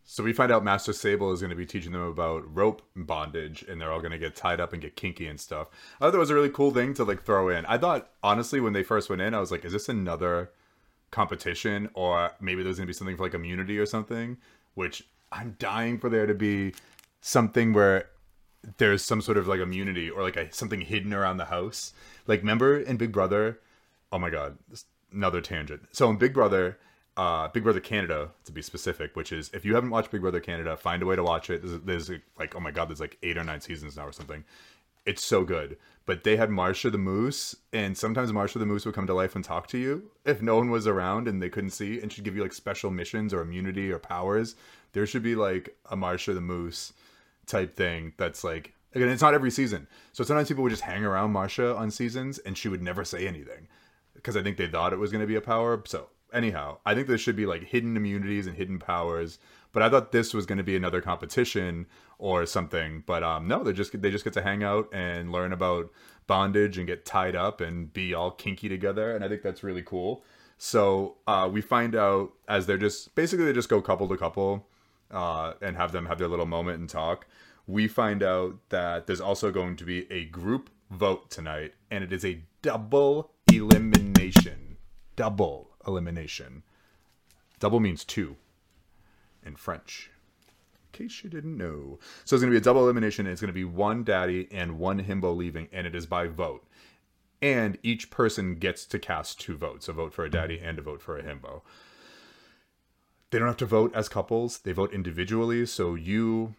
So 0.05 0.23
we 0.23 0.33
find 0.33 0.53
out 0.53 0.63
Master 0.63 0.93
Sable 0.93 1.33
is 1.33 1.41
going 1.41 1.51
to 1.51 1.57
be 1.57 1.67
teaching 1.67 1.93
them 1.93 2.03
about 2.03 2.43
rope 2.55 2.83
bondage, 2.95 3.65
and 3.69 3.81
they're 3.81 3.91
all 3.91 4.01
going 4.01 4.13
to 4.13 4.19
get 4.19 4.37
tied 4.37 4.61
up 4.61 4.73
and 4.73 4.83
get 4.83 4.97
kinky 4.97 5.27
and 5.27 5.41
stuff. 5.41 5.69
I 6.01 6.05
thought 6.05 6.13
that 6.13 6.19
was 6.19 6.31
a 6.31 6.35
really 6.35 6.51
cool 6.51 6.71
thing 6.73 6.95
to 6.95 7.05
like 7.05 7.25
throw 7.25 7.49
in. 7.49 7.65
I 7.67 7.79
thought 7.79 8.11
honestly 8.23 8.61
when 8.61 8.75
they 8.75 8.83
first 8.83 9.09
went 9.09 9.23
in, 9.23 9.33
I 9.35 9.41
was 9.41 9.51
like, 9.51 9.65
is 9.65 9.73
this 9.73 9.89
another 9.89 10.51
competition, 11.11 11.89
or 11.95 12.33
maybe 12.41 12.63
there's 12.63 12.77
going 12.77 12.87
to 12.87 12.91
be 12.91 12.95
something 12.95 13.17
for 13.17 13.23
like 13.25 13.35
immunity 13.35 13.79
or 13.79 13.87
something? 13.87 14.37
Which 14.75 15.05
I'm 15.33 15.57
dying 15.59 15.99
for 15.99 16.09
there 16.09 16.27
to 16.27 16.35
be 16.35 16.75
something 17.21 17.73
where 17.73 18.09
there's 18.79 19.03
some 19.03 19.21
sort 19.21 19.37
of 19.37 19.47
like 19.47 19.61
immunity 19.61 20.11
or 20.11 20.23
like 20.23 20.37
a, 20.37 20.53
something 20.53 20.81
hidden 20.81 21.13
around 21.13 21.37
the 21.37 21.47
house. 21.47 21.93
Like 22.27 22.41
remember 22.41 22.79
in 22.79 22.97
Big 22.97 23.13
Brother? 23.13 23.61
Oh 24.13 24.19
my 24.19 24.31
god, 24.31 24.59
another 25.13 25.41
tangent. 25.41 25.83
So 25.93 26.09
in 26.11 26.17
Big 26.17 26.35
Brother, 26.35 26.79
uh, 27.17 27.49
Big 27.49 27.63
Brother 27.63 27.81
Canada 27.81 28.31
to 28.45 28.53
be 28.53 28.63
specific, 28.63 29.17
which 29.17 29.33
is 29.33 29.51
if 29.53 29.65
you 29.65 29.75
haven't 29.75 29.91
watched 29.91 30.11
Big 30.11 30.21
Brother 30.21 30.41
Canada, 30.41 30.77
find 30.77 31.03
a 31.03 31.07
way 31.07 31.17
to 31.17 31.23
watch 31.23 31.51
it. 31.51 31.63
There's, 31.63 31.81
there's 31.81 32.21
like 32.39 32.55
oh 32.55 32.61
my 32.61 32.71
god, 32.71 32.89
there's 32.89 33.01
like 33.01 33.19
eight 33.23 33.37
or 33.39 33.45
nine 33.45 33.61
seasons 33.61 33.97
now 33.97 34.07
or 34.07 34.13
something. 34.13 34.45
It's 35.07 35.25
so 35.25 35.45
good. 35.45 35.77
But 36.07 36.25
they 36.25 36.37
had 36.37 36.51
Marsha 36.51 36.93
the 36.93 36.99
Moose, 36.99 37.57
and 37.73 37.97
sometimes 37.97 38.31
Marsha 38.31 38.59
the 38.59 38.67
Moose 38.67 38.85
would 38.85 38.95
come 38.95 39.07
to 39.07 39.15
life 39.15 39.35
and 39.35 39.45
talk 39.45 39.67
to 39.69 39.79
you 39.79 40.11
if 40.25 40.43
no 40.43 40.57
one 40.57 40.71
was 40.71 40.87
around 40.87 41.29
and 41.29 41.43
they 41.43 41.49
couldn't 41.49 41.71
see, 41.71 42.01
and 42.01 42.13
she'd 42.13 42.25
give 42.25 42.37
you 42.37 42.43
like 42.43 42.53
special 42.53 42.91
missions 42.91 43.33
or 43.33 43.41
immunity 43.41 43.91
or 43.91 43.99
powers. 43.99 44.55
There 44.93 45.07
should 45.07 45.23
be 45.23 45.35
like 45.35 45.77
a 45.91 45.97
Marsha 45.97 46.35
the 46.35 46.41
Moose 46.43 46.93
type 47.47 47.75
thing 47.75 48.13
that's 48.17 48.45
like 48.45 48.75
again, 48.95 49.09
it's 49.09 49.23
not 49.23 49.35
every 49.35 49.51
season. 49.51 49.87
So 50.13 50.25
sometimes 50.25 50.49
people 50.49 50.63
would 50.63 50.71
just 50.71 50.83
hang 50.83 51.05
around 51.05 51.33
Marsha 51.33 51.77
on 51.77 51.91
seasons, 51.91 52.39
and 52.39 52.57
she 52.57 52.69
would 52.69 52.83
never 52.83 53.05
say 53.05 53.27
anything 53.27 53.69
because 54.15 54.37
I 54.37 54.43
think 54.43 54.57
they 54.57 54.69
thought 54.69 54.93
it 54.93 54.99
was 54.99 55.11
going 55.11 55.21
to 55.21 55.27
be 55.27 55.35
a 55.35 55.41
power. 55.41 55.83
So 55.87 56.09
anyhow, 56.33 56.79
I 56.87 56.95
think 56.95 57.09
there 57.09 57.19
should 57.19 57.37
be 57.37 57.47
like 57.47 57.65
hidden 57.65 57.97
immunities 57.97 58.47
and 58.47 58.57
hidden 58.57 58.79
powers. 58.79 59.39
But 59.75 59.83
I 59.83 59.91
thought 59.91 60.13
this 60.13 60.33
was 60.33 60.47
going 60.47 60.59
to 60.59 60.65
be 60.65 60.77
another 60.77 61.01
competition 61.01 61.87
or 62.19 62.47
something. 62.47 63.03
But 63.05 63.25
um, 63.25 63.49
no, 63.49 63.65
they 63.65 63.73
just 63.73 64.01
they 64.01 64.11
just 64.11 64.23
get 64.23 64.33
to 64.35 64.43
hang 64.43 64.63
out 64.63 64.89
and 64.93 65.33
learn 65.33 65.53
about 65.53 65.91
bondage 66.29 66.79
and 66.79 66.87
get 66.87 67.05
tied 67.05 67.35
up 67.35 67.61
and 67.61 67.93
be 67.93 68.15
all 68.15 68.31
kinky 68.31 68.69
together. 68.69 69.15
And 69.15 69.25
I 69.25 69.29
think 69.29 69.43
that's 69.43 69.65
really 69.65 69.83
cool. 69.83 70.23
So 70.59 71.17
uh, 71.27 71.51
we 71.53 71.61
find 71.61 71.97
out 71.97 72.33
as 72.49 72.67
they're 72.67 72.79
just 72.79 73.17
basically 73.17 73.45
they 73.47 73.53
just 73.53 73.69
go 73.69 73.83
couple 73.83 74.09
to 74.09 74.17
couple 74.17 74.69
uh, 75.11 75.55
and 75.61 75.77
have 75.77 75.91
them 75.91 76.07
have 76.07 76.19
their 76.19 76.29
little 76.29 76.47
moment 76.47 76.79
and 76.79 76.89
talk. 76.89 77.27
We 77.67 77.89
find 77.89 78.23
out 78.23 78.57
that 78.69 79.09
there's 79.09 79.21
also 79.21 79.51
going 79.51 79.75
to 79.77 79.85
be 79.85 80.11
a 80.13 80.27
group 80.27 80.71
vote 80.91 81.31
tonight, 81.31 81.73
and 81.91 82.05
it 82.05 82.13
is 82.13 82.25
a 82.25 82.43
double 82.63 83.33
elimination. 83.53 84.77
Double 85.17 85.71
elimination. 85.85 86.63
Double 87.59 87.81
means 87.81 88.05
two 88.05 88.37
in 89.45 89.57
French. 89.57 90.11
In 90.93 91.07
case 91.07 91.23
you 91.25 91.31
didn't 91.31 91.57
know. 91.57 91.99
So 92.25 92.37
it's 92.37 92.43
going 92.43 92.53
to 92.53 92.59
be 92.59 92.63
a 92.63 92.65
double 92.65 92.83
elimination, 92.83 93.27
it's 93.27 93.41
going 93.41 93.49
to 93.49 93.53
be 93.53 93.65
one 93.65 94.05
daddy 94.05 94.49
and 94.51 94.79
one 94.79 95.03
himbo 95.03 95.37
leaving, 95.37 95.69
and 95.73 95.87
it 95.87 95.95
is 95.95 96.07
by 96.07 96.27
vote. 96.27 96.67
And 97.43 97.79
each 97.83 98.11
person 98.11 98.55
gets 98.57 98.87
to 98.87 98.99
cast 98.99 99.41
two 99.41 99.57
votes 99.57 99.89
a 99.89 99.93
vote 99.93 100.15
for 100.15 100.25
a 100.25 100.31
daddy 100.31 100.61
and 100.63 100.79
a 100.79 100.83
vote 100.83 101.03
for 101.03 101.19
a 101.19 101.23
himbo. 101.23 101.63
They 103.31 103.39
don't 103.39 103.49
have 103.49 103.57
to 103.59 103.67
vote 103.67 103.93
as 103.95 104.09
couples, 104.09 104.59
they 104.59 104.73
vote 104.73 104.95
individually. 104.95 105.67
So 105.67 105.95
you 105.95 106.55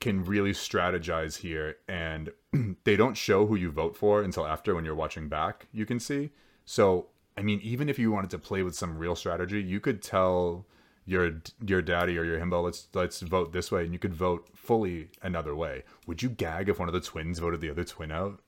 can 0.00 0.24
really 0.24 0.52
strategize 0.52 1.38
here 1.38 1.76
and 1.88 2.30
they 2.84 2.96
don't 2.96 3.16
show 3.16 3.46
who 3.46 3.56
you 3.56 3.70
vote 3.70 3.96
for 3.96 4.22
until 4.22 4.46
after 4.46 4.74
when 4.74 4.84
you're 4.84 4.94
watching 4.94 5.28
back 5.28 5.66
you 5.72 5.86
can 5.86 5.98
see 5.98 6.30
so 6.64 7.06
i 7.36 7.42
mean 7.42 7.60
even 7.62 7.88
if 7.88 7.98
you 7.98 8.10
wanted 8.10 8.30
to 8.30 8.38
play 8.38 8.62
with 8.62 8.74
some 8.74 8.98
real 8.98 9.16
strategy 9.16 9.60
you 9.60 9.80
could 9.80 10.02
tell 10.02 10.66
your 11.08 11.40
your 11.64 11.80
daddy 11.80 12.18
or 12.18 12.24
your 12.24 12.38
himbo 12.38 12.62
let's 12.62 12.88
let's 12.92 13.20
vote 13.20 13.52
this 13.52 13.72
way 13.72 13.82
and 13.84 13.92
you 13.92 13.98
could 13.98 14.14
vote 14.14 14.48
fully 14.54 15.08
another 15.22 15.54
way 15.54 15.82
would 16.06 16.22
you 16.22 16.28
gag 16.28 16.68
if 16.68 16.78
one 16.78 16.88
of 16.88 16.92
the 16.92 17.00
twins 17.00 17.38
voted 17.38 17.60
the 17.60 17.70
other 17.70 17.84
twin 17.84 18.12
out 18.12 18.40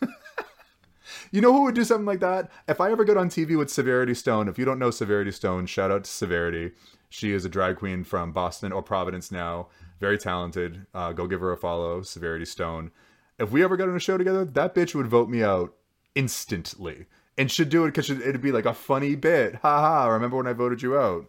you 1.30 1.40
know 1.40 1.52
who 1.52 1.64
would 1.64 1.74
do 1.74 1.84
something 1.84 2.06
like 2.06 2.20
that? 2.20 2.50
If 2.66 2.80
I 2.80 2.90
ever 2.90 3.04
get 3.04 3.16
on 3.16 3.28
TV 3.28 3.56
with 3.56 3.70
Severity 3.70 4.14
Stone, 4.14 4.48
if 4.48 4.58
you 4.58 4.64
don't 4.64 4.78
know 4.78 4.90
Severity 4.90 5.32
Stone, 5.32 5.66
shout 5.66 5.90
out 5.90 6.04
to 6.04 6.10
Severity. 6.10 6.72
She 7.08 7.32
is 7.32 7.44
a 7.44 7.48
drag 7.48 7.76
queen 7.76 8.04
from 8.04 8.32
Boston 8.32 8.72
or 8.72 8.82
Providence 8.82 9.30
now. 9.30 9.68
Very 10.00 10.18
talented. 10.18 10.86
Uh, 10.94 11.12
go 11.12 11.26
give 11.26 11.40
her 11.40 11.52
a 11.52 11.56
follow, 11.56 12.02
Severity 12.02 12.44
Stone. 12.44 12.90
If 13.38 13.50
we 13.50 13.62
ever 13.62 13.76
got 13.76 13.88
on 13.88 13.96
a 13.96 14.00
show 14.00 14.18
together, 14.18 14.44
that 14.44 14.74
bitch 14.74 14.94
would 14.94 15.06
vote 15.06 15.28
me 15.28 15.42
out 15.42 15.74
instantly. 16.14 17.06
And 17.36 17.50
should 17.50 17.68
do 17.68 17.84
it 17.84 17.88
because 17.88 18.10
it'd 18.10 18.42
be 18.42 18.52
like 18.52 18.66
a 18.66 18.74
funny 18.74 19.14
bit. 19.14 19.56
Ha 19.56 19.80
ha, 19.80 20.08
remember 20.08 20.36
when 20.36 20.48
I 20.48 20.52
voted 20.52 20.82
you 20.82 20.98
out? 20.98 21.28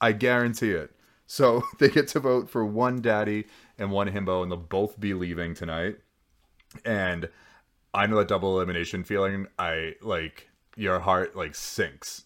I 0.00 0.12
guarantee 0.12 0.72
it. 0.72 0.90
So 1.26 1.62
they 1.78 1.88
get 1.88 2.08
to 2.08 2.20
vote 2.20 2.48
for 2.50 2.64
one 2.64 3.00
daddy 3.00 3.46
and 3.78 3.90
one 3.90 4.08
himbo, 4.08 4.42
and 4.42 4.50
they'll 4.50 4.58
both 4.58 4.98
be 4.98 5.14
leaving 5.14 5.54
tonight. 5.54 5.98
And 6.84 7.28
I 7.94 8.06
know 8.06 8.16
that 8.16 8.28
double 8.28 8.56
elimination 8.56 9.04
feeling. 9.04 9.46
I 9.58 9.94
like 10.02 10.48
your 10.76 11.00
heart 11.00 11.36
like 11.36 11.54
sinks. 11.54 12.24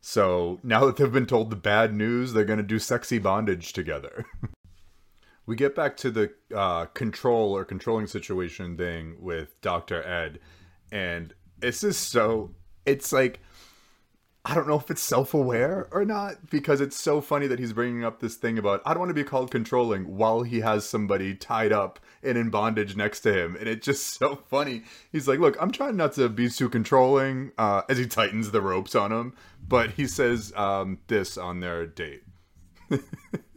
So 0.00 0.58
now 0.64 0.86
that 0.86 0.96
they've 0.96 1.12
been 1.12 1.26
told 1.26 1.50
the 1.50 1.56
bad 1.56 1.94
news, 1.94 2.32
they're 2.32 2.44
gonna 2.44 2.62
do 2.62 2.78
sexy 2.78 3.18
bondage 3.18 3.72
together. 3.72 4.24
we 5.46 5.56
get 5.56 5.74
back 5.74 5.96
to 5.98 6.10
the 6.10 6.32
uh, 6.54 6.86
control 6.86 7.56
or 7.56 7.64
controlling 7.64 8.06
situation 8.06 8.76
thing 8.76 9.16
with 9.20 9.60
Doctor 9.60 10.02
Ed, 10.02 10.40
and 10.90 11.34
it's 11.60 11.80
just 11.80 12.08
so. 12.10 12.54
It's 12.84 13.12
like 13.12 13.40
I 14.44 14.56
don't 14.56 14.66
know 14.66 14.76
if 14.76 14.90
it's 14.90 15.02
self 15.02 15.34
aware 15.34 15.86
or 15.92 16.04
not 16.04 16.50
because 16.50 16.80
it's 16.80 16.96
so 16.96 17.20
funny 17.20 17.46
that 17.46 17.60
he's 17.60 17.72
bringing 17.72 18.04
up 18.04 18.18
this 18.18 18.34
thing 18.34 18.58
about 18.58 18.82
I 18.84 18.92
don't 18.92 19.00
want 19.00 19.10
to 19.10 19.14
be 19.14 19.22
called 19.22 19.52
controlling 19.52 20.16
while 20.16 20.42
he 20.42 20.60
has 20.60 20.88
somebody 20.88 21.34
tied 21.34 21.72
up 21.72 22.00
and 22.24 22.36
in 22.36 22.50
bondage 22.50 22.96
next 22.96 23.20
to 23.20 23.32
him. 23.32 23.54
And 23.54 23.68
it's 23.68 23.86
just 23.86 24.04
so 24.18 24.36
funny. 24.48 24.82
He's 25.12 25.28
like, 25.28 25.38
Look, 25.38 25.56
I'm 25.60 25.70
trying 25.70 25.96
not 25.96 26.14
to 26.14 26.28
be 26.28 26.48
too 26.50 26.68
controlling 26.68 27.52
uh, 27.56 27.82
as 27.88 27.98
he 27.98 28.06
tightens 28.06 28.50
the 28.50 28.60
ropes 28.60 28.96
on 28.96 29.12
him. 29.12 29.34
But 29.66 29.90
he 29.92 30.08
says 30.08 30.52
um, 30.56 30.98
this 31.06 31.38
on 31.38 31.60
their 31.60 31.86
date. 31.86 32.24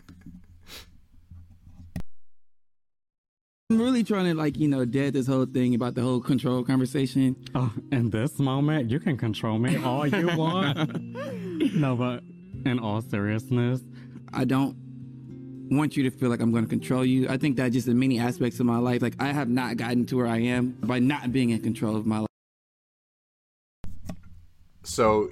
I'm 3.71 3.81
really 3.81 4.03
trying 4.03 4.25
to 4.25 4.35
like 4.35 4.59
you 4.59 4.67
know 4.67 4.85
dead 4.85 5.13
this 5.13 5.25
whole 5.25 5.47
thing 5.47 5.73
about 5.73 5.95
the 5.95 6.03
whole 6.03 6.21
control 6.21 6.63
conversation. 6.63 7.35
Oh, 7.55 7.73
in 7.91 8.11
this 8.11 8.37
moment, 8.37 8.91
you 8.91 8.99
can 8.99 9.17
control 9.17 9.57
me 9.57 9.75
all 9.77 10.05
you 10.05 10.27
want. 10.37 10.77
no, 11.73 11.95
but 11.95 12.21
in 12.63 12.77
all 12.77 13.01
seriousness, 13.01 13.81
I 14.31 14.45
don't 14.45 14.75
want 15.71 15.97
you 15.97 16.03
to 16.03 16.11
feel 16.15 16.29
like 16.29 16.41
I'm 16.41 16.51
going 16.51 16.65
to 16.65 16.69
control 16.69 17.03
you. 17.03 17.27
I 17.27 17.37
think 17.37 17.57
that 17.57 17.71
just 17.71 17.87
in 17.87 17.97
many 17.97 18.19
aspects 18.19 18.59
of 18.59 18.67
my 18.67 18.77
life, 18.77 19.01
like 19.01 19.15
I 19.19 19.33
have 19.33 19.49
not 19.49 19.77
gotten 19.77 20.05
to 20.07 20.17
where 20.17 20.27
I 20.27 20.41
am 20.41 20.77
by 20.83 20.99
not 20.99 21.31
being 21.31 21.49
in 21.49 21.59
control 21.59 21.95
of 21.95 22.05
my 22.05 22.19
life. 22.19 22.27
So 24.83 25.31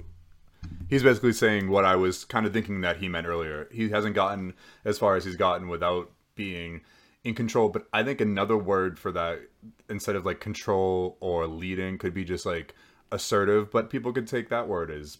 he's 0.90 1.04
basically 1.04 1.34
saying 1.34 1.70
what 1.70 1.84
I 1.84 1.94
was 1.94 2.24
kind 2.24 2.46
of 2.46 2.52
thinking 2.52 2.80
that 2.80 2.96
he 2.96 3.08
meant 3.08 3.28
earlier. 3.28 3.68
He 3.70 3.90
hasn't 3.90 4.16
gotten 4.16 4.54
as 4.84 4.98
far 4.98 5.14
as 5.14 5.24
he's 5.24 5.36
gotten 5.36 5.68
without 5.68 6.10
being 6.34 6.80
in 7.24 7.34
control, 7.34 7.70
but 7.70 7.86
I 7.92 8.02
think 8.02 8.20
another 8.20 8.56
word 8.56 8.98
for 8.98 9.10
that 9.12 9.40
instead 9.88 10.14
of 10.14 10.26
like 10.26 10.40
control 10.40 11.16
or 11.20 11.46
leading 11.46 11.98
could 11.98 12.14
be 12.14 12.24
just 12.24 12.44
like 12.44 12.74
assertive, 13.10 13.70
but 13.70 13.90
people 13.90 14.12
could 14.12 14.28
take 14.28 14.50
that 14.50 14.68
word 14.68 14.90
as 14.90 15.18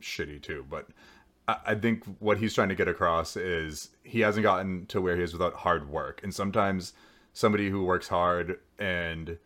shitty 0.00 0.42
too. 0.42 0.66
But 0.68 0.88
I, 1.48 1.74
think 1.76 2.04
what 2.18 2.38
he's 2.38 2.54
trying 2.54 2.70
to 2.70 2.74
get 2.74 2.88
across 2.88 3.36
is 3.36 3.90
he 4.02 4.20
hasn't 4.20 4.42
gotten 4.42 4.86
to 4.86 5.00
where 5.00 5.16
he 5.16 5.22
is 5.22 5.32
without 5.32 5.54
hard 5.54 5.88
work. 5.88 6.20
And 6.22 6.34
sometimes 6.34 6.92
somebody 7.32 7.70
who 7.70 7.84
works 7.84 8.08
hard 8.08 8.58
and 8.78 9.38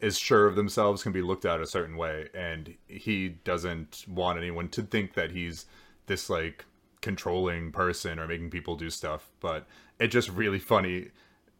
is 0.00 0.18
sure 0.18 0.46
of 0.46 0.56
themselves 0.56 1.02
can 1.02 1.12
be 1.12 1.22
looked 1.22 1.44
at 1.44 1.60
a 1.60 1.66
certain 1.66 1.96
way 1.96 2.28
and 2.34 2.74
he 2.86 3.28
doesn't 3.28 4.04
want 4.08 4.38
anyone 4.38 4.68
to 4.68 4.82
think 4.82 5.14
that 5.14 5.32
he's 5.32 5.66
this 6.06 6.30
like 6.30 6.64
controlling 7.00 7.72
person 7.72 8.18
or 8.18 8.26
making 8.26 8.50
people 8.50 8.76
do 8.76 8.90
stuff 8.90 9.30
but 9.40 9.66
it's 9.98 10.12
just 10.12 10.28
really 10.30 10.58
funny 10.58 11.08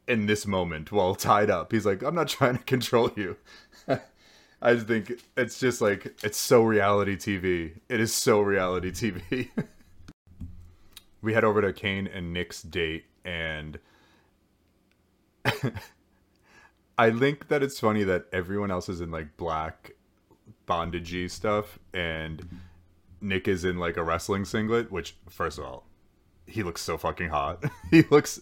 in 0.08 0.26
this 0.26 0.46
moment 0.46 0.90
while 0.90 1.14
tied 1.14 1.50
up. 1.50 1.72
He's 1.72 1.86
like 1.86 2.02
i'm 2.02 2.14
not 2.14 2.28
trying 2.28 2.58
to 2.58 2.64
control 2.74 3.10
you. 3.16 3.36
I 4.60 4.74
just 4.74 4.88
think 4.88 5.22
it's 5.36 5.60
just 5.60 5.80
like 5.80 6.16
it's 6.24 6.38
so 6.38 6.62
reality 6.64 7.16
tv 7.16 7.74
it 7.88 8.00
is 8.00 8.12
so 8.12 8.40
reality 8.40 8.90
tv 8.90 9.50
we 11.22 11.32
head 11.32 11.44
over 11.44 11.62
to 11.62 11.72
kane 11.72 12.08
and 12.08 12.32
nick's 12.32 12.62
date 12.62 13.04
and 13.24 13.78
I 16.98 17.12
think 17.12 17.48
that 17.48 17.62
it's 17.62 17.78
funny 17.78 18.02
that 18.04 18.26
everyone 18.32 18.72
else 18.72 18.88
is 18.88 19.00
in 19.00 19.12
like 19.12 19.36
black 19.36 19.92
bondagey 20.66 21.30
stuff 21.30 21.78
and 21.94 22.60
Nick 23.20 23.46
is 23.48 23.64
in 23.64 23.78
like 23.78 23.96
a 23.96 24.02
wrestling 24.02 24.44
singlet, 24.44 24.90
which 24.90 25.14
first 25.28 25.58
of 25.58 25.64
all, 25.64 25.84
he 26.46 26.62
looks 26.62 26.82
so 26.82 26.98
fucking 26.98 27.28
hot. 27.28 27.62
he 27.90 28.02
looks 28.10 28.40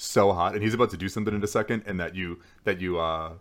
so 0.00 0.32
hot 0.32 0.54
and 0.54 0.62
he's 0.62 0.74
about 0.74 0.90
to 0.90 0.96
do 0.96 1.08
something 1.08 1.34
in 1.34 1.42
a 1.42 1.46
second 1.48 1.82
and 1.84 1.98
that 1.98 2.14
you 2.14 2.38
that 2.62 2.80
you 2.80 3.00
uh 3.00 3.32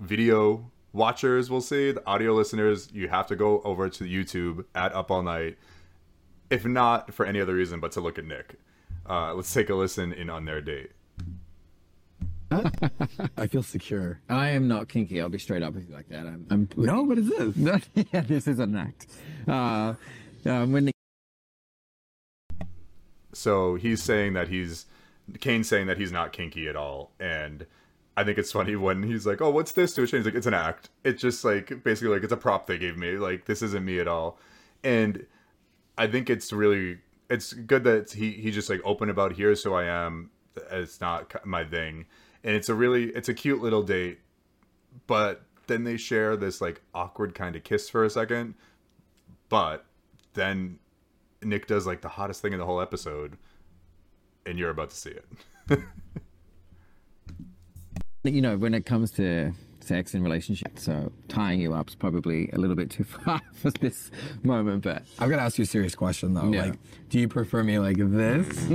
video 0.00 0.68
watchers 0.92 1.48
will 1.48 1.60
see, 1.60 1.92
the 1.92 2.04
audio 2.04 2.32
listeners, 2.34 2.90
you 2.92 3.08
have 3.08 3.28
to 3.28 3.36
go 3.36 3.62
over 3.62 3.88
to 3.88 4.04
YouTube 4.04 4.64
at 4.74 4.92
Up 4.92 5.10
All 5.10 5.22
Night 5.22 5.56
if 6.50 6.66
not 6.66 7.14
for 7.14 7.24
any 7.24 7.40
other 7.40 7.54
reason 7.54 7.78
but 7.78 7.92
to 7.92 8.00
look 8.00 8.18
at 8.18 8.24
Nick. 8.24 8.56
Uh, 9.08 9.34
let's 9.34 9.52
take 9.54 9.70
a 9.70 9.74
listen 9.74 10.12
in 10.12 10.28
on 10.28 10.44
their 10.44 10.60
date. 10.60 10.90
I 13.36 13.46
feel 13.46 13.62
secure. 13.62 14.20
I 14.28 14.50
am 14.50 14.66
not 14.66 14.88
kinky. 14.88 15.20
I'll 15.20 15.28
be 15.28 15.38
straight 15.38 15.62
up 15.62 15.74
with 15.74 15.88
you 15.88 15.94
like 15.94 16.08
that. 16.08 16.26
I'm. 16.26 16.46
I'm 16.50 16.68
No, 16.76 17.02
what 17.02 17.18
is 17.18 17.28
this? 17.28 17.56
yeah, 18.12 18.20
this 18.20 18.46
is 18.46 18.58
an 18.58 18.76
act. 18.76 19.06
Uh, 19.48 19.94
uh, 20.44 20.66
when 20.66 20.86
the 20.86 20.92
so 23.32 23.76
he's 23.76 24.02
saying 24.02 24.34
that 24.34 24.48
he's 24.48 24.86
Kane's 25.40 25.68
saying 25.68 25.86
that 25.86 25.98
he's 25.98 26.12
not 26.12 26.32
kinky 26.32 26.68
at 26.68 26.76
all, 26.76 27.12
and 27.20 27.66
I 28.16 28.24
think 28.24 28.38
it's 28.38 28.52
funny 28.52 28.76
when 28.76 29.02
he's 29.02 29.26
like, 29.26 29.40
"Oh, 29.40 29.50
what's 29.50 29.72
this?" 29.72 29.94
To 29.94 30.02
a 30.02 30.06
he's 30.06 30.24
like, 30.24 30.34
"It's 30.34 30.46
an 30.46 30.54
act. 30.54 30.90
It's 31.04 31.20
just 31.20 31.44
like 31.44 31.82
basically 31.82 32.14
like 32.14 32.22
it's 32.22 32.32
a 32.32 32.36
prop 32.36 32.66
they 32.66 32.78
gave 32.78 32.96
me. 32.96 33.12
Like 33.16 33.46
this 33.46 33.62
isn't 33.62 33.84
me 33.84 33.98
at 33.98 34.08
all." 34.08 34.38
And 34.84 35.26
I 35.96 36.06
think 36.06 36.28
it's 36.28 36.52
really 36.52 36.98
it's 37.30 37.52
good 37.52 37.84
that 37.84 38.12
he 38.12 38.32
he 38.32 38.50
just 38.50 38.68
like 38.68 38.80
open 38.84 39.08
about 39.08 39.34
here's 39.34 39.62
who 39.62 39.72
I 39.72 39.84
am. 39.84 40.30
It's 40.70 41.00
not 41.00 41.46
my 41.46 41.64
thing, 41.64 42.06
and 42.44 42.54
it's 42.54 42.68
a 42.68 42.74
really 42.74 43.06
it's 43.10 43.28
a 43.28 43.34
cute 43.34 43.62
little 43.62 43.82
date, 43.82 44.20
but 45.06 45.42
then 45.66 45.84
they 45.84 45.96
share 45.96 46.36
this 46.36 46.60
like 46.60 46.82
awkward 46.94 47.34
kind 47.34 47.56
of 47.56 47.64
kiss 47.64 47.88
for 47.88 48.04
a 48.04 48.10
second, 48.10 48.54
but 49.48 49.86
then 50.34 50.78
Nick 51.42 51.66
does 51.66 51.86
like 51.86 52.02
the 52.02 52.08
hottest 52.08 52.42
thing 52.42 52.52
in 52.52 52.58
the 52.58 52.66
whole 52.66 52.80
episode, 52.80 53.38
and 54.46 54.58
you're 54.58 54.70
about 54.70 54.90
to 54.90 54.96
see 54.96 55.10
it. 55.10 55.78
You 58.24 58.40
know, 58.40 58.56
when 58.56 58.72
it 58.72 58.86
comes 58.86 59.10
to 59.12 59.52
sex 59.80 60.14
and 60.14 60.22
relationships, 60.22 60.84
so 60.84 61.10
tying 61.26 61.60
you 61.60 61.74
up 61.74 61.88
is 61.88 61.96
probably 61.96 62.48
a 62.52 62.56
little 62.58 62.76
bit 62.76 62.88
too 62.88 63.02
far 63.24 63.40
for 63.54 63.70
this 63.72 64.12
moment, 64.44 64.84
but 64.84 65.02
I've 65.18 65.28
got 65.28 65.36
to 65.36 65.42
ask 65.42 65.58
you 65.58 65.64
a 65.64 65.66
serious 65.66 65.96
question 65.96 66.32
though. 66.34 66.52
Yeah. 66.52 66.66
Like, 66.66 66.74
do 67.08 67.18
you 67.18 67.26
prefer 67.26 67.64
me 67.64 67.80
like 67.80 67.96
this, 67.98 68.68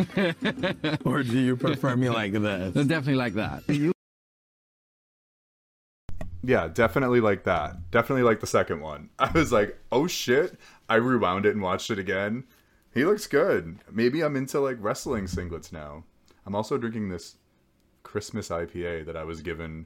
or 1.06 1.24
do 1.24 1.40
you 1.40 1.56
prefer 1.56 1.96
me 1.96 2.10
like 2.10 2.34
this? 2.34 2.74
definitely 2.74 3.16
like 3.16 3.36
that. 3.36 3.64
Yeah, 6.44 6.68
definitely 6.68 7.22
like 7.22 7.46
that. 7.46 7.90
Definitely 7.92 8.24
like 8.24 8.42
the 8.42 8.48
second 8.48 8.82
one. 8.82 9.10
I 9.18 9.32
was 9.32 9.52
like, 9.52 9.78
oh 9.92 10.08
shit. 10.08 10.58
I 10.90 10.96
rewound 10.96 11.46
it 11.46 11.54
and 11.54 11.62
watched 11.62 11.90
it 11.90 12.00
again. 12.00 12.46
He 12.98 13.06
looks 13.06 13.28
good. 13.28 13.78
Maybe 13.92 14.24
I'm 14.24 14.36
into 14.36 14.60
like 14.60 14.78
wrestling 14.80 15.26
singlets 15.26 15.72
now. 15.72 16.04
I'm 16.48 16.56
also 16.56 16.80
drinking 16.80 17.10
this 17.10 17.36
Christmas 18.02 18.50
IPA 18.50 19.06
that 19.06 19.16
I 19.16 19.24
was 19.24 19.44
given 19.44 19.86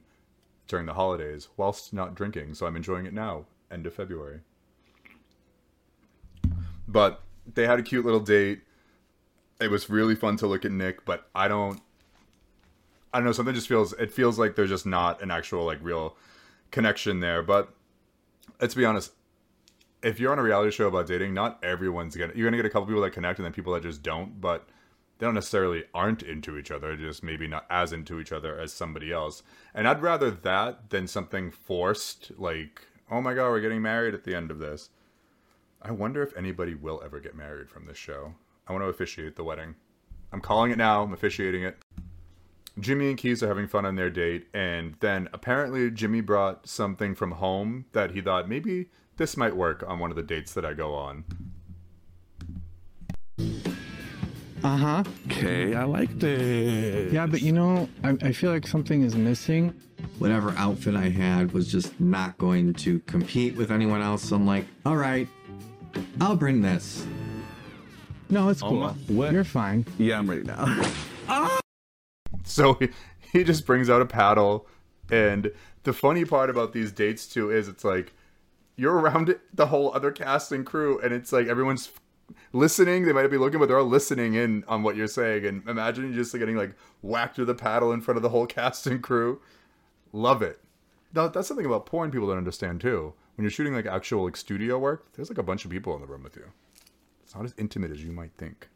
during 0.66 0.86
the 0.86 0.94
holidays 0.94 1.48
whilst 1.58 1.92
not 1.92 2.14
drinking, 2.14 2.54
so 2.54 2.64
I'm 2.64 2.74
enjoying 2.74 3.04
it 3.04 3.12
now, 3.12 3.44
end 3.70 3.86
of 3.86 3.92
February. 3.92 4.40
But 6.88 7.20
they 7.52 7.66
had 7.66 7.78
a 7.78 7.82
cute 7.82 8.06
little 8.06 8.18
date. 8.18 8.62
It 9.60 9.70
was 9.70 9.90
really 9.90 10.14
fun 10.14 10.38
to 10.38 10.46
look 10.46 10.64
at 10.64 10.72
Nick, 10.72 11.04
but 11.04 11.28
I 11.34 11.48
don't 11.48 11.82
I 13.12 13.18
don't 13.18 13.26
know, 13.26 13.32
something 13.32 13.54
just 13.54 13.68
feels 13.68 13.92
it 13.92 14.10
feels 14.10 14.38
like 14.38 14.56
there's 14.56 14.70
just 14.70 14.86
not 14.86 15.22
an 15.22 15.30
actual 15.30 15.66
like 15.66 15.80
real 15.82 16.16
connection 16.70 17.20
there. 17.20 17.42
But 17.42 17.74
let's 18.58 18.74
be 18.74 18.86
honest, 18.86 19.12
if 20.02 20.18
you're 20.18 20.32
on 20.32 20.38
a 20.38 20.42
reality 20.42 20.70
show 20.70 20.88
about 20.88 21.06
dating, 21.06 21.34
not 21.34 21.62
everyone's 21.64 22.16
gonna 22.16 22.32
you're 22.34 22.46
gonna 22.46 22.56
get 22.56 22.66
a 22.66 22.70
couple 22.70 22.86
people 22.86 23.02
that 23.02 23.12
connect 23.12 23.38
and 23.38 23.46
then 23.46 23.52
people 23.52 23.72
that 23.74 23.82
just 23.82 24.02
don't, 24.02 24.40
but 24.40 24.68
they 25.18 25.26
don't 25.26 25.34
necessarily 25.34 25.84
aren't 25.94 26.22
into 26.22 26.58
each 26.58 26.70
other, 26.70 26.96
just 26.96 27.22
maybe 27.22 27.46
not 27.46 27.66
as 27.70 27.92
into 27.92 28.18
each 28.18 28.32
other 28.32 28.58
as 28.58 28.72
somebody 28.72 29.12
else. 29.12 29.42
And 29.74 29.86
I'd 29.86 30.02
rather 30.02 30.30
that 30.30 30.90
than 30.90 31.06
something 31.06 31.50
forced, 31.50 32.32
like, 32.36 32.82
oh 33.10 33.20
my 33.20 33.34
god, 33.34 33.50
we're 33.50 33.60
getting 33.60 33.82
married 33.82 34.14
at 34.14 34.24
the 34.24 34.34
end 34.34 34.50
of 34.50 34.58
this. 34.58 34.90
I 35.80 35.92
wonder 35.92 36.22
if 36.22 36.36
anybody 36.36 36.74
will 36.74 37.00
ever 37.04 37.20
get 37.20 37.36
married 37.36 37.70
from 37.70 37.86
this 37.86 37.96
show. 37.96 38.34
I 38.66 38.72
want 38.72 38.84
to 38.84 38.88
officiate 38.88 39.36
the 39.36 39.44
wedding. 39.44 39.76
I'm 40.32 40.40
calling 40.40 40.72
it 40.72 40.78
now, 40.78 41.02
I'm 41.02 41.12
officiating 41.12 41.62
it. 41.62 41.78
Jimmy 42.80 43.10
and 43.10 43.18
Keith 43.18 43.42
are 43.42 43.48
having 43.48 43.68
fun 43.68 43.84
on 43.84 43.96
their 43.96 44.10
date, 44.10 44.48
and 44.54 44.96
then 45.00 45.28
apparently 45.32 45.90
Jimmy 45.90 46.20
brought 46.22 46.66
something 46.66 47.14
from 47.14 47.32
home 47.32 47.84
that 47.92 48.12
he 48.12 48.20
thought 48.20 48.48
maybe 48.48 48.88
this 49.16 49.36
might 49.36 49.56
work 49.56 49.84
on 49.86 49.98
one 49.98 50.10
of 50.10 50.16
the 50.16 50.22
dates 50.22 50.52
that 50.54 50.64
I 50.64 50.72
go 50.74 50.94
on. 50.94 51.24
Uh 54.64 54.76
huh. 54.76 55.04
Okay, 55.26 55.74
I 55.74 55.84
like 55.84 56.18
this. 56.20 57.12
Yeah, 57.12 57.26
but 57.26 57.42
you 57.42 57.52
know, 57.52 57.88
I, 58.04 58.10
I 58.22 58.32
feel 58.32 58.52
like 58.52 58.66
something 58.66 59.02
is 59.02 59.16
missing. 59.16 59.74
Whatever 60.18 60.54
outfit 60.56 60.94
I 60.94 61.08
had 61.08 61.52
was 61.52 61.70
just 61.70 61.98
not 62.00 62.38
going 62.38 62.74
to 62.74 63.00
compete 63.00 63.56
with 63.56 63.72
anyone 63.72 64.00
else. 64.02 64.22
So 64.28 64.36
I'm 64.36 64.46
like, 64.46 64.66
all 64.86 64.96
right, 64.96 65.26
I'll 66.20 66.36
bring 66.36 66.62
this. 66.62 67.04
No, 68.30 68.48
it's 68.50 68.62
Oh 68.62 68.68
cool. 68.68 68.80
my- 68.80 68.92
what? 69.08 69.32
You're 69.32 69.44
fine. 69.44 69.84
Yeah, 69.98 70.18
I'm 70.18 70.28
ready 70.30 70.44
now. 70.44 70.82
So 72.44 72.74
he, 72.74 72.88
he 73.32 73.44
just 73.44 73.64
brings 73.64 73.88
out 73.88 74.02
a 74.02 74.04
paddle, 74.04 74.66
and 75.10 75.50
the 75.84 75.92
funny 75.94 76.24
part 76.26 76.50
about 76.50 76.72
these 76.74 76.92
dates 76.92 77.26
too 77.26 77.50
is 77.50 77.66
it's 77.66 77.84
like 77.84 78.12
you're 78.82 78.98
around 78.98 79.38
the 79.54 79.66
whole 79.66 79.94
other 79.94 80.10
cast 80.10 80.50
and 80.50 80.66
crew, 80.66 80.98
and 81.00 81.14
it's 81.14 81.32
like 81.32 81.46
everyone's 81.46 81.92
listening. 82.52 83.04
They 83.04 83.12
might 83.12 83.28
be 83.28 83.38
looking, 83.38 83.60
but 83.60 83.66
they're 83.66 83.78
all 83.78 83.86
listening 83.86 84.34
in 84.34 84.64
on 84.66 84.82
what 84.82 84.96
you're 84.96 85.06
saying. 85.06 85.46
And 85.46 85.68
imagine 85.68 86.12
just 86.12 86.36
getting 86.36 86.56
like 86.56 86.74
whacked 87.00 87.38
with 87.38 87.48
a 87.48 87.54
paddle 87.54 87.92
in 87.92 88.00
front 88.00 88.16
of 88.16 88.22
the 88.22 88.30
whole 88.30 88.46
cast 88.46 88.88
and 88.88 89.00
crew. 89.00 89.40
Love 90.12 90.42
it. 90.42 90.58
Now, 91.14 91.28
that's 91.28 91.46
something 91.46 91.64
about 91.64 91.86
porn 91.86 92.10
people 92.10 92.26
don't 92.26 92.38
understand 92.38 92.80
too. 92.80 93.14
When 93.36 93.44
you're 93.44 93.50
shooting 93.50 93.72
like 93.72 93.86
actual 93.86 94.24
like 94.24 94.36
studio 94.36 94.78
work, 94.78 95.12
there's 95.12 95.30
like 95.30 95.38
a 95.38 95.44
bunch 95.44 95.64
of 95.64 95.70
people 95.70 95.94
in 95.94 96.00
the 96.00 96.06
room 96.08 96.24
with 96.24 96.34
you. 96.34 96.46
It's 97.22 97.36
not 97.36 97.44
as 97.44 97.54
intimate 97.56 97.92
as 97.92 98.02
you 98.02 98.10
might 98.10 98.32
think. 98.36 98.68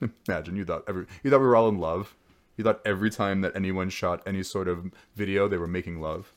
Imagine 0.28 0.56
you 0.56 0.64
thought 0.64 0.84
every 0.88 1.06
you 1.22 1.30
thought 1.30 1.40
we 1.40 1.46
were 1.46 1.56
all 1.56 1.68
in 1.68 1.78
love. 1.78 2.16
You 2.56 2.64
thought 2.64 2.80
every 2.86 3.10
time 3.10 3.42
that 3.42 3.54
anyone 3.54 3.90
shot 3.90 4.22
any 4.26 4.42
sort 4.42 4.68
of 4.68 4.90
video, 5.14 5.48
they 5.48 5.58
were 5.58 5.66
making 5.66 6.00
love. 6.00 6.32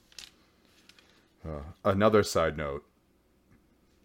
Uh, 1.47 1.61
another 1.83 2.23
side 2.23 2.57
note: 2.57 2.85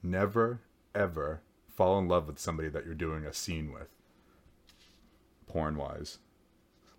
never 0.02 0.60
ever 0.94 1.40
fall 1.68 1.98
in 1.98 2.08
love 2.08 2.26
with 2.26 2.38
somebody 2.38 2.68
that 2.68 2.84
you're 2.84 2.94
doing 2.94 3.24
a 3.24 3.32
scene 3.32 3.72
with. 3.72 3.88
Porn 5.46 5.76
wise, 5.76 6.18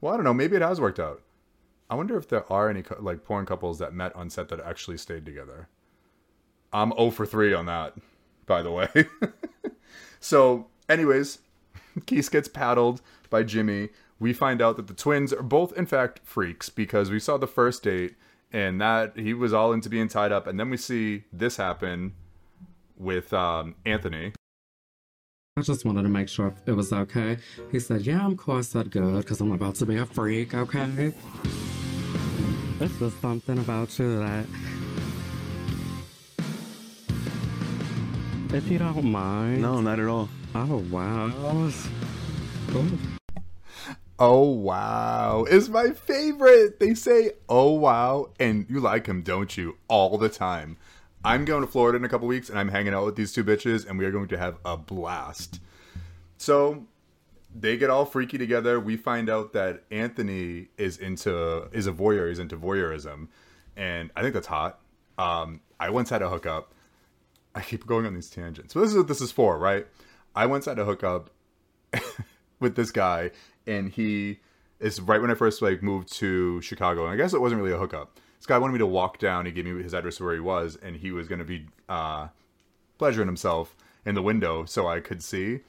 well, 0.02 0.14
I 0.14 0.18
don't 0.18 0.24
know. 0.24 0.34
Maybe 0.34 0.56
it 0.56 0.62
has 0.62 0.82
worked 0.82 1.00
out. 1.00 1.22
I 1.90 1.96
wonder 1.96 2.18
if 2.18 2.28
there 2.28 2.52
are 2.52 2.70
any 2.70 2.84
like 3.00 3.24
porn 3.24 3.46
couples 3.46 3.80
that 3.80 3.94
met 3.94 4.16
on 4.16 4.30
set 4.30 4.50
that 4.50 4.60
actually 4.60 4.98
stayed 4.98 5.26
together. 5.26 5.68
I'm 6.74 6.92
0 6.94 7.12
for 7.12 7.26
3 7.26 7.54
on 7.54 7.66
that, 7.66 7.96
by 8.46 8.62
the 8.62 8.72
way. 8.72 8.88
so, 10.20 10.68
anyways, 10.88 11.40
Keith 12.06 12.32
gets 12.32 12.48
paddled 12.48 13.02
by 13.30 13.44
Jimmy. 13.44 13.90
We 14.20 14.34
find 14.34 14.62
out 14.62 14.78
that 14.78 14.88
the 14.88 14.94
twins 14.94 15.34
are 15.34 15.44
both, 15.44 15.74
in 15.74 15.86
fact, 15.86 16.22
freaks 16.24 16.70
because 16.70 17.12
we 17.12 17.20
saw 17.20 17.38
the 17.38 17.48
first 17.48 17.84
date 17.84 18.16
and 18.54 18.82
that 18.82 19.18
he 19.18 19.34
was 19.34 19.54
all 19.54 19.74
into 19.74 19.90
being 19.90 20.08
tied 20.08 20.32
up. 20.32 20.48
And 20.48 20.60
then 20.60 20.70
we 20.70 20.78
see 20.78 21.24
this 21.32 21.58
happen 21.58 22.14
with 22.98 23.34
um, 23.34 23.76
Anthony. 23.86 24.34
I 25.58 25.62
just 25.62 25.84
wanted 25.86 26.04
to 26.04 26.10
make 26.10 26.30
sure 26.30 26.54
it 26.66 26.72
was 26.72 26.94
okay. 26.94 27.38
He 27.72 27.80
said, 27.80 28.02
Yeah, 28.02 28.26
of 28.26 28.38
course, 28.38 28.70
that's 28.70 28.88
good, 28.88 29.18
because 29.18 29.42
I'm 29.42 29.52
about 29.52 29.76
to 29.76 29.86
be 29.86 29.98
a 29.98 30.06
freak, 30.06 30.54
okay? 30.54 31.14
It's 32.80 32.98
just 32.98 33.22
something 33.22 33.60
about 33.60 34.00
you 34.00 34.20
that. 34.20 34.46
If 38.54 38.70
you 38.70 38.80
don't 38.80 39.06
mind. 39.06 39.62
No, 39.62 39.82
not 39.82 40.00
at 40.00 40.08
all. 40.08 40.30
Oh, 40.56 40.84
wow. 40.90 41.32
Cool. 42.68 42.88
Oh, 44.24 44.44
wow. 44.44 45.46
Is 45.50 45.68
my 45.68 45.90
favorite. 45.90 46.80
They 46.80 46.94
say, 46.94 47.32
oh, 47.50 47.72
wow. 47.72 48.30
And 48.40 48.68
you 48.70 48.80
like 48.80 49.08
him, 49.08 49.24
don't 49.24 49.58
you? 49.58 49.80
All 49.88 50.20
the 50.20 50.30
time. 50.30 50.78
I'm 51.26 51.44
going 51.44 51.62
to 51.62 51.68
Florida 51.68 51.98
in 51.98 52.06
a 52.06 52.10
couple 52.10 52.28
weeks 52.28 52.48
and 52.48 52.60
I'm 52.60 52.70
hanging 52.70 52.94
out 52.94 53.04
with 53.04 53.16
these 53.16 53.32
two 53.32 53.44
bitches 53.44 53.88
and 53.90 53.98
we 53.98 54.06
are 54.06 54.12
going 54.12 54.28
to 54.28 54.38
have 54.38 54.58
a 54.64 54.78
blast. 54.78 55.60
So 56.38 56.86
they 57.56 57.78
get 57.78 57.90
all 57.90 58.06
freaky 58.06 58.38
together. 58.38 58.80
We 58.80 58.96
find 58.96 59.28
out 59.28 59.54
that 59.54 59.86
Anthony 59.90 60.68
is 60.78 60.98
into 60.98 61.68
is 61.72 61.88
a 61.88 61.92
voyeur. 61.92 62.30
He's 62.30 62.40
into 62.40 62.58
voyeurism, 62.58 63.28
and 63.76 64.12
I 64.16 64.22
think 64.22 64.34
that's 64.34 64.48
hot. 64.48 64.80
Um, 65.18 65.62
I 65.80 65.90
once 65.90 66.10
had 66.10 66.22
a 66.22 66.30
hookup. 66.30 66.74
I 67.54 67.62
keep 67.62 67.86
going 67.86 68.06
on 68.06 68.14
these 68.14 68.30
tangents, 68.30 68.74
but 68.74 68.82
this 68.82 68.92
is 68.92 68.98
what 68.98 69.08
this 69.08 69.22
is 69.22 69.32
for, 69.32 69.58
right? 69.58 69.86
I 70.36 70.46
once 70.46 70.66
had 70.66 70.80
a 70.80 70.86
hookup 70.86 71.32
with 72.60 72.76
this 72.76 72.92
guy, 72.92 73.32
and 73.72 73.90
he 73.90 74.40
is 74.80 75.00
right 75.00 75.22
when 75.22 75.32
I 75.32 75.36
first 75.36 75.62
like 75.62 75.82
moved 75.82 76.12
to 76.14 76.62
Chicago, 76.62 77.04
and 77.04 77.14
I 77.14 77.16
guess 77.16 77.34
it 77.34 77.42
wasn't 77.42 77.62
really 77.62 77.74
a 77.74 77.78
hookup. 77.78 78.20
This 78.38 78.48
guy 78.48 78.58
wanted 78.58 78.74
me 78.74 78.80
to 78.80 78.88
walk 78.88 79.20
down. 79.20 79.46
He 79.46 79.52
gave 79.52 79.66
me 79.66 79.84
his 79.84 79.94
address 79.94 80.20
where 80.20 80.34
he 80.34 80.40
was, 80.40 80.78
and 80.82 80.96
he 80.96 81.12
was 81.12 81.28
going 81.28 81.40
to 81.40 81.46
be 81.46 81.68
uh, 81.88 82.28
pleasuring 82.98 83.28
himself 83.28 83.76
in 84.06 84.16
the 84.16 84.22
window 84.22 84.66
so 84.66 84.88
I 84.88 85.00
could 85.00 85.22
see. 85.22 85.60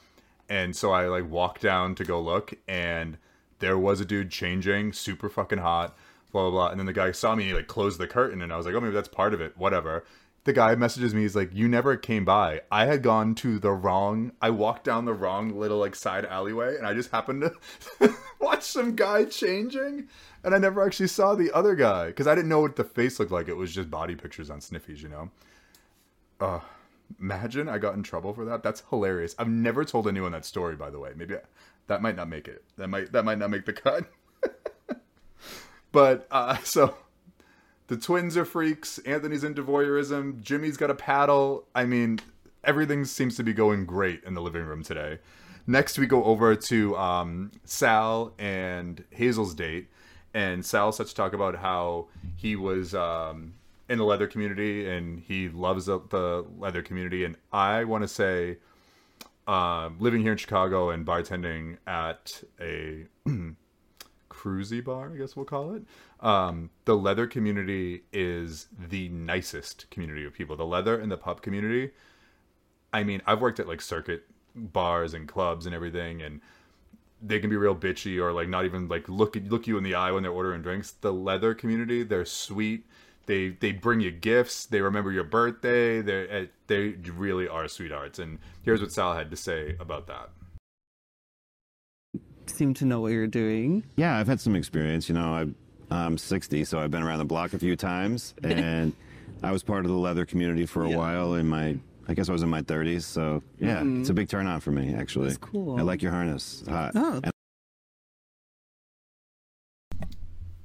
And 0.49 0.75
so 0.75 0.91
I 0.91 1.07
like 1.07 1.31
walked 1.31 1.63
down 1.63 1.95
to 1.97 2.05
go 2.05 2.21
look, 2.21 2.55
and 2.67 3.19
there 3.59 3.79
was 3.79 4.01
a 4.01 4.05
dude 4.05 4.31
changing, 4.31 4.93
super 4.95 5.29
fucking 5.29 5.59
hot, 5.59 5.97
blah 6.33 6.43
blah 6.43 6.51
blah. 6.51 6.69
And 6.71 6.79
then 6.79 6.87
the 6.87 6.93
guy 6.93 7.13
saw 7.13 7.35
me, 7.35 7.45
and 7.45 7.51
he 7.51 7.57
like 7.57 7.69
closed 7.69 8.01
the 8.01 8.07
curtain, 8.07 8.43
and 8.43 8.53
I 8.53 8.57
was 8.57 8.67
like, 8.67 8.75
oh, 8.75 8.81
maybe 8.81 8.95
that's 8.95 9.09
part 9.09 9.35
of 9.35 9.41
it, 9.41 9.57
whatever. 9.57 10.05
The 10.45 10.53
guy 10.53 10.75
messages 10.75 11.15
me, 11.15 11.23
he's 11.23 11.37
like, 11.37 11.55
you 11.55 11.69
never 11.69 11.97
came 11.97 12.25
by. 12.25 12.63
I 12.71 12.87
had 12.87 13.03
gone 13.03 13.37
to 13.37 13.61
the 13.61 13.71
wrong, 13.71 14.33
I 14.43 14.51
walked 14.51 14.83
down 14.85 15.05
the 15.05 15.15
wrong 15.15 15.57
little 15.57 15.79
like 15.79 15.95
side 15.95 16.25
alleyway, 16.25 16.77
and 16.77 16.85
I 16.85 16.95
just 16.95 17.13
happened 17.13 17.43
to 18.01 18.15
watch 18.41 18.65
some 18.65 18.97
guy 18.97 19.25
changing, 19.25 20.09
and 20.43 20.55
I 20.55 20.59
never 20.59 20.85
actually 20.85 21.07
saw 21.07 21.37
the 21.37 21.53
other 21.53 21.77
guy 21.77 22.07
because 22.09 22.27
I 22.27 22.35
didn't 22.35 22.49
know 22.49 22.61
what 22.61 22.75
the 22.75 22.83
face 22.83 23.21
looked 23.21 23.31
like. 23.31 23.47
It 23.47 23.57
was 23.57 23.73
just 23.73 23.89
body 23.89 24.17
pictures 24.17 24.51
on 24.51 24.59
Sniffies, 24.59 25.01
you 25.01 25.09
know. 25.09 25.31
Uh, 26.41 26.61
imagine 27.21 27.69
I 27.69 27.79
got 27.79 27.95
in 27.95 28.03
trouble 28.03 28.33
for 28.33 28.45
that. 28.47 28.65
That's 28.65 28.83
hilarious. 28.91 29.37
I've 29.39 29.49
never 29.49 29.85
told 29.85 30.09
anyone 30.09 30.33
that 30.33 30.45
story, 30.45 30.75
by 30.75 30.91
the 30.91 30.99
way. 30.99 31.13
Maybe 31.17 31.37
I, 31.37 31.41
that 31.87 32.03
might 32.03 32.17
not 32.17 32.29
make 32.29 32.49
it. 32.49 32.65
That 32.79 32.89
might 32.89 33.13
that 33.13 33.25
might 33.25 33.39
not 33.39 33.51
make 33.51 33.65
the 33.65 33.73
cut. 33.73 34.11
but 35.93 36.27
uh, 36.31 36.57
so 36.65 36.97
the 37.93 37.99
twins 37.99 38.39
are 38.39 38.47
freaks. 38.47 38.97
Anthony's 39.01 39.45
into 39.45 39.63
voyeurism. 39.63 40.41
Jimmy's 40.41 40.79
got 40.79 40.91
a 40.91 40.95
paddle. 40.95 41.67
I 41.75 41.85
mean, 41.85 42.21
everything 42.65 43.05
seems 43.05 43.37
to 43.37 43.43
be 43.43 43.53
going 43.53 43.85
great 43.85 44.25
in 44.25 44.33
the 44.33 44.41
living 44.41 44.65
room 44.65 44.83
today. 44.83 45.19
Next, 45.67 45.99
we 45.99 46.07
go 46.07 46.25
over 46.25 46.57
to 46.57 46.97
um, 46.97 47.53
Sal 47.67 48.33
and 48.39 49.05
Hazel's 49.11 49.55
date, 49.55 49.89
and 50.33 50.65
Sal 50.65 50.91
starts 50.93 51.13
to 51.13 51.17
talk 51.17 51.35
about 51.35 51.57
how 51.57 52.07
he 52.35 52.57
was 52.57 52.95
um, 52.95 53.53
in 53.91 53.99
the 53.99 54.05
leather 54.05 54.27
community 54.27 54.89
and 54.89 55.21
he 55.21 55.51
loves 55.51 55.85
the, 55.85 56.01
the 56.09 56.47
leather 56.59 56.81
community. 56.81 57.27
And 57.27 57.37
I 57.53 57.85
want 57.85 58.05
to 58.05 58.09
say, 58.09 58.57
um, 59.47 59.99
living 60.01 60.23
here 60.23 60.33
in 60.33 60.39
Chicago 60.39 60.89
and 60.89 61.05
bartending 61.05 61.77
at 61.87 62.43
a 62.59 63.05
cruisy 64.43 64.83
bar, 64.83 65.13
I 65.15 65.19
guess 65.19 65.37
we'll 65.37 65.45
call 65.45 65.75
it. 65.75 65.83
Um, 66.21 66.71
the 66.85 66.97
leather 66.97 67.27
community 67.27 68.03
is 68.13 68.69
the 68.89 69.09
nicest 69.09 69.89
community 69.91 70.25
of 70.25 70.33
people. 70.33 70.57
The 70.57 70.67
leather 70.67 70.99
and 70.99 71.11
the 71.11 71.17
pub 71.17 71.43
community. 71.43 71.91
I 72.93 73.05
mean, 73.05 73.23
I've 73.27 73.41
worked 73.41 73.61
at 73.61 73.69
like 73.69 73.81
circuit 73.81 74.25
bars 74.55 75.15
and 75.15 75.29
clubs 75.29 75.67
and 75.67 75.75
everything, 75.75 76.23
and 76.23 76.41
they 77.23 77.39
can 77.39 77.51
be 77.51 77.57
real 77.57 77.77
bitchy 77.77 78.21
or 78.21 78.33
like 78.33 78.49
not 78.49 78.65
even 78.65 78.89
like 78.89 79.09
look 79.09 79.37
look 79.47 79.67
you 79.67 79.79
in 79.79 79.85
the 79.85 79.95
eye 79.95 80.11
when 80.11 80.23
they're 80.23 80.33
ordering 80.33 80.63
drinks. 80.63 80.91
The 80.91 81.13
leather 81.13 81.55
community, 81.55 82.03
they're 82.03 82.25
sweet. 82.25 82.87
They 83.27 83.51
they 83.51 83.73
bring 83.73 84.01
you 84.01 84.11
gifts. 84.11 84.67
They 84.67 84.81
remember 84.81 85.13
your 85.13 85.25
birthday. 85.25 86.03
They 86.03 86.49
they 86.67 86.89
really 87.13 87.49
are 87.49 87.69
sweethearts. 87.69 88.19
And 88.19 88.41
here's 88.63 88.81
what 88.81 88.93
Sal 88.93 89.15
had 89.15 89.31
to 89.31 89.37
say 89.37 89.77
about 89.79 90.09
that. 90.09 90.31
Seem 92.47 92.75
to 92.75 92.85
know 92.85 93.01
what 93.01 93.13
you're 93.13 93.27
doing. 93.27 93.85
Yeah, 93.97 94.17
I've 94.19 94.27
had 94.27 94.41
some 94.41 94.55
experience. 94.57 95.09
You 95.09 95.15
know, 95.15 95.33
I, 95.91 95.95
I'm 95.95 96.19
60, 96.19 96.65
so 96.65 96.79
I've 96.81 96.91
been 96.91 97.03
around 97.03 97.19
the 97.19 97.25
block 97.25 97.53
a 97.55 97.59
few 97.59 97.77
times, 97.77 98.35
and 98.43 98.93
I 99.43 99.53
was 99.53 99.63
part 99.63 99.85
of 99.85 99.91
the 99.91 99.97
leather 99.97 100.25
community 100.27 100.67
for 100.67 100.85
a 100.85 100.91
while 100.91 101.35
in 101.35 101.49
my. 101.49 101.77
I 102.09 102.15
guess 102.15 102.29
I 102.29 102.33
was 102.33 102.43
in 102.43 102.49
my 102.49 102.63
30s, 102.63 103.03
so 103.03 103.43
yeah, 103.61 103.81
Mhm. 103.81 104.01
it's 104.01 104.09
a 104.11 104.15
big 104.15 104.29
turn 104.29 104.49
on 104.49 104.59
for 104.61 104.73
me 104.73 104.93
actually. 104.93 105.27
That's 105.29 105.39
cool. 105.39 105.79
I 105.79 105.83
like 105.83 106.03
your 106.03 106.11
harness. 106.11 106.61
It's 106.63 106.69
hot. 106.69 106.93
Oh. 106.97 107.21
And 107.23 107.33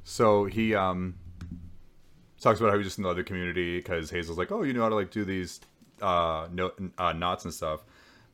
So 0.03 0.45
he 0.45 0.73
um 0.73 1.15
talks 2.41 2.59
about 2.59 2.71
how 2.71 2.78
he's 2.78 2.88
just 2.88 2.97
in 2.97 3.03
the 3.03 3.09
other 3.09 3.23
community 3.23 3.78
because 3.78 4.09
Hazel's 4.09 4.38
like, 4.38 4.51
oh, 4.51 4.63
you 4.63 4.73
know 4.73 4.82
how 4.82 4.89
to 4.89 4.95
like 4.95 5.11
do 5.11 5.23
these 5.25 5.59
uh, 6.01 6.47
no, 6.51 6.71
uh 6.97 7.13
knots 7.13 7.45
and 7.45 7.53
stuff, 7.53 7.84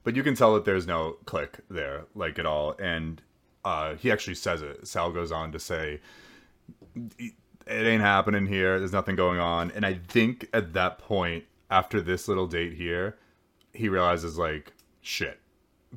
but 0.04 0.16
you 0.16 0.24
can 0.24 0.34
tell 0.36 0.54
that 0.56 0.64
there's 0.66 0.88
no 0.88 1.18
click 1.26 1.60
there 1.70 2.06
like 2.16 2.40
at 2.40 2.46
all. 2.46 2.76
And 2.80 3.22
uh, 3.64 3.96
he 3.96 4.12
actually 4.12 4.36
says 4.36 4.62
it. 4.62 4.88
Sal 4.88 5.12
goes 5.12 5.32
on 5.32 5.52
to 5.52 5.60
say, 5.60 6.00
it 6.96 7.34
ain't 7.68 8.02
happening 8.02 8.46
here. 8.46 8.80
There's 8.80 8.92
nothing 8.92 9.16
going 9.16 9.40
on. 9.40 9.72
And 9.72 9.86
I 9.86 9.96
think 10.08 10.48
at 10.54 10.74
that 10.74 10.98
point, 11.00 11.46
after 11.70 12.02
this 12.02 12.28
little 12.28 12.48
date 12.48 12.74
here, 12.74 13.18
he 13.74 13.90
realizes 13.90 14.38
like 14.38 14.74
shit 15.02 15.40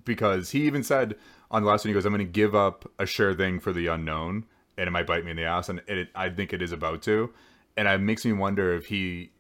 because 0.05 0.51
he 0.51 0.67
even 0.67 0.83
said 0.83 1.17
on 1.51 1.63
the 1.63 1.69
last 1.69 1.85
one 1.85 1.91
he 1.91 1.95
goes 1.95 2.05
i'm 2.05 2.13
going 2.13 2.27
to 2.27 2.31
give 2.31 2.55
up 2.55 2.91
a 2.99 3.07
sure 3.07 3.35
thing 3.35 3.61
for 3.61 3.73
the 3.73 3.87
unknown 3.87 4.45
and 4.77 4.89
it 4.89 4.91
might 4.91 5.07
bite 5.07 5.25
me 5.25 5.31
in 5.31 5.37
the 5.37 5.45
ass 5.45 5.69
and 5.69 5.81
it, 5.87 6.09
i 6.15 6.29
think 6.29 6.53
it 6.53 6.61
is 6.61 6.73
about 6.73 7.03
to 7.03 7.33
and 7.77 7.87
it 7.87 7.99
makes 7.99 8.25
me 8.25 8.33
wonder 8.33 8.75
if 8.75 8.87
he 8.87 9.31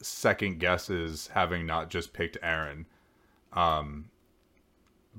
second 0.00 0.58
guesses 0.58 1.28
having 1.34 1.66
not 1.66 1.90
just 1.90 2.12
picked 2.12 2.36
aaron 2.42 2.86
um 3.52 4.06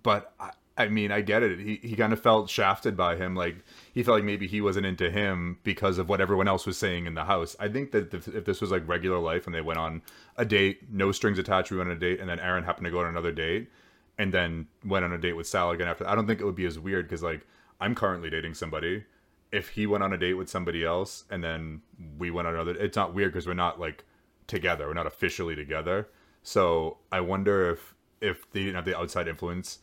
but 0.02 0.34
I, 0.40 0.52
I 0.76 0.88
mean 0.88 1.12
i 1.12 1.22
get 1.22 1.44
it 1.44 1.60
he, 1.60 1.80
he 1.84 1.96
kind 1.96 2.14
of 2.14 2.20
felt 2.20 2.50
shafted 2.50 2.98
by 2.98 3.16
him 3.16 3.36
like 3.36 3.58
he 3.94 4.02
felt 4.02 4.16
like 4.16 4.24
maybe 4.24 4.48
he 4.48 4.60
wasn't 4.60 4.88
into 4.88 5.12
him 5.12 5.60
because 5.64 6.00
of 6.00 6.10
what 6.10 6.20
everyone 6.20 6.48
else 6.48 6.66
was 6.66 6.78
saying 6.78 7.06
in 7.06 7.14
the 7.14 7.26
house 7.26 7.56
i 7.60 7.68
think 7.68 7.92
that 7.92 8.12
if, 8.14 8.26
this 8.46 8.60
was 8.60 8.72
like 8.72 8.88
regular 8.88 9.20
life 9.20 9.46
and 9.46 9.54
they 9.54 9.62
went 9.62 9.78
on 9.78 10.02
a 10.36 10.46
date 10.46 10.92
no 10.92 11.12
strings 11.12 11.38
attached 11.38 11.70
we 11.70 11.78
went 11.78 11.92
on 11.92 11.96
a 11.96 12.00
date 12.00 12.20
and 12.20 12.28
then 12.28 12.40
aaron 12.40 12.64
happened 12.64 12.86
to 12.86 12.92
go 12.92 13.00
on 13.00 13.06
another 13.06 13.32
date 13.32 13.70
and 14.18 14.34
then 14.34 14.68
went 14.86 15.06
on 15.06 15.12
a 15.12 15.18
date 15.18 15.34
with 15.34 15.48
Sal 15.48 15.72
again 15.72 15.88
after. 15.88 16.08
I 16.08 16.16
don't 16.16 16.28
think 16.28 16.40
it 16.40 16.46
would 16.46 16.56
be 16.56 16.66
as 16.66 16.78
weird 16.78 17.08
because 17.08 17.24
like 17.24 17.46
I'm 17.80 17.96
currently 17.96 18.30
dating 18.30 18.54
somebody. 18.54 19.06
If 19.52 19.70
he 19.70 19.86
went 19.86 20.04
on 20.04 20.14
a 20.14 20.18
date 20.18 20.34
with 20.34 20.50
somebody 20.50 20.84
else 20.84 21.26
and 21.30 21.44
then 21.44 21.82
we 22.18 22.32
went 22.32 22.48
on 22.48 22.56
another, 22.56 22.72
it's 22.72 22.96
not 22.96 23.14
weird 23.14 23.34
because 23.34 23.48
we're 23.48 23.54
not 23.54 23.80
like 23.80 24.04
together. 24.48 24.88
We're 24.88 24.94
not 24.94 25.08
officially 25.08 25.56
together. 25.56 26.10
So 26.44 26.98
I 27.12 27.22
wonder 27.22 27.72
if 27.72 27.96
if 28.22 28.50
they 28.52 28.62
didn't 28.62 28.76
have 28.76 28.86
the 28.86 28.98
outside 28.98 29.28
influence 29.28 29.80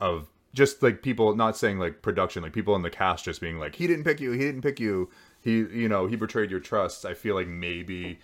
of 0.00 0.28
just 0.54 0.82
like 0.82 1.02
people 1.02 1.34
not 1.34 1.56
saying 1.56 1.78
like 1.78 2.00
production, 2.00 2.42
like 2.42 2.52
people 2.52 2.74
in 2.76 2.82
the 2.82 2.90
cast 2.90 3.24
just 3.24 3.40
being 3.40 3.58
like 3.58 3.74
he 3.74 3.86
didn't 3.86 4.04
pick 4.04 4.20
you, 4.20 4.30
he 4.30 4.38
didn't 4.38 4.62
pick 4.62 4.80
you, 4.80 5.10
he 5.40 5.58
you 5.58 5.88
know 5.88 6.06
he 6.06 6.16
betrayed 6.16 6.50
your 6.50 6.60
trust. 6.60 7.04
I 7.04 7.12
feel 7.12 7.34
like 7.34 7.48
maybe 7.48 8.20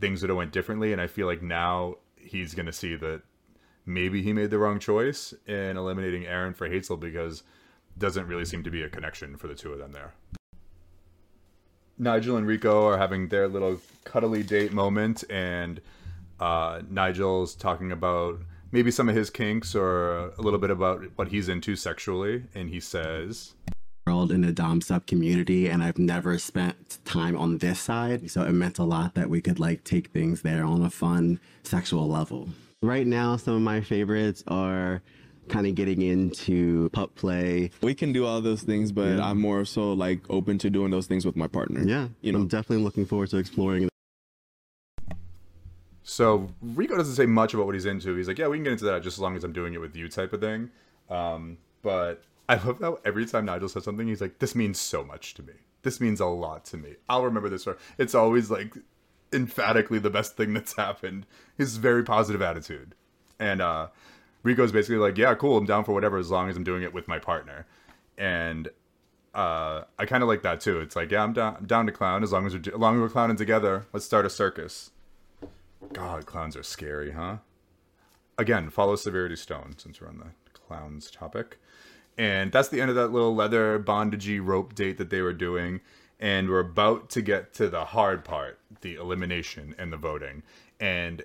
things 0.00 0.22
would 0.22 0.30
have 0.30 0.36
went 0.36 0.52
differently, 0.52 0.92
and 0.92 1.00
I 1.00 1.06
feel 1.06 1.26
like 1.26 1.42
now 1.42 1.96
he's 2.16 2.54
gonna 2.54 2.72
see 2.72 2.96
that 2.96 3.22
maybe 3.86 4.22
he 4.22 4.32
made 4.32 4.50
the 4.50 4.58
wrong 4.58 4.78
choice 4.78 5.34
in 5.46 5.76
eliminating 5.76 6.26
Aaron 6.26 6.54
for 6.54 6.66
Hazel 6.68 6.96
because 6.96 7.42
doesn't 7.96 8.26
really 8.26 8.44
seem 8.44 8.64
to 8.64 8.70
be 8.70 8.82
a 8.82 8.88
connection 8.88 9.36
for 9.36 9.46
the 9.46 9.54
two 9.54 9.72
of 9.72 9.78
them 9.78 9.92
there. 9.92 10.14
Nigel 11.96 12.36
and 12.36 12.46
Rico 12.46 12.88
are 12.88 12.98
having 12.98 13.28
their 13.28 13.46
little 13.46 13.80
cuddly 14.04 14.42
date 14.42 14.72
moment, 14.72 15.22
and 15.30 15.80
uh, 16.40 16.82
Nigel's 16.90 17.54
talking 17.54 17.92
about 17.92 18.40
maybe 18.74 18.90
some 18.90 19.08
of 19.08 19.14
his 19.14 19.30
kinks 19.30 19.74
or 19.74 20.32
a 20.36 20.42
little 20.42 20.58
bit 20.58 20.68
about 20.70 21.00
what 21.14 21.28
he's 21.28 21.48
into 21.48 21.76
sexually, 21.76 22.42
and 22.56 22.68
he 22.70 22.80
says, 22.80 23.54
world 24.06 24.32
in 24.32 24.42
the 24.42 24.52
dom 24.52 24.82
sub 24.82 25.06
community 25.06 25.66
and 25.66 25.82
i've 25.82 25.96
never 25.96 26.36
spent 26.36 26.98
time 27.06 27.34
on 27.38 27.56
this 27.56 27.80
side 27.80 28.30
so 28.30 28.42
it 28.42 28.52
meant 28.52 28.78
a 28.78 28.84
lot 28.84 29.14
that 29.14 29.30
we 29.30 29.40
could 29.40 29.58
like 29.58 29.82
take 29.82 30.08
things 30.08 30.42
there 30.42 30.62
on 30.62 30.82
a 30.82 30.90
fun 30.90 31.40
sexual 31.62 32.06
level 32.06 32.46
right 32.82 33.06
now 33.06 33.34
some 33.34 33.54
of 33.54 33.62
my 33.62 33.80
favorites 33.80 34.44
are 34.46 35.00
kind 35.48 35.66
of 35.66 35.74
getting 35.74 36.02
into 36.02 36.90
pup 36.90 37.14
play 37.14 37.70
We 37.80 37.94
can 37.94 38.12
do 38.12 38.26
all 38.26 38.42
those 38.42 38.62
things, 38.62 38.92
but 38.92 39.16
Yeah. 39.16 39.24
I'm 39.26 39.40
more 39.40 39.64
so 39.64 39.94
like 39.94 40.20
open 40.28 40.58
to 40.58 40.68
doing 40.68 40.90
those 40.90 41.06
things 41.06 41.24
with 41.24 41.34
my 41.36 41.46
partner. 41.46 41.82
yeah 41.82 42.08
You 42.20 42.32
know, 42.32 42.40
i'm 42.40 42.48
definitely 42.48 42.84
looking 42.84 43.06
forward 43.06 43.30
to 43.30 43.38
exploring 43.38 43.88
So 46.04 46.50
Rico 46.60 46.96
doesn't 46.96 47.14
say 47.14 47.24
much 47.24 47.54
about 47.54 47.64
what 47.64 47.74
he's 47.74 47.86
into. 47.86 48.14
He's 48.14 48.28
like, 48.28 48.38
yeah, 48.38 48.46
we 48.46 48.58
can 48.58 48.64
get 48.64 48.74
into 48.74 48.84
that 48.84 49.02
just 49.02 49.16
as 49.16 49.20
long 49.20 49.36
as 49.36 49.42
I'm 49.42 49.54
doing 49.54 49.72
it 49.72 49.80
with 49.80 49.96
you, 49.96 50.06
type 50.08 50.34
of 50.34 50.40
thing. 50.40 50.70
Um, 51.08 51.56
but 51.82 52.22
I 52.46 52.56
love 52.56 52.78
how 52.80 52.98
every 53.06 53.24
time 53.24 53.46
Nigel 53.46 53.70
says 53.70 53.84
something, 53.84 54.06
he's 54.06 54.20
like, 54.20 54.38
this 54.38 54.54
means 54.54 54.78
so 54.78 55.02
much 55.02 55.32
to 55.34 55.42
me. 55.42 55.54
This 55.82 56.00
means 56.02 56.20
a 56.20 56.26
lot 56.26 56.66
to 56.66 56.76
me. 56.76 56.96
I'll 57.08 57.24
remember 57.24 57.48
this. 57.48 57.64
For 57.64 57.78
it's 57.96 58.14
always 58.14 58.50
like 58.50 58.74
emphatically 59.32 59.98
the 59.98 60.10
best 60.10 60.36
thing 60.36 60.52
that's 60.52 60.76
happened. 60.76 61.24
His 61.56 61.78
very 61.78 62.04
positive 62.04 62.42
attitude, 62.42 62.94
and 63.38 63.62
uh, 63.62 63.88
Rico's 64.42 64.72
basically 64.72 64.96
like, 64.96 65.16
yeah, 65.16 65.34
cool, 65.34 65.56
I'm 65.56 65.66
down 65.66 65.84
for 65.84 65.92
whatever 65.92 66.18
as 66.18 66.30
long 66.30 66.50
as 66.50 66.56
I'm 66.56 66.64
doing 66.64 66.82
it 66.82 66.92
with 66.92 67.08
my 67.08 67.18
partner. 67.18 67.66
And 68.18 68.68
uh, 69.34 69.84
I 69.98 70.04
kind 70.06 70.22
of 70.22 70.28
like 70.28 70.42
that 70.42 70.60
too. 70.60 70.80
It's 70.80 70.96
like, 70.96 71.10
yeah, 71.10 71.22
I'm 71.22 71.32
down, 71.32 71.56
I'm 71.58 71.66
down 71.66 71.86
to 71.86 71.92
clown 71.92 72.22
as 72.22 72.32
long 72.32 72.46
as 72.46 72.54
we're 72.54 72.74
as 72.74 72.78
long 72.78 72.96
as 72.96 73.00
we're 73.00 73.08
clowning 73.08 73.36
together. 73.36 73.86
Let's 73.92 74.04
start 74.04 74.26
a 74.26 74.30
circus. 74.30 74.90
God, 75.92 76.26
clowns 76.26 76.56
are 76.56 76.62
scary, 76.62 77.12
huh? 77.12 77.38
Again, 78.38 78.70
follow 78.70 78.96
Severity 78.96 79.36
Stone 79.36 79.76
since 79.78 80.00
we're 80.00 80.08
on 80.08 80.18
the 80.18 80.30
clowns 80.52 81.10
topic. 81.10 81.58
And 82.16 82.52
that's 82.52 82.68
the 82.68 82.80
end 82.80 82.90
of 82.90 82.96
that 82.96 83.08
little 83.08 83.34
leather 83.34 83.78
bondagey 83.78 84.44
rope 84.44 84.74
date 84.74 84.98
that 84.98 85.10
they 85.10 85.20
were 85.20 85.32
doing. 85.32 85.80
And 86.20 86.48
we're 86.48 86.60
about 86.60 87.10
to 87.10 87.22
get 87.22 87.54
to 87.54 87.68
the 87.68 87.84
hard 87.86 88.24
part, 88.24 88.58
the 88.80 88.94
elimination 88.94 89.74
and 89.78 89.92
the 89.92 89.96
voting. 89.96 90.42
And 90.80 91.22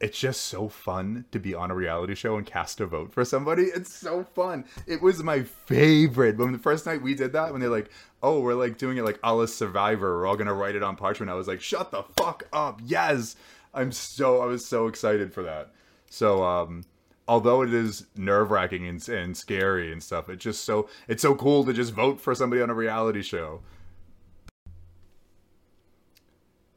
it's 0.00 0.18
just 0.18 0.42
so 0.42 0.68
fun 0.68 1.24
to 1.30 1.38
be 1.38 1.54
on 1.54 1.70
a 1.70 1.74
reality 1.74 2.14
show 2.14 2.36
and 2.36 2.46
cast 2.46 2.80
a 2.80 2.86
vote 2.86 3.12
for 3.12 3.24
somebody. 3.24 3.64
It's 3.64 3.92
so 3.92 4.24
fun. 4.34 4.64
It 4.86 5.00
was 5.00 5.22
my 5.22 5.42
favorite. 5.42 6.36
When 6.36 6.52
the 6.52 6.58
first 6.58 6.84
night 6.84 7.00
we 7.00 7.14
did 7.14 7.32
that, 7.32 7.52
when 7.52 7.60
they're 7.60 7.70
like, 7.70 7.90
oh, 8.22 8.40
we're 8.40 8.54
like 8.54 8.76
doing 8.76 8.98
it 8.98 9.04
like 9.04 9.20
a 9.22 9.34
la 9.34 9.46
Survivor, 9.46 10.18
we're 10.18 10.26
all 10.26 10.36
gonna 10.36 10.52
write 10.52 10.74
it 10.74 10.82
on 10.82 10.96
parchment. 10.96 11.30
I 11.30 11.34
was 11.34 11.48
like, 11.48 11.60
shut 11.60 11.90
the 11.90 12.02
fuck 12.16 12.44
up. 12.52 12.80
Yes. 12.84 13.36
I'm 13.72 13.92
so 13.92 14.40
I 14.40 14.46
was 14.46 14.66
so 14.66 14.88
excited 14.88 15.32
for 15.32 15.42
that. 15.44 15.70
So 16.10 16.42
um 16.44 16.84
although 17.26 17.62
it 17.62 17.72
is 17.72 18.06
nerve 18.16 18.50
wracking 18.50 18.86
and, 18.86 19.08
and 19.08 19.36
scary 19.36 19.90
and 19.92 20.02
stuff, 20.02 20.28
it's 20.28 20.44
just 20.44 20.64
so 20.64 20.88
it's 21.08 21.22
so 21.22 21.34
cool 21.34 21.64
to 21.64 21.72
just 21.72 21.92
vote 21.92 22.20
for 22.20 22.34
somebody 22.34 22.60
on 22.60 22.68
a 22.68 22.74
reality 22.74 23.22
show. 23.22 23.62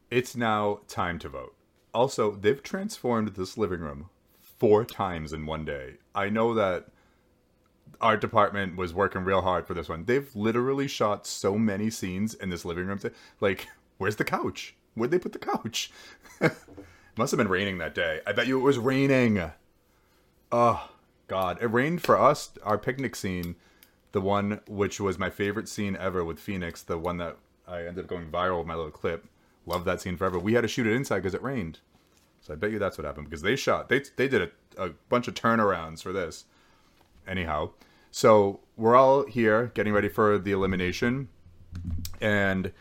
It's 0.09 0.35
now 0.35 0.79
time 0.87 1.19
to 1.19 1.29
vote. 1.29 1.56
Also, 1.93 2.31
they've 2.31 2.61
transformed 2.61 3.29
this 3.29 3.57
living 3.57 3.79
room 3.79 4.09
four 4.41 4.85
times 4.85 5.33
in 5.33 5.45
one 5.45 5.65
day. 5.65 5.95
I 6.13 6.29
know 6.29 6.53
that 6.53 6.87
art 8.01 8.21
department 8.21 8.75
was 8.75 8.93
working 8.93 9.23
real 9.23 9.41
hard 9.41 9.65
for 9.67 9.73
this 9.73 9.89
one. 9.89 10.05
They've 10.05 10.29
literally 10.35 10.87
shot 10.87 11.25
so 11.25 11.57
many 11.57 11.89
scenes 11.89 12.33
in 12.33 12.49
this 12.49 12.65
living 12.65 12.87
room. 12.87 12.99
Like, 13.39 13.67
where's 13.97 14.17
the 14.17 14.23
couch? 14.23 14.75
Where'd 14.95 15.11
they 15.11 15.19
put 15.19 15.33
the 15.33 15.39
couch? 15.39 15.91
Must 17.17 17.31
have 17.31 17.37
been 17.37 17.47
raining 17.47 17.77
that 17.79 17.95
day. 17.95 18.21
I 18.27 18.31
bet 18.31 18.47
you 18.47 18.59
it 18.59 18.63
was 18.63 18.77
raining. 18.77 19.51
Oh, 20.51 20.89
God. 21.27 21.57
It 21.61 21.67
rained 21.67 22.01
for 22.01 22.17
us, 22.19 22.51
our 22.63 22.77
picnic 22.77 23.15
scene, 23.15 23.55
the 24.11 24.21
one 24.21 24.61
which 24.67 24.99
was 24.99 25.17
my 25.17 25.29
favorite 25.29 25.67
scene 25.67 25.95
ever 25.95 26.23
with 26.23 26.39
Phoenix, 26.39 26.81
the 26.81 26.97
one 26.97 27.17
that 27.17 27.37
I 27.67 27.79
ended 27.79 28.05
up 28.05 28.07
going 28.07 28.29
viral 28.29 28.59
with 28.59 28.67
my 28.67 28.75
little 28.75 28.91
clip. 28.91 29.25
Love 29.67 29.85
that 29.85 30.01
scene 30.01 30.17
forever. 30.17 30.39
We 30.39 30.53
had 30.53 30.61
to 30.61 30.67
shoot 30.67 30.87
it 30.87 30.93
inside 30.93 31.17
because 31.17 31.35
it 31.35 31.43
rained. 31.43 31.79
So 32.41 32.53
I 32.53 32.55
bet 32.55 32.71
you 32.71 32.79
that's 32.79 32.97
what 32.97 33.05
happened 33.05 33.29
because 33.29 33.41
they 33.41 33.55
shot, 33.55 33.89
they, 33.89 34.01
they 34.15 34.27
did 34.27 34.41
a, 34.77 34.83
a 34.85 34.89
bunch 35.09 35.27
of 35.27 35.33
turnarounds 35.33 36.01
for 36.01 36.13
this. 36.13 36.45
Anyhow, 37.27 37.71
so 38.09 38.61
we're 38.77 38.95
all 38.95 39.25
here 39.25 39.71
getting 39.73 39.91
ready 39.91 40.07
for 40.07 40.39
the 40.39 40.53
elimination. 40.53 41.27
And 42.21 42.71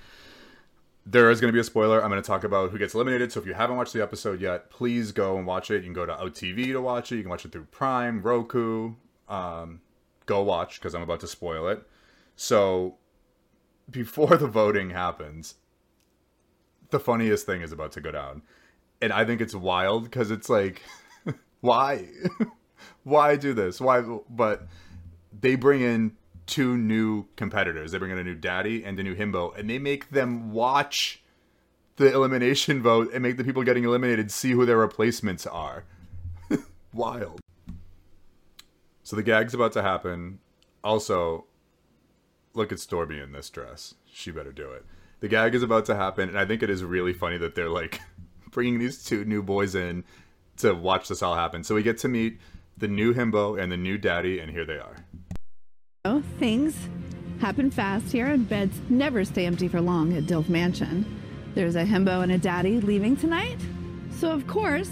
there 1.04 1.30
is 1.30 1.40
going 1.40 1.48
to 1.48 1.52
be 1.52 1.60
a 1.60 1.64
spoiler. 1.64 2.02
I'm 2.02 2.10
going 2.10 2.22
to 2.22 2.26
talk 2.26 2.44
about 2.44 2.70
who 2.70 2.78
gets 2.78 2.94
eliminated. 2.94 3.32
So 3.32 3.40
if 3.40 3.46
you 3.46 3.54
haven't 3.54 3.76
watched 3.76 3.92
the 3.92 4.02
episode 4.02 4.40
yet, 4.40 4.70
please 4.70 5.10
go 5.10 5.36
and 5.36 5.46
watch 5.46 5.70
it. 5.70 5.78
You 5.78 5.82
can 5.82 5.92
go 5.92 6.06
to 6.06 6.14
OutTV 6.14 6.66
to 6.66 6.80
watch 6.80 7.10
it. 7.10 7.16
You 7.16 7.22
can 7.22 7.30
watch 7.30 7.44
it 7.44 7.50
through 7.50 7.66
Prime, 7.66 8.22
Roku. 8.22 8.94
Um, 9.28 9.80
go 10.26 10.42
watch 10.42 10.78
because 10.78 10.94
I'm 10.94 11.02
about 11.02 11.20
to 11.20 11.26
spoil 11.26 11.68
it. 11.68 11.82
So 12.36 12.96
before 13.90 14.36
the 14.36 14.46
voting 14.46 14.90
happens, 14.90 15.56
the 16.90 17.00
funniest 17.00 17.46
thing 17.46 17.62
is 17.62 17.72
about 17.72 17.92
to 17.92 18.00
go 18.00 18.10
down. 18.10 18.42
And 19.00 19.12
I 19.12 19.24
think 19.24 19.40
it's 19.40 19.54
wild 19.54 20.04
because 20.04 20.30
it's 20.30 20.48
like, 20.48 20.82
why? 21.60 22.08
why 23.04 23.36
do 23.36 23.52
this? 23.52 23.80
Why? 23.80 24.02
But 24.30 24.66
they 25.38 25.56
bring 25.56 25.82
in 25.82 26.16
two 26.46 26.76
new 26.76 27.26
competitors. 27.36 27.92
They 27.92 27.98
bring 27.98 28.12
in 28.12 28.18
a 28.18 28.24
new 28.24 28.34
daddy 28.34 28.84
and 28.84 28.98
a 28.98 29.02
new 29.02 29.14
himbo, 29.14 29.56
and 29.58 29.68
they 29.68 29.78
make 29.78 30.10
them 30.10 30.52
watch 30.52 31.22
the 31.96 32.12
elimination 32.12 32.82
vote 32.82 33.10
and 33.12 33.22
make 33.22 33.36
the 33.36 33.44
people 33.44 33.62
getting 33.62 33.84
eliminated 33.84 34.30
see 34.30 34.52
who 34.52 34.66
their 34.66 34.78
replacements 34.78 35.46
are. 35.46 35.84
Wild. 36.92 37.40
So 39.02 39.16
the 39.16 39.22
gag's 39.22 39.54
about 39.54 39.72
to 39.72 39.82
happen. 39.82 40.40
Also, 40.84 41.46
look 42.54 42.72
at 42.72 42.80
Stormy 42.80 43.18
in 43.18 43.32
this 43.32 43.50
dress. 43.50 43.94
She 44.06 44.30
better 44.30 44.52
do 44.52 44.70
it. 44.70 44.84
The 45.20 45.28
gag 45.28 45.54
is 45.54 45.62
about 45.62 45.86
to 45.86 45.96
happen, 45.96 46.28
and 46.28 46.38
I 46.38 46.44
think 46.44 46.62
it 46.62 46.70
is 46.70 46.84
really 46.84 47.12
funny 47.12 47.38
that 47.38 47.54
they're 47.54 47.70
like 47.70 48.00
bringing 48.50 48.78
these 48.78 49.02
two 49.02 49.24
new 49.24 49.42
boys 49.42 49.74
in 49.74 50.04
to 50.58 50.74
watch 50.74 51.08
this 51.08 51.22
all 51.22 51.34
happen. 51.34 51.64
So 51.64 51.74
we 51.74 51.82
get 51.82 51.98
to 51.98 52.08
meet 52.08 52.38
the 52.76 52.88
new 52.88 53.14
himbo 53.14 53.60
and 53.60 53.72
the 53.72 53.76
new 53.76 53.96
daddy, 53.98 54.38
and 54.38 54.50
here 54.50 54.64
they 54.64 54.78
are. 54.78 54.96
Oh, 56.04 56.22
things 56.38 56.76
happen 57.40 57.70
fast 57.70 58.12
here, 58.12 58.26
and 58.26 58.48
beds 58.48 58.78
never 58.88 59.24
stay 59.24 59.46
empty 59.46 59.68
for 59.68 59.80
long 59.80 60.12
at 60.12 60.24
Dilf 60.24 60.48
Mansion. 60.48 61.04
There's 61.54 61.76
a 61.76 61.84
himbo 61.84 62.22
and 62.22 62.32
a 62.32 62.38
daddy 62.38 62.80
leaving 62.80 63.16
tonight, 63.16 63.58
so 64.10 64.30
of 64.30 64.46
course 64.46 64.90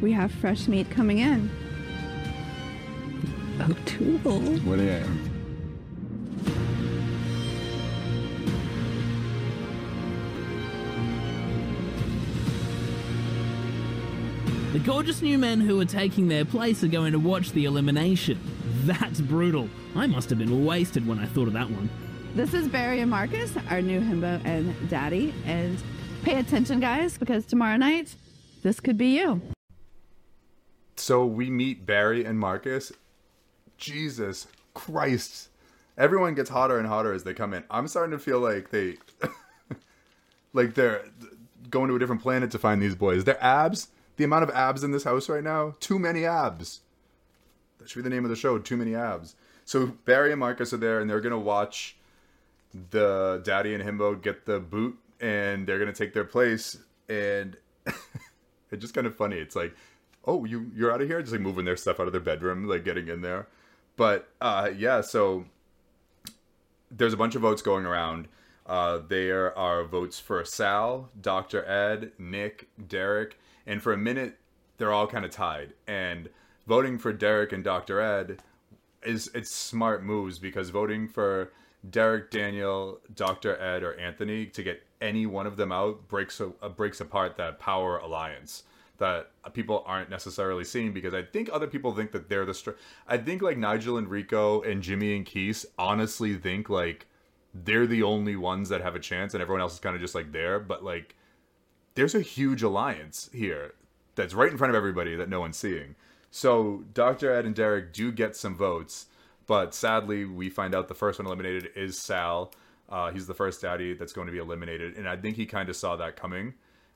we 0.00 0.12
have 0.12 0.30
fresh 0.30 0.68
meat 0.68 0.90
coming 0.90 1.18
in. 1.18 1.50
Oh, 3.60 3.70
O'Toole. 3.70 4.58
What 4.60 4.78
are 4.78 4.84
you? 4.84 5.33
The 14.74 14.80
gorgeous 14.80 15.22
new 15.22 15.38
men 15.38 15.60
who 15.60 15.80
are 15.80 15.84
taking 15.84 16.26
their 16.26 16.44
place 16.44 16.82
are 16.82 16.88
going 16.88 17.12
to 17.12 17.18
watch 17.20 17.52
the 17.52 17.64
elimination. 17.64 18.40
That's 18.82 19.20
brutal. 19.20 19.68
I 19.94 20.08
must 20.08 20.28
have 20.30 20.40
been 20.40 20.64
wasted 20.64 21.06
when 21.06 21.20
I 21.20 21.26
thought 21.26 21.46
of 21.46 21.52
that 21.52 21.70
one. 21.70 21.88
This 22.34 22.54
is 22.54 22.66
Barry 22.66 22.98
and 22.98 23.08
Marcus, 23.08 23.52
our 23.70 23.80
new 23.80 24.00
himbo 24.00 24.44
and 24.44 24.74
daddy, 24.90 25.32
and 25.46 25.80
pay 26.24 26.40
attention, 26.40 26.80
guys, 26.80 27.16
because 27.16 27.46
tomorrow 27.46 27.76
night 27.76 28.16
this 28.64 28.80
could 28.80 28.98
be 28.98 29.16
you. 29.16 29.40
So 30.96 31.24
we 31.24 31.50
meet 31.50 31.86
Barry 31.86 32.24
and 32.24 32.36
Marcus. 32.36 32.90
Jesus 33.78 34.48
Christ. 34.74 35.50
Everyone 35.96 36.34
gets 36.34 36.50
hotter 36.50 36.80
and 36.80 36.88
hotter 36.88 37.12
as 37.12 37.22
they 37.22 37.32
come 37.32 37.54
in. 37.54 37.62
I'm 37.70 37.86
starting 37.86 38.10
to 38.10 38.18
feel 38.18 38.40
like 38.40 38.70
they 38.70 38.96
like 40.52 40.74
they're 40.74 41.04
going 41.70 41.90
to 41.90 41.94
a 41.94 41.98
different 42.00 42.22
planet 42.22 42.50
to 42.50 42.58
find 42.58 42.82
these 42.82 42.96
boys. 42.96 43.22
Their 43.22 43.40
abs, 43.40 43.86
the 44.16 44.24
amount 44.24 44.44
of 44.44 44.50
abs 44.50 44.84
in 44.84 44.92
this 44.92 45.04
house 45.04 45.28
right 45.28 45.42
now, 45.42 45.74
too 45.80 45.98
many 45.98 46.24
abs. 46.24 46.80
That 47.84 47.90
should 47.90 47.98
be 47.98 48.08
the 48.08 48.14
name 48.14 48.24
of 48.24 48.30
the 48.30 48.36
show, 48.36 48.58
Too 48.58 48.78
Many 48.78 48.94
Abs. 48.94 49.34
So 49.66 49.88
Barry 50.06 50.30
and 50.30 50.40
Marcus 50.40 50.72
are 50.72 50.78
there 50.78 51.00
and 51.00 51.10
they're 51.10 51.20
going 51.20 51.32
to 51.32 51.38
watch 51.38 51.96
the 52.90 53.42
daddy 53.44 53.74
and 53.74 53.84
himbo 53.84 54.20
get 54.20 54.46
the 54.46 54.58
boot 54.58 54.98
and 55.20 55.66
they're 55.66 55.78
going 55.78 55.92
to 55.92 55.96
take 55.96 56.14
their 56.14 56.24
place 56.24 56.78
and 57.10 57.58
it's 57.86 58.80
just 58.80 58.94
kind 58.94 59.06
of 59.06 59.14
funny. 59.14 59.36
It's 59.36 59.54
like, 59.54 59.74
oh, 60.24 60.46
you 60.46 60.70
you're 60.74 60.92
out 60.92 61.02
of 61.02 61.08
here, 61.08 61.20
just 61.20 61.32
like 61.32 61.42
moving 61.42 61.66
their 61.66 61.76
stuff 61.76 62.00
out 62.00 62.06
of 62.06 62.12
their 62.12 62.22
bedroom, 62.22 62.66
like 62.66 62.84
getting 62.84 63.08
in 63.08 63.20
there. 63.20 63.48
But 63.96 64.30
uh, 64.40 64.70
yeah, 64.74 65.02
so 65.02 65.44
there's 66.90 67.12
a 67.12 67.18
bunch 67.18 67.34
of 67.34 67.42
votes 67.42 67.60
going 67.60 67.84
around. 67.84 68.28
Uh, 68.66 69.00
there 69.08 69.56
are 69.58 69.84
votes 69.84 70.18
for 70.18 70.42
Sal, 70.44 71.10
Dr. 71.20 71.66
Ed, 71.66 72.12
Nick, 72.18 72.68
Derek, 72.88 73.38
and 73.66 73.82
for 73.82 73.92
a 73.92 73.98
minute 73.98 74.38
they're 74.78 74.92
all 74.92 75.06
kind 75.06 75.24
of 75.24 75.30
tied. 75.30 75.74
And 75.86 76.28
voting 76.66 76.98
for 76.98 77.12
Derek 77.12 77.52
and 77.52 77.62
Dr. 77.62 78.00
Ed 78.00 78.38
is 79.02 79.30
it's 79.34 79.50
smart 79.50 80.02
moves 80.02 80.38
because 80.38 80.70
voting 80.70 81.08
for 81.08 81.52
Derek, 81.88 82.30
Daniel, 82.30 83.00
Dr. 83.14 83.60
Ed, 83.60 83.82
or 83.82 83.98
Anthony 83.98 84.46
to 84.46 84.62
get 84.62 84.82
any 85.00 85.26
one 85.26 85.46
of 85.46 85.56
them 85.56 85.70
out 85.70 86.08
breaks 86.08 86.40
uh, 86.40 86.68
breaks 86.70 87.00
apart 87.00 87.36
that 87.36 87.58
power 87.58 87.98
alliance 87.98 88.64
that 88.98 89.30
people 89.52 89.82
aren't 89.86 90.08
necessarily 90.08 90.64
seeing 90.64 90.92
because 90.92 91.12
I 91.12 91.22
think 91.22 91.50
other 91.52 91.66
people 91.66 91.92
think 91.92 92.12
that 92.12 92.28
they're 92.28 92.46
the 92.46 92.54
str- 92.54 92.70
I 93.06 93.18
think 93.18 93.42
like 93.42 93.58
Nigel 93.58 93.98
and 93.98 94.08
Rico 94.08 94.62
and 94.62 94.82
Jimmy 94.82 95.16
and 95.16 95.26
Keith 95.26 95.66
honestly 95.78 96.34
think 96.36 96.70
like 96.70 97.06
they're 97.52 97.86
the 97.86 98.02
only 98.02 98.36
ones 98.36 98.68
that 98.68 98.80
have 98.80 98.94
a 98.94 99.00
chance 99.00 99.34
and 99.34 99.42
everyone 99.42 99.60
else 99.60 99.74
is 99.74 99.80
kind 99.80 99.94
of 99.94 100.00
just 100.00 100.14
like 100.14 100.32
there 100.32 100.58
but 100.60 100.84
like 100.84 101.16
there's 101.94 102.14
a 102.14 102.20
huge 102.20 102.62
alliance 102.62 103.30
here 103.32 103.74
that's 104.14 104.34
right 104.34 104.50
in 104.50 104.58
front 104.58 104.70
of 104.70 104.76
everybody 104.76 105.16
that 105.16 105.28
no 105.28 105.40
one's 105.40 105.56
seeing. 105.56 105.94
So 106.30 106.84
Dr. 106.92 107.32
Ed 107.32 107.46
and 107.46 107.54
Derek 107.54 107.92
do 107.92 108.10
get 108.10 108.36
some 108.36 108.56
votes, 108.56 109.06
but 109.46 109.74
sadly 109.74 110.24
we 110.24 110.50
find 110.50 110.74
out 110.74 110.88
the 110.88 110.94
first 110.94 111.18
one 111.18 111.26
eliminated 111.26 111.70
is 111.76 111.98
Sal. 111.98 112.52
Uh, 112.88 113.10
he's 113.10 113.26
the 113.26 113.34
first 113.34 113.62
daddy 113.62 113.94
that's 113.94 114.12
going 114.12 114.26
to 114.26 114.32
be 114.32 114.38
eliminated, 114.38 114.96
and 114.96 115.08
I 115.08 115.16
think 115.16 115.36
he 115.36 115.46
kind 115.46 115.68
of 115.68 115.76
saw 115.76 115.96
that 115.96 116.16
coming. 116.16 116.54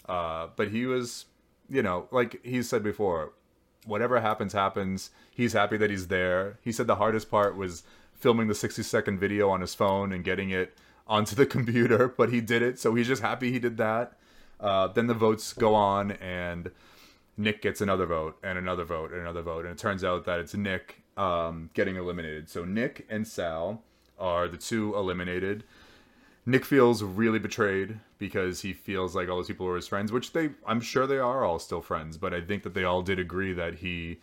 Uh, 0.09 0.49
but 0.55 0.69
he 0.69 0.87
was, 0.87 1.27
you 1.69 1.83
know, 1.83 2.09
like 2.11 2.45
he 2.45 2.63
said 2.63 2.83
before, 2.83 3.33
whatever 3.87 4.21
happens, 4.21 4.53
happens. 4.53 5.11
He's 5.31 5.53
happy 5.53 5.77
that 5.79 5.91
he's 5.91 6.09
there. 6.09 6.59
He 6.63 6.73
said 6.73 6.87
the 6.87 6.97
hardest 6.97 7.31
part 7.31 7.57
was 7.57 7.85
filming 8.13 8.49
the 8.49 8.55
60 8.55 8.83
second 8.83 9.19
video 9.19 9.49
on 9.49 9.61
his 9.61 9.75
phone 9.75 10.13
and 10.13 10.25
getting 10.25 10.51
it 10.51 10.77
onto 11.07 11.35
the 11.35 11.47
computer, 11.57 12.09
but 12.09 12.31
he 12.33 12.41
did 12.41 12.63
it, 12.63 12.79
so 12.79 12.95
he's 12.95 13.09
just 13.09 13.23
happy 13.23 13.51
he 13.53 13.59
did 13.59 13.77
that. 13.79 14.18
Uh, 14.61 14.89
then 14.89 15.07
the 15.07 15.15
votes 15.15 15.53
go 15.53 15.75
on, 15.75 16.13
and 16.13 16.71
Nick 17.37 17.63
gets 17.63 17.81
another 17.81 18.07
vote, 18.07 18.37
and 18.43 18.59
another 18.59 18.85
vote, 18.85 19.13
and 19.13 19.21
another 19.21 19.43
vote, 19.43 19.65
and 19.65 19.73
it 19.73 19.79
turns 19.79 20.03
out 20.03 20.25
that 20.25 20.41
it's 20.41 20.55
Nick 20.55 21.03
um, 21.17 21.71
getting 21.75 21.97
eliminated. 21.97 22.49
So 22.49 22.65
Nick 22.65 23.07
and 23.09 23.27
Sal 23.27 23.83
are 24.19 24.49
the 24.49 24.57
two 24.57 24.95
eliminated. 24.97 25.65
Nick 26.47 26.65
feels 26.65 27.03
really 27.03 27.39
betrayed 27.39 28.01
because 28.19 28.63
he 28.63 28.73
feels 28.73 29.15
like 29.15 29.29
all 29.29 29.37
those 29.37 29.49
people 29.49 29.67
were 29.67 29.77
his 29.77 29.87
friends, 29.87 30.11
which 30.11 30.33
they, 30.33 30.51
I'm 30.67 30.81
sure 30.81 31.07
they 31.07 31.19
are 31.19 31.45
all 31.45 31.59
still 31.59 31.83
friends, 31.83 32.17
but 32.17 32.33
I 32.33 32.41
think 32.41 32.63
that 32.63 32.75
they 32.75 32.85
all 32.85 33.03
did 33.03 33.19
agree 33.19 33.53
that 33.53 33.77
he 33.77 34.21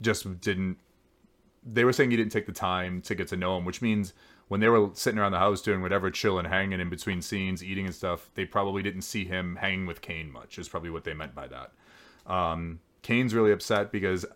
just 0.00 0.40
didn't. 0.40 0.78
They 1.62 1.84
were 1.84 1.92
saying 1.92 2.10
he 2.10 2.16
didn't 2.16 2.32
take 2.32 2.46
the 2.46 2.52
time 2.52 3.02
to 3.02 3.14
get 3.14 3.28
to 3.28 3.36
know 3.36 3.58
him, 3.58 3.66
which 3.66 3.82
means 3.82 4.14
when 4.50 4.58
they 4.58 4.68
were 4.68 4.90
sitting 4.94 5.20
around 5.20 5.30
the 5.30 5.38
house 5.38 5.62
doing 5.62 5.80
whatever, 5.80 6.10
chilling, 6.10 6.44
hanging 6.44 6.80
in 6.80 6.90
between 6.90 7.22
scenes, 7.22 7.62
eating 7.62 7.86
and 7.86 7.94
stuff, 7.94 8.30
they 8.34 8.44
probably 8.44 8.82
didn't 8.82 9.02
see 9.02 9.24
him 9.24 9.54
hanging 9.54 9.86
with 9.86 10.02
Kane 10.02 10.32
much. 10.32 10.58
Is 10.58 10.68
probably 10.68 10.90
what 10.90 11.04
they 11.04 11.14
meant 11.14 11.36
by 11.36 11.46
that. 11.46 11.72
Um, 12.26 12.80
Kane's 13.02 13.32
really 13.32 13.52
upset 13.52 13.92
because 13.92 14.26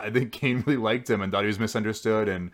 I 0.00 0.10
think 0.10 0.32
Kane 0.40 0.64
really 0.66 0.76
liked 0.76 1.08
him 1.08 1.22
and 1.22 1.30
thought 1.30 1.42
he 1.42 1.46
was 1.46 1.60
misunderstood 1.60 2.28
and 2.28 2.50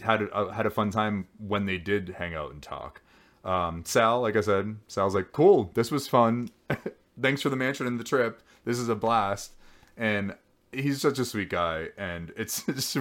had 0.00 0.22
a, 0.22 0.50
had 0.54 0.64
a 0.64 0.70
fun 0.70 0.90
time 0.90 1.28
when 1.36 1.66
they 1.66 1.76
did 1.76 2.14
hang 2.16 2.34
out 2.34 2.52
and 2.52 2.62
talk. 2.62 3.02
Um, 3.44 3.84
Sal, 3.84 4.22
like 4.22 4.34
I 4.34 4.40
said, 4.40 4.76
Sal's 4.88 5.14
like, 5.14 5.32
"Cool, 5.32 5.72
this 5.74 5.90
was 5.90 6.08
fun. 6.08 6.48
Thanks 7.20 7.42
for 7.42 7.50
the 7.50 7.56
mansion 7.56 7.86
and 7.86 8.00
the 8.00 8.04
trip. 8.04 8.40
This 8.64 8.78
is 8.78 8.88
a 8.88 8.94
blast." 8.94 9.52
And 9.94 10.36
he's 10.72 11.02
such 11.02 11.18
a 11.18 11.26
sweet 11.26 11.50
guy, 11.50 11.88
and 11.98 12.32
it's 12.34 12.62
just, 12.66 12.96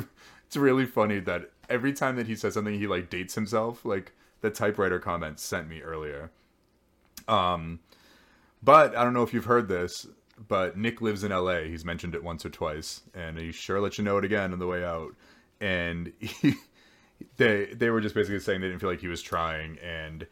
it's 0.45 0.57
really 0.57 0.85
funny 0.85 1.21
that 1.21 1.51
every 1.71 1.93
time 1.93 2.15
that 2.17 2.27
he 2.27 2.35
says 2.35 2.53
something, 2.53 2.77
he 2.77 2.87
like 2.87 3.09
dates 3.09 3.35
himself. 3.35 3.85
Like 3.85 4.11
the 4.41 4.49
typewriter 4.49 4.99
comment 4.99 5.39
sent 5.39 5.67
me 5.67 5.81
earlier. 5.81 6.31
Um, 7.27 7.79
but 8.61 8.95
I 8.95 9.03
don't 9.03 9.13
know 9.13 9.23
if 9.23 9.33
you've 9.33 9.45
heard 9.45 9.67
this, 9.67 10.07
but 10.47 10.77
Nick 10.77 11.01
lives 11.01 11.23
in 11.23 11.31
L.A. 11.31 11.67
He's 11.67 11.85
mentioned 11.85 12.15
it 12.15 12.23
once 12.23 12.45
or 12.45 12.49
twice, 12.49 13.01
and 13.13 13.37
he 13.37 13.51
sure 13.51 13.79
let 13.79 13.97
you 13.97 14.03
know 14.03 14.17
it 14.17 14.25
again 14.25 14.53
on 14.53 14.59
the 14.59 14.67
way 14.67 14.83
out. 14.83 15.15
And 15.59 16.11
he, 16.19 16.55
they 17.37 17.65
they 17.65 17.89
were 17.89 18.01
just 18.01 18.15
basically 18.15 18.39
saying 18.39 18.61
they 18.61 18.67
didn't 18.67 18.81
feel 18.81 18.89
like 18.89 19.01
he 19.01 19.07
was 19.07 19.21
trying, 19.21 19.77
and 19.79 20.27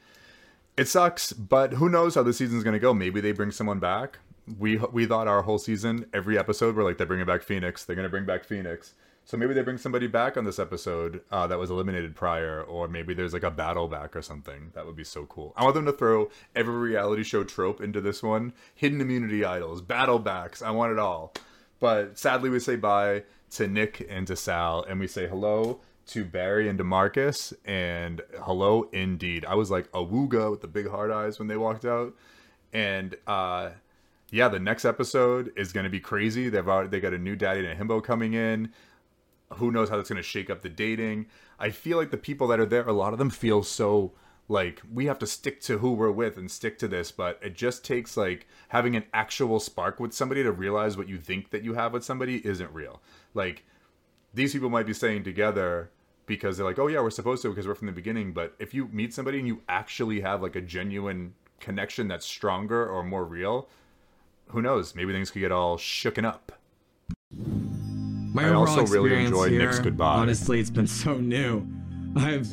it 0.77 0.87
sucks. 0.87 1.33
But 1.33 1.73
who 1.73 1.89
knows 1.89 2.15
how 2.15 2.23
the 2.23 2.33
season's 2.33 2.63
gonna 2.63 2.79
go? 2.79 2.93
Maybe 2.93 3.21
they 3.21 3.31
bring 3.31 3.51
someone 3.51 3.79
back. 3.79 4.19
We 4.57 4.77
we 4.77 5.05
thought 5.05 5.27
our 5.27 5.43
whole 5.43 5.59
season, 5.59 6.05
every 6.13 6.37
episode, 6.37 6.75
we're 6.75 6.83
like 6.83 6.97
they're 6.97 7.07
bringing 7.07 7.27
back 7.27 7.43
Phoenix. 7.43 7.85
They're 7.85 7.95
gonna 7.95 8.09
bring 8.09 8.25
back 8.25 8.43
Phoenix. 8.43 8.93
So 9.29 9.37
maybe 9.37 9.53
they 9.53 9.61
bring 9.61 9.77
somebody 9.77 10.07
back 10.07 10.37
on 10.37 10.45
this 10.45 10.57
episode 10.57 11.21
uh, 11.29 11.45
that 11.45 11.59
was 11.59 11.69
eliminated 11.69 12.15
prior, 12.15 12.63
or 12.63 12.87
maybe 12.87 13.13
there's 13.13 13.31
like 13.31 13.43
a 13.43 13.51
battle 13.51 13.87
back 13.87 14.15
or 14.15 14.23
something. 14.23 14.71
That 14.73 14.87
would 14.87 14.95
be 14.95 15.03
so 15.03 15.27
cool. 15.27 15.53
I 15.55 15.61
want 15.61 15.75
them 15.75 15.85
to 15.85 15.91
throw 15.91 16.31
every 16.55 16.73
reality 16.73 17.21
show 17.21 17.43
trope 17.43 17.79
into 17.79 18.01
this 18.01 18.23
one: 18.23 18.53
hidden 18.73 18.99
immunity 18.99 19.45
idols, 19.45 19.83
battle 19.83 20.17
backs. 20.17 20.63
I 20.63 20.71
want 20.71 20.93
it 20.93 20.97
all. 20.97 21.31
But 21.79 22.17
sadly, 22.17 22.49
we 22.49 22.59
say 22.59 22.75
bye 22.75 23.21
to 23.51 23.67
Nick 23.67 24.03
and 24.09 24.25
to 24.25 24.35
Sal, 24.35 24.83
and 24.89 24.99
we 24.99 25.05
say 25.05 25.27
hello 25.27 25.79
to 26.07 26.25
Barry 26.25 26.67
and 26.67 26.79
to 26.79 26.83
Marcus, 26.83 27.53
and 27.65 28.23
hello 28.41 28.89
indeed. 28.91 29.45
I 29.45 29.53
was 29.53 29.69
like 29.69 29.91
awooga 29.91 30.49
with 30.49 30.61
the 30.61 30.67
big 30.67 30.89
hard 30.89 31.11
eyes 31.11 31.37
when 31.37 31.47
they 31.47 31.57
walked 31.57 31.85
out, 31.85 32.15
and 32.73 33.15
uh, 33.27 33.69
yeah, 34.31 34.47
the 34.47 34.59
next 34.59 34.85
episode 34.85 35.51
is 35.55 35.71
going 35.71 35.83
to 35.83 35.89
be 35.91 35.99
crazy. 35.99 36.49
They've 36.49 36.67
already, 36.67 36.89
they 36.89 36.99
got 36.99 37.13
a 37.13 37.19
new 37.19 37.35
daddy 37.35 37.59
and 37.59 37.69
a 37.69 37.75
himbo 37.75 38.03
coming 38.03 38.33
in 38.33 38.71
who 39.53 39.71
knows 39.71 39.89
how 39.89 39.97
that's 39.97 40.09
going 40.09 40.17
to 40.17 40.23
shake 40.23 40.49
up 40.49 40.61
the 40.61 40.69
dating. 40.69 41.27
I 41.57 41.69
feel 41.69 41.97
like 41.97 42.11
the 42.11 42.17
people 42.17 42.47
that 42.47 42.59
are 42.59 42.65
there, 42.65 42.87
a 42.87 42.93
lot 42.93 43.13
of 43.13 43.19
them 43.19 43.29
feel 43.29 43.63
so 43.63 44.13
like 44.47 44.81
we 44.91 45.05
have 45.05 45.19
to 45.19 45.27
stick 45.27 45.61
to 45.61 45.77
who 45.77 45.93
we're 45.93 46.11
with 46.11 46.35
and 46.35 46.49
stick 46.49 46.79
to 46.79 46.87
this 46.87 47.11
but 47.11 47.39
it 47.43 47.53
just 47.53 47.85
takes 47.85 48.17
like 48.17 48.47
having 48.69 48.95
an 48.95 49.03
actual 49.13 49.59
spark 49.59 49.99
with 49.99 50.11
somebody 50.11 50.41
to 50.41 50.51
realize 50.51 50.97
what 50.97 51.07
you 51.07 51.19
think 51.19 51.51
that 51.51 51.63
you 51.63 51.75
have 51.75 51.93
with 51.93 52.03
somebody 52.03 52.45
isn't 52.45 52.73
real. 52.73 52.99
Like 53.35 53.63
these 54.33 54.51
people 54.51 54.71
might 54.71 54.87
be 54.87 54.93
staying 54.93 55.23
together 55.23 55.91
because 56.25 56.57
they're 56.57 56.65
like 56.65 56.79
oh 56.79 56.87
yeah 56.87 56.99
we're 56.99 57.11
supposed 57.11 57.43
to 57.43 57.49
because 57.49 57.67
we're 57.67 57.75
from 57.75 57.87
the 57.87 57.93
beginning 57.93 58.33
but 58.33 58.55
if 58.59 58.73
you 58.73 58.87
meet 58.87 59.13
somebody 59.13 59.37
and 59.37 59.47
you 59.47 59.61
actually 59.69 60.21
have 60.21 60.41
like 60.41 60.55
a 60.55 60.61
genuine 60.61 61.33
connection 61.59 62.07
that's 62.07 62.25
stronger 62.25 62.87
or 62.87 63.03
more 63.03 63.25
real 63.25 63.69
who 64.49 64.61
knows? 64.61 64.95
Maybe 64.95 65.13
things 65.13 65.31
could 65.31 65.39
get 65.39 65.51
all 65.51 65.77
shooken 65.77 66.25
up 66.25 66.51
My 68.31 68.47
I 68.47 68.53
also 68.53 68.85
really 68.85 69.25
enjoyed 69.25 69.51
here, 69.51 69.61
Nick's 69.61 69.79
goodbye. 69.79 70.15
Honestly, 70.15 70.59
it's 70.59 70.69
been 70.69 70.87
so 70.87 71.15
new. 71.15 71.65
I've 72.15 72.47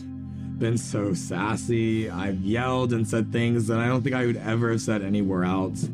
been 0.58 0.78
so 0.78 1.12
sassy. 1.12 2.08
I've 2.08 2.40
yelled 2.40 2.92
and 2.92 3.06
said 3.06 3.30
things 3.30 3.66
that 3.66 3.78
I 3.78 3.86
don't 3.86 4.02
think 4.02 4.14
I 4.14 4.24
would 4.24 4.38
ever 4.38 4.70
have 4.70 4.80
said 4.80 5.02
anywhere 5.02 5.44
else. 5.44 5.88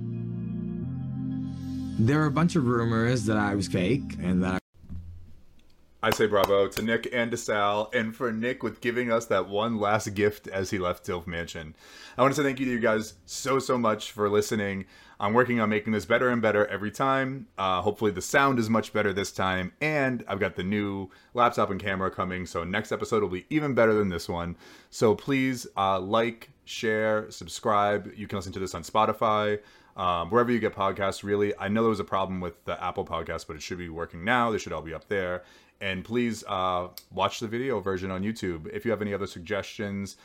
There 1.99 2.23
are 2.23 2.27
a 2.27 2.31
bunch 2.31 2.55
of 2.55 2.67
rumors 2.67 3.25
that 3.27 3.37
I 3.37 3.55
was 3.55 3.67
fake 3.67 4.17
and 4.21 4.43
that 4.45 4.63
I 6.05 6.11
say 6.11 6.27
bravo 6.27 6.67
to 6.67 6.83
Nick 6.83 7.09
and 7.13 7.31
to 7.31 7.37
Sal, 7.37 7.89
and 7.95 8.15
for 8.15 8.33
Nick 8.33 8.65
with 8.65 8.81
giving 8.81 9.13
us 9.13 9.27
that 9.27 9.49
one 9.49 9.79
last 9.79 10.13
gift 10.15 10.49
as 10.49 10.71
he 10.71 10.79
left 10.79 11.07
Dilf 11.07 11.29
Mansion. 11.29 11.77
I 12.19 12.23
want 12.23 12.35
to 12.35 12.41
say 12.41 12.45
thank 12.45 12.59
you 12.59 12.67
to 12.67 12.73
you 12.73 12.81
guys 12.81 13.15
so, 13.25 13.61
so 13.61 13.79
much 13.79 14.11
for 14.11 14.29
listening. 14.29 14.87
I'm 15.23 15.35
working 15.35 15.61
on 15.61 15.71
making 15.71 15.93
this 15.93 16.05
better 16.05 16.31
and 16.31 16.43
better 16.43 16.67
every 16.67 16.91
time. 16.91 17.47
Uh, 17.57 17.81
hopefully, 17.81 18.11
the 18.11 18.21
sound 18.21 18.59
is 18.59 18.69
much 18.69 18.93
better 18.93 19.13
this 19.13 19.31
time, 19.31 19.73
and 19.81 20.25
I've 20.27 20.41
got 20.41 20.57
the 20.57 20.65
new 20.65 21.11
laptop 21.33 21.71
and 21.71 21.79
camera 21.81 22.11
coming, 22.11 22.45
so 22.45 22.65
next 22.65 22.91
episode 22.91 23.23
will 23.23 23.31
be 23.31 23.47
even 23.49 23.73
better 23.73 23.95
than 23.95 24.09
this 24.09 24.29
one. 24.29 24.57
So 24.91 25.15
please 25.15 25.69
uh, 25.77 26.01
like, 26.01 26.51
share, 26.65 27.31
subscribe. 27.31 28.13
You 28.17 28.27
can 28.27 28.37
listen 28.37 28.53
to 28.55 28.59
this 28.59 28.75
on 28.75 28.83
Spotify. 28.83 29.61
Um, 29.97 30.29
wherever 30.31 30.51
you 30.51 30.59
get 30.59 30.75
podcasts, 30.75 31.23
really. 31.23 31.57
I 31.57 31.69
know 31.69 31.83
there 31.83 31.91
was 31.91 32.01
a 32.01 32.05
problem 32.05 32.41
with 32.41 32.65
the 32.65 32.83
Apple 32.83 33.05
podcast, 33.05 33.47
but 33.47 33.55
it 33.55 33.63
should 33.63 33.79
be 33.79 33.89
working 33.89 34.25
now. 34.25 34.51
They 34.51 34.59
should 34.59 34.73
all 34.73 34.83
be 34.83 34.93
up 34.93 35.07
there. 35.07 35.45
And 35.81 36.05
please 36.05 36.43
uh, 36.49 36.89
watch 37.13 37.39
the 37.39 37.47
video 37.47 37.79
version 37.79 38.11
on 38.11 38.23
YouTube. 38.23 38.69
If 38.73 38.85
you 38.85 38.91
have 38.91 39.03
any 39.03 39.15
other 39.15 39.29
suggestions, 39.29 40.17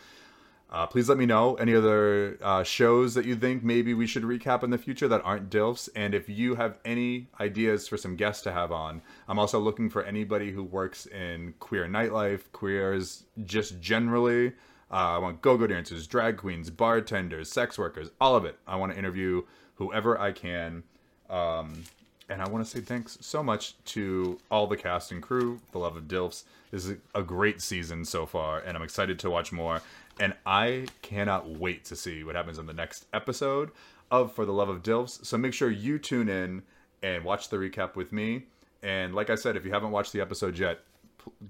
uh, 0.69 0.85
please 0.85 1.07
let 1.07 1.17
me 1.17 1.25
know 1.25 1.55
any 1.55 1.73
other 1.73 2.37
uh, 2.41 2.61
shows 2.61 3.13
that 3.13 3.25
you 3.25 3.35
think 3.35 3.63
maybe 3.63 3.93
we 3.93 4.05
should 4.05 4.23
recap 4.23 4.63
in 4.63 4.69
the 4.69 4.77
future 4.77 5.07
that 5.07 5.21
aren't 5.23 5.49
DILFs. 5.49 5.87
And 5.95 6.13
if 6.13 6.27
you 6.27 6.55
have 6.55 6.77
any 6.83 7.27
ideas 7.39 7.87
for 7.87 7.95
some 7.95 8.17
guests 8.17 8.43
to 8.43 8.51
have 8.51 8.71
on, 8.71 9.01
I'm 9.29 9.39
also 9.39 9.59
looking 9.59 9.89
for 9.89 10.03
anybody 10.03 10.51
who 10.51 10.63
works 10.63 11.05
in 11.05 11.53
queer 11.59 11.87
nightlife, 11.87 12.51
queers 12.51 13.23
just 13.45 13.79
generally. 13.79 14.49
Uh, 14.91 15.15
I 15.15 15.17
want 15.19 15.41
go-go 15.41 15.67
dancers, 15.67 16.05
drag 16.05 16.37
queens, 16.37 16.69
bartenders, 16.69 17.49
sex 17.49 17.77
workers, 17.77 18.09
all 18.19 18.35
of 18.35 18.43
it. 18.43 18.57
I 18.67 18.75
want 18.75 18.91
to 18.91 18.97
interview 18.97 19.43
whoever 19.75 20.19
I 20.19 20.33
can. 20.33 20.83
Um, 21.29 21.83
and 22.29 22.41
I 22.41 22.49
want 22.49 22.65
to 22.65 22.69
say 22.69 22.81
thanks 22.81 23.17
so 23.21 23.41
much 23.41 23.81
to 23.85 24.37
all 24.51 24.67
the 24.67 24.75
cast 24.75 25.11
and 25.13 25.21
crew, 25.21 25.61
the 25.71 25.79
love 25.79 25.95
of 25.95 26.09
DILFs. 26.09 26.43
This 26.71 26.85
is 26.85 26.97
a 27.15 27.23
great 27.23 27.61
season 27.61 28.03
so 28.03 28.25
far, 28.25 28.59
and 28.59 28.75
I'm 28.75 28.83
excited 28.83 29.17
to 29.19 29.29
watch 29.29 29.53
more. 29.53 29.81
And 30.19 30.33
I 30.45 30.87
cannot 31.01 31.47
wait 31.49 31.85
to 31.85 31.95
see 31.95 32.23
what 32.23 32.35
happens 32.35 32.57
in 32.57 32.65
the 32.65 32.73
next 32.73 33.05
episode 33.13 33.71
of 34.09 34.33
For 34.33 34.45
the 34.45 34.51
Love 34.51 34.69
of 34.69 34.81
DILFs. 34.81 35.25
So 35.25 35.37
make 35.37 35.53
sure 35.53 35.69
you 35.69 35.99
tune 35.99 36.27
in 36.29 36.63
and 37.03 37.23
watch 37.23 37.49
the 37.49 37.57
recap 37.57 37.95
with 37.95 38.11
me. 38.11 38.45
And 38.81 39.13
like 39.13 39.29
I 39.29 39.35
said, 39.35 39.55
if 39.55 39.65
you 39.65 39.71
haven't 39.71 39.91
watched 39.91 40.13
the 40.13 40.21
episodes 40.21 40.59
yet, 40.59 40.79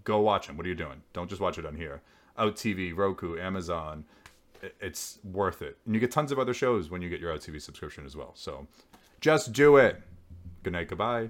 go 0.04 0.20
watch 0.20 0.48
them. 0.48 0.58
What 0.58 0.66
are 0.66 0.70
you 0.70 0.76
doing? 0.76 1.02
Don't 1.14 1.30
just 1.30 1.42
watch 1.42 1.58
it 1.58 1.66
on 1.66 1.76
here. 1.76 2.02
Out 2.38 2.56
TV, 2.56 2.96
Roku, 2.96 3.40
Amazon. 3.40 4.04
It's 4.82 5.20
worth 5.24 5.62
it. 5.62 5.78
And 5.86 5.94
you 5.94 6.02
get 6.02 6.12
tons 6.12 6.32
of 6.32 6.40
other 6.40 6.54
shows 6.54 6.90
when 6.90 7.02
you 7.02 7.10
get 7.10 7.20
your 7.20 7.32
Out 7.32 7.40
TV 7.40 7.62
subscription 7.62 8.06
as 8.06 8.16
well. 8.16 8.32
So 8.36 8.68
just 9.22 9.54
do 9.54 9.78
it. 9.78 10.02
Good 10.64 10.74
night. 10.74 10.90
Goodbye. 10.90 11.30